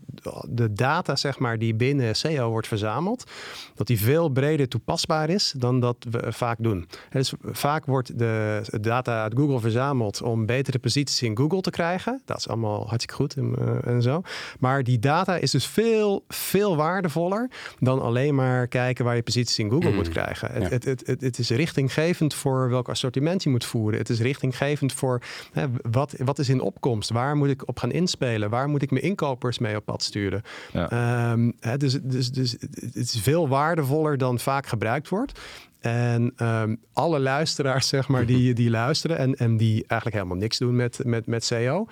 de 0.49 0.73
data, 0.73 1.17
zeg 1.17 1.39
maar, 1.39 1.59
die 1.59 1.75
binnen 1.75 2.17
SEO 2.17 2.51
wordt 2.51 2.69
verzameld, 2.69 3.31
dat 3.75 3.87
die 3.87 4.01
veel 4.01 4.29
breder 4.29 4.69
toepasbaar 4.69 5.31
is 5.31 5.55
dan 5.57 5.81
dat 5.81 5.97
we 6.11 6.33
vaak 6.33 6.57
doen. 6.61 6.89
Dus 7.11 7.33
vaak 7.43 7.87
wordt 7.87 8.19
de 8.19 8.63
data 8.81 9.23
uit 9.23 9.35
Google 9.37 9.61
verzameld 9.61 10.23
om 10.23 10.47
betere 10.47 10.79
posities 10.79 11.23
in 11.23 11.37
Google 11.37 11.61
te 11.61 11.71
krijgen. 11.71 12.23
Dat 12.25 12.37
is 12.37 12.49
allemaal 12.49 12.89
hartstikke 12.89 13.15
goed 13.15 13.37
en, 13.37 13.55
uh, 13.59 13.87
en 13.87 14.03
zo. 14.03 14.23
Maar 14.59 14.83
die 14.83 14.99
data 14.99 15.37
is 15.37 15.51
dus 15.51 15.67
veel, 15.67 16.25
veel 16.29 16.77
waardevoller 16.77 17.51
dan 17.79 18.03
alleen 18.03 18.35
maar 18.35 18.69
kijken 18.69 19.05
waar 19.05 19.17
je 19.17 19.23
posities 19.23 19.59
in 19.59 19.71
Google 19.71 19.93
moet 19.93 20.07
mm. 20.07 20.13
krijgen. 20.13 20.53
Het, 20.53 20.71
het, 20.71 20.85
het, 20.85 21.07
het, 21.07 21.21
het 21.21 21.39
is 21.39 21.51
richtinggevend 21.51 22.35
voor 22.35 22.71
welk 22.71 22.89
assortiment 22.89 23.43
je 23.43 23.51
moet 23.51 23.65
voeren. 23.65 23.98
Het 23.99 24.09
is 24.09 24.21
richtinggevend 24.21 24.93
voor 24.93 25.23
hè, 25.53 25.67
wat, 25.91 26.15
wat 26.19 26.39
is 26.39 26.49
in 26.49 26.61
opkomst? 26.61 27.11
Waar 27.11 27.37
moet 27.37 27.49
ik 27.49 27.69
op 27.69 27.79
gaan 27.79 27.93
inspelen? 27.93 28.51
Waar 28.51 28.69
moet 28.69 28.83
ik 28.83 28.91
mijn 28.91 29.05
inkopers 29.05 29.59
mee 29.59 29.77
op 29.77 29.85
pad 29.85 30.03
sturen? 30.03 30.43
Ehm, 30.73 31.51
hè, 31.61 31.77
dus, 31.77 31.99
dus, 32.03 32.31
dus 32.31 32.57
het 32.81 32.97
is 32.97 33.19
veel 33.21 33.49
waardevoller 33.49 34.19
dan 34.19 34.39
vaak 34.39 34.67
gebruikt 34.67 35.09
wordt. 35.09 35.41
En 35.81 36.35
um, 36.43 36.81
alle 36.93 37.19
luisteraars, 37.19 37.89
zeg 37.97 38.09
maar, 38.09 38.27
die, 38.27 38.55
die 38.55 38.71
luisteren 38.71 39.19
en, 39.19 39.35
en 39.35 39.57
die 39.57 39.85
eigenlijk 39.87 40.15
helemaal 40.15 40.37
niks 40.37 40.59
doen 40.59 40.77
met, 40.77 41.01
met, 41.05 41.27
met 41.27 41.45
SEO. 41.45 41.87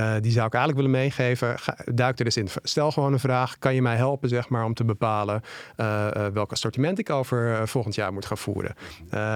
Uh, 0.00 0.14
die 0.20 0.32
zou 0.32 0.46
ik 0.46 0.54
eigenlijk 0.54 0.74
willen 0.74 1.00
meegeven. 1.00 1.58
Ga, 1.58 1.76
duik 1.84 2.18
er 2.18 2.24
eens 2.24 2.36
in. 2.36 2.48
Stel 2.62 2.92
gewoon 2.92 3.12
een 3.12 3.18
vraag. 3.18 3.58
Kan 3.58 3.74
je 3.74 3.82
mij 3.82 3.96
helpen 3.96 4.28
zeg 4.28 4.48
maar, 4.48 4.64
om 4.64 4.74
te 4.74 4.84
bepalen 4.84 5.40
uh, 5.76 6.06
uh, 6.16 6.26
welk 6.26 6.52
assortiment 6.52 6.98
ik 6.98 7.10
over 7.10 7.68
volgend 7.68 7.94
jaar 7.94 8.12
moet 8.12 8.26
gaan 8.26 8.38
voeren? 8.38 8.74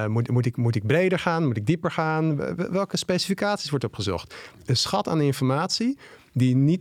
moet, 0.07 0.31
moet, 0.31 0.47
ik, 0.47 0.57
moet 0.57 0.75
ik 0.75 0.87
breder 0.87 1.19
gaan? 1.19 1.47
Moet 1.47 1.57
ik 1.57 1.67
dieper 1.67 1.91
gaan? 1.91 2.37
Welke 2.71 2.97
specificaties 2.97 3.71
wordt 3.71 3.85
opgezocht? 3.85 4.35
Een 4.67 4.77
schat 4.77 5.09
aan 5.09 5.21
informatie 5.21 5.99
die 6.33 6.57
niet 6.57 6.81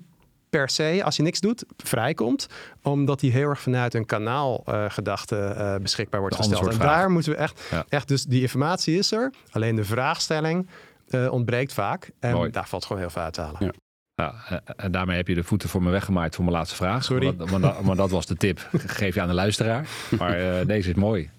per 0.52 0.70
se, 0.70 1.02
als 1.04 1.16
je 1.16 1.24
niks 1.24 1.40
doet, 1.40 1.64
vrijkomt. 1.78 2.48
Omdat 2.82 3.20
die 3.20 3.32
heel 3.32 3.50
erg 3.50 3.60
vanuit 3.60 3.94
een 3.94 4.06
kanaalgedachte 4.06 5.56
uh, 5.58 5.76
beschikbaar 5.76 6.20
wordt 6.20 6.36
gesteld. 6.36 6.68
En 6.68 6.78
daar 6.78 7.12
moeten 7.12 7.32
we 7.32 7.38
echt, 7.38 7.62
echt, 7.90 8.08
dus 8.08 8.24
die 8.24 8.42
informatie 8.42 8.98
is 8.98 9.12
er. 9.12 9.34
Alleen 9.52 9.76
de 9.76 9.84
vraagstelling 9.84 10.68
uh, 11.14 11.32
ontbreekt 11.32 11.74
vaak. 11.74 12.12
En 12.20 12.52
daar 12.52 12.68
valt 12.68 12.86
gewoon 12.86 13.02
heel 13.02 13.12
veel 13.12 13.22
uit 13.22 13.34
te 13.34 13.42
halen. 13.42 13.66
Ja. 13.66 13.72
Ja, 14.16 14.36
eh, 14.50 14.58
en 14.86 14.92
daarmee 14.92 15.18
heb 15.18 15.28
je 15.28 15.36
de 15.36 15.44
voeten 15.44 15.70
voor 15.70 15.84
me 15.84 15.90
weggemaakt 15.90 16.36
voor 16.36 16.44
mijn 16.44 16.56
laatste 16.56 16.76
vraag. 16.76 17.04
Sorry. 17.04 17.34
Maar, 17.38 17.60
maar, 17.60 17.86
maar 17.86 17.96
dat 17.96 18.10
was 18.10 18.26
de 18.26 18.36
tip. 18.36 18.70
Geef 18.72 19.16
je 19.16 19.22
aan 19.22 19.28
de 19.28 19.34
luisteraar. 19.34 19.88
Maar 20.18 20.40
uh, 20.40 20.66
deze 20.76 20.90
is 20.90 20.96
mooi. 20.96 21.30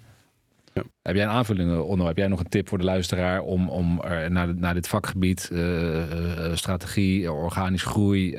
Ja. 0.73 0.83
Heb 1.03 1.15
jij 1.15 1.25
een 1.25 1.31
aanvulling, 1.31 1.79
Onno? 1.79 2.07
Heb 2.07 2.17
jij 2.17 2.29
nog 2.29 2.41
een 2.41 2.49
tip 2.49 2.69
voor 2.69 2.79
de 2.79 2.85
luisteraar 2.85 3.41
om, 3.41 3.69
om 3.69 4.01
naar, 4.29 4.55
naar 4.55 4.75
dit 4.75 4.89
vakgebied, 4.89 5.49
uh, 5.53 6.03
strategie, 6.55 7.33
organisch 7.33 7.83
groei, 7.83 8.37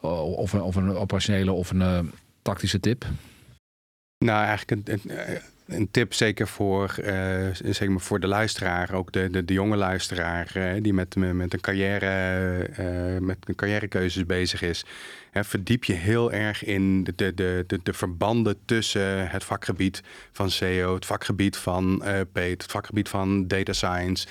of, 0.00 0.52
een, 0.52 0.62
of 0.62 0.76
een 0.76 0.96
operationele 0.96 1.52
of 1.52 1.70
een 1.70 2.12
tactische 2.42 2.80
tip? 2.80 3.04
Nou, 4.18 4.44
eigenlijk 4.44 4.88
een, 4.88 5.00
een, 5.10 5.40
een 5.66 5.90
tip 5.90 6.14
zeker 6.14 6.48
voor, 6.48 6.94
uh, 6.98 7.88
maar 7.88 8.00
voor 8.00 8.20
de 8.20 8.26
luisteraar, 8.26 8.92
ook 8.92 9.12
de, 9.12 9.30
de, 9.30 9.44
de 9.44 9.52
jonge 9.52 9.76
luisteraar 9.76 10.52
die 10.82 10.92
met, 10.92 11.16
met, 11.16 11.52
een 11.52 11.60
carrière, 11.60 12.68
uh, 12.80 13.18
met 13.18 13.36
een 13.44 13.54
carrièrekeuzes 13.54 14.26
bezig 14.26 14.62
is. 14.62 14.84
Hè, 15.32 15.44
verdiep 15.44 15.84
je 15.84 15.92
heel 15.92 16.32
erg 16.32 16.64
in 16.64 17.04
de, 17.04 17.14
de, 17.14 17.34
de, 17.66 17.80
de, 17.82 17.92
verbanden 17.92 18.56
tussen 18.64 19.30
het 19.30 19.44
vakgebied 19.44 20.02
van 20.32 20.50
SEO, 20.50 20.94
het 20.94 21.06
vakgebied 21.06 21.56
van 21.56 22.02
uh, 22.04 22.20
het 22.32 22.64
vakgebied 22.68 23.08
van 23.08 23.46
data 23.46 23.72
science, 23.72 24.26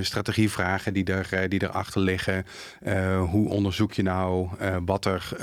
strategievragen 0.00 0.92
die, 0.92 1.04
er, 1.04 1.48
die 1.48 1.62
erachter 1.62 2.00
liggen. 2.00 2.46
hoe 3.18 3.48
onderzoek 3.48 3.92
je 3.92 4.02
nou 4.02 4.48
wat 4.84 5.04
er 5.04 5.36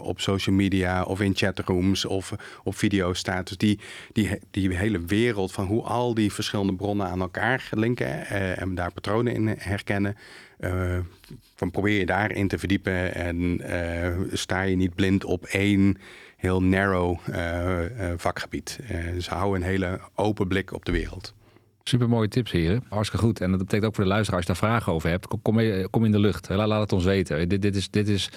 op 0.00 0.20
social 0.20 0.54
media 0.54 1.02
of 1.02 1.20
in 1.20 1.34
chatrooms 1.36 2.04
of 2.04 2.32
op 2.64 2.76
video 2.76 3.12
staat. 3.12 3.48
Dus 3.48 3.56
die, 3.56 3.80
die 4.12 4.38
die 4.50 4.76
hele 4.76 5.00
wereld 5.00 5.52
van 5.52 5.66
hoe 5.66 5.82
al 5.82 6.14
die 6.14 6.32
verschillende 6.32 6.74
bronnen 6.74 7.06
aan 7.06 7.20
elkaar 7.20 7.68
linken 7.70 8.26
en 8.56 8.74
daar 8.74 8.92
patronen 8.92 9.32
in 9.32 9.54
herkennen. 9.58 10.16
Uh, 10.64 10.98
van 11.54 11.70
probeer 11.70 11.98
je 11.98 12.06
daarin 12.06 12.48
te 12.48 12.58
verdiepen 12.58 13.14
en 13.14 13.60
uh, 13.70 14.32
sta 14.32 14.62
je 14.62 14.76
niet 14.76 14.94
blind 14.94 15.24
op 15.24 15.44
één 15.44 15.98
heel 16.36 16.62
narrow 16.62 17.18
vakgebied. 18.16 18.78
dus 19.14 19.28
hou 19.28 19.56
een 19.56 19.62
hele 19.62 20.00
open 20.14 20.48
blik 20.48 20.72
op 20.72 20.84
de 20.84 20.92
wereld. 20.92 21.34
Super 21.82 22.08
mooie 22.08 22.28
tips, 22.28 22.50
heren. 22.50 22.84
Hartstikke 22.88 23.24
goed. 23.24 23.40
En 23.40 23.50
dat 23.50 23.58
betekent 23.58 23.84
ook 23.84 23.94
voor 23.94 24.04
de 24.04 24.10
luisteraar, 24.10 24.38
als 24.38 24.48
je 24.48 24.52
daar 24.60 24.70
vragen 24.70 24.92
over 24.92 25.08
hebt, 25.08 25.26
kom, 25.26 25.60
kom 25.90 26.04
in 26.04 26.12
de 26.12 26.18
lucht. 26.18 26.48
Laat, 26.48 26.80
het 26.80 26.92
ons 26.92 27.04
weten. 27.04 27.48
Dit, 27.48 27.62
dit, 27.62 27.76
is, 27.76 27.90
dit 27.90 28.08
is 28.08 28.30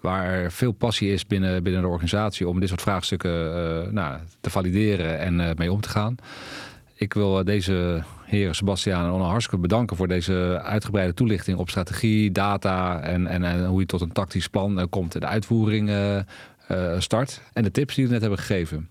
waar 0.00 0.52
veel 0.52 0.72
passie 0.72 1.12
is 1.12 1.26
binnen, 1.26 1.62
binnen 1.62 1.82
de 1.82 1.88
organisatie 1.88 2.48
om 2.48 2.60
dit 2.60 2.68
soort 2.68 2.82
vraagstukken 2.82 3.94
nou, 3.94 4.20
te 4.40 4.50
valideren 4.50 5.18
en 5.18 5.54
mee 5.56 5.72
om 5.72 5.80
te 5.80 5.88
gaan. 5.88 6.16
Ik 7.02 7.14
wil 7.14 7.44
deze 7.44 8.02
heren 8.24 8.54
Sebastiaan 8.54 9.06
en 9.06 9.12
Onno 9.12 9.24
hartstikke 9.24 9.60
bedanken 9.60 9.96
voor 9.96 10.08
deze 10.08 10.60
uitgebreide 10.64 11.14
toelichting 11.14 11.58
op 11.58 11.70
strategie, 11.70 12.32
data 12.32 13.00
en, 13.00 13.26
en, 13.26 13.44
en 13.44 13.66
hoe 13.66 13.80
je 13.80 13.86
tot 13.86 14.00
een 14.00 14.12
tactisch 14.12 14.48
plan 14.48 14.88
komt 14.88 15.14
en 15.14 15.20
de 15.20 15.26
uitvoering 15.26 15.90
start. 16.98 17.40
En 17.52 17.62
de 17.62 17.70
tips 17.70 17.94
die 17.94 18.06
we 18.06 18.12
net 18.12 18.20
hebben 18.20 18.38
gegeven. 18.38 18.88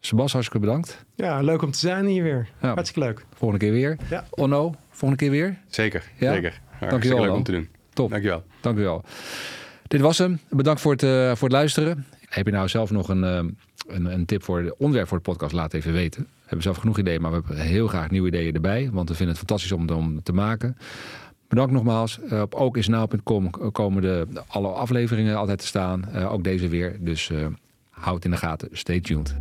Sebas, 0.00 0.32
hartstikke 0.32 0.66
bedankt. 0.66 1.04
Ja, 1.14 1.40
leuk 1.40 1.62
om 1.62 1.70
te 1.70 1.78
zijn 1.78 2.06
hier 2.06 2.22
weer. 2.22 2.48
Ja. 2.62 2.74
Hartstikke 2.74 3.08
leuk. 3.08 3.26
Volgende 3.34 3.64
keer 3.64 3.74
weer. 3.74 3.96
Ja. 4.10 4.24
Onno, 4.30 4.74
volgende 4.90 5.24
keer 5.24 5.30
weer. 5.30 5.58
Zeker, 5.68 6.04
ja? 6.16 6.32
zeker. 6.32 6.60
Dankjewel. 6.80 7.20
leuk 7.20 7.32
om 7.32 7.42
te 7.42 7.52
doen. 7.52 7.68
Top. 7.92 8.10
Dankjewel. 8.10 8.44
Dankjewel. 8.60 9.04
Dit 9.86 10.00
was 10.00 10.18
hem. 10.18 10.38
Bedankt 10.48 10.80
voor 10.80 10.92
het, 10.92 11.02
uh, 11.02 11.26
voor 11.28 11.48
het 11.48 11.56
luisteren. 11.56 12.06
Heb 12.28 12.46
je 12.46 12.52
nou 12.52 12.68
zelf 12.68 12.90
nog 12.90 13.08
een, 13.08 13.22
uh, 13.22 13.50
een, 13.86 14.04
een, 14.12 14.26
tip 14.26 14.42
voor 14.42 14.58
het 14.58 14.76
onderwerp 14.76 15.08
voor 15.08 15.16
de 15.16 15.22
podcast? 15.22 15.52
Laat 15.52 15.74
even 15.74 15.92
weten. 15.92 16.26
Hebben 16.48 16.62
zelf 16.62 16.76
genoeg 16.76 16.98
ideeën, 16.98 17.20
maar 17.20 17.30
we 17.30 17.36
hebben 17.36 17.66
heel 17.66 17.86
graag 17.86 18.10
nieuwe 18.10 18.28
ideeën 18.28 18.54
erbij. 18.54 18.90
Want 18.92 19.08
we 19.08 19.14
vinden 19.14 19.36
het 19.36 19.46
fantastisch 19.46 19.72
om, 19.72 19.90
om 19.90 20.22
te 20.22 20.32
maken. 20.32 20.76
Bedankt 21.48 21.72
nogmaals. 21.72 22.18
Uh, 22.32 22.40
op 22.40 22.54
ookisnauw.com 22.54 23.50
komen 23.72 24.02
de, 24.02 24.26
alle 24.46 24.68
afleveringen 24.68 25.36
altijd 25.36 25.58
te 25.58 25.66
staan. 25.66 26.14
ook 26.14 26.44
deze 26.44 26.68
weer. 26.68 26.96
Dus 27.00 27.30
houd 27.90 28.24
in 28.24 28.30
de 28.30 28.36
gaten. 28.36 28.68
Stay 28.72 29.00
tuned. 29.00 29.36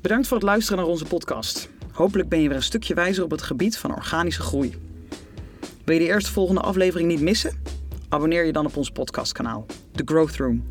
Bedankt 0.00 0.26
voor 0.26 0.36
het 0.36 0.46
luisteren 0.46 0.78
naar 0.78 0.88
onze 0.88 1.04
podcast. 1.04 1.68
Hopelijk 1.92 2.28
ben 2.28 2.40
je 2.40 2.48
weer 2.48 2.56
een 2.56 2.62
stukje 2.62 2.94
wijzer 2.94 3.24
op 3.24 3.30
het 3.30 3.42
gebied 3.42 3.78
van 3.78 3.94
organische 3.94 4.42
groei. 4.42 4.74
Wil 5.84 5.94
je 5.94 6.00
de 6.00 6.06
eerste 6.06 6.32
volgende 6.32 6.60
aflevering 6.60 7.08
niet 7.08 7.20
missen? 7.20 7.62
Abonneer 8.08 8.44
je 8.44 8.52
dan 8.52 8.66
op 8.66 8.76
ons 8.76 8.90
podcastkanaal, 8.90 9.66
The 9.92 10.02
Growth 10.04 10.36
Room. 10.36 10.66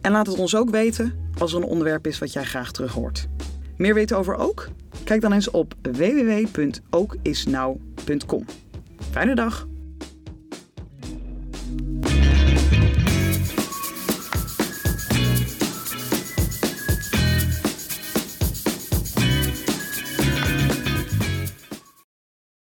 En 0.00 0.12
laat 0.12 0.26
het 0.26 0.38
ons 0.38 0.56
ook 0.56 0.70
weten 0.70 1.30
als 1.38 1.52
er 1.52 1.58
een 1.58 1.68
onderwerp 1.68 2.06
is 2.06 2.18
wat 2.18 2.32
jij 2.32 2.44
graag 2.44 2.72
terug 2.72 2.92
hoort. 2.92 3.28
Meer 3.76 3.94
weten 3.94 4.16
over 4.16 4.36
Ook? 4.36 4.68
Kijk 5.04 5.20
dan 5.20 5.32
eens 5.32 5.50
op 5.50 5.74
www.ookisnauw.com. 5.82 8.44
Fijne 9.10 9.34
dag! 9.34 9.66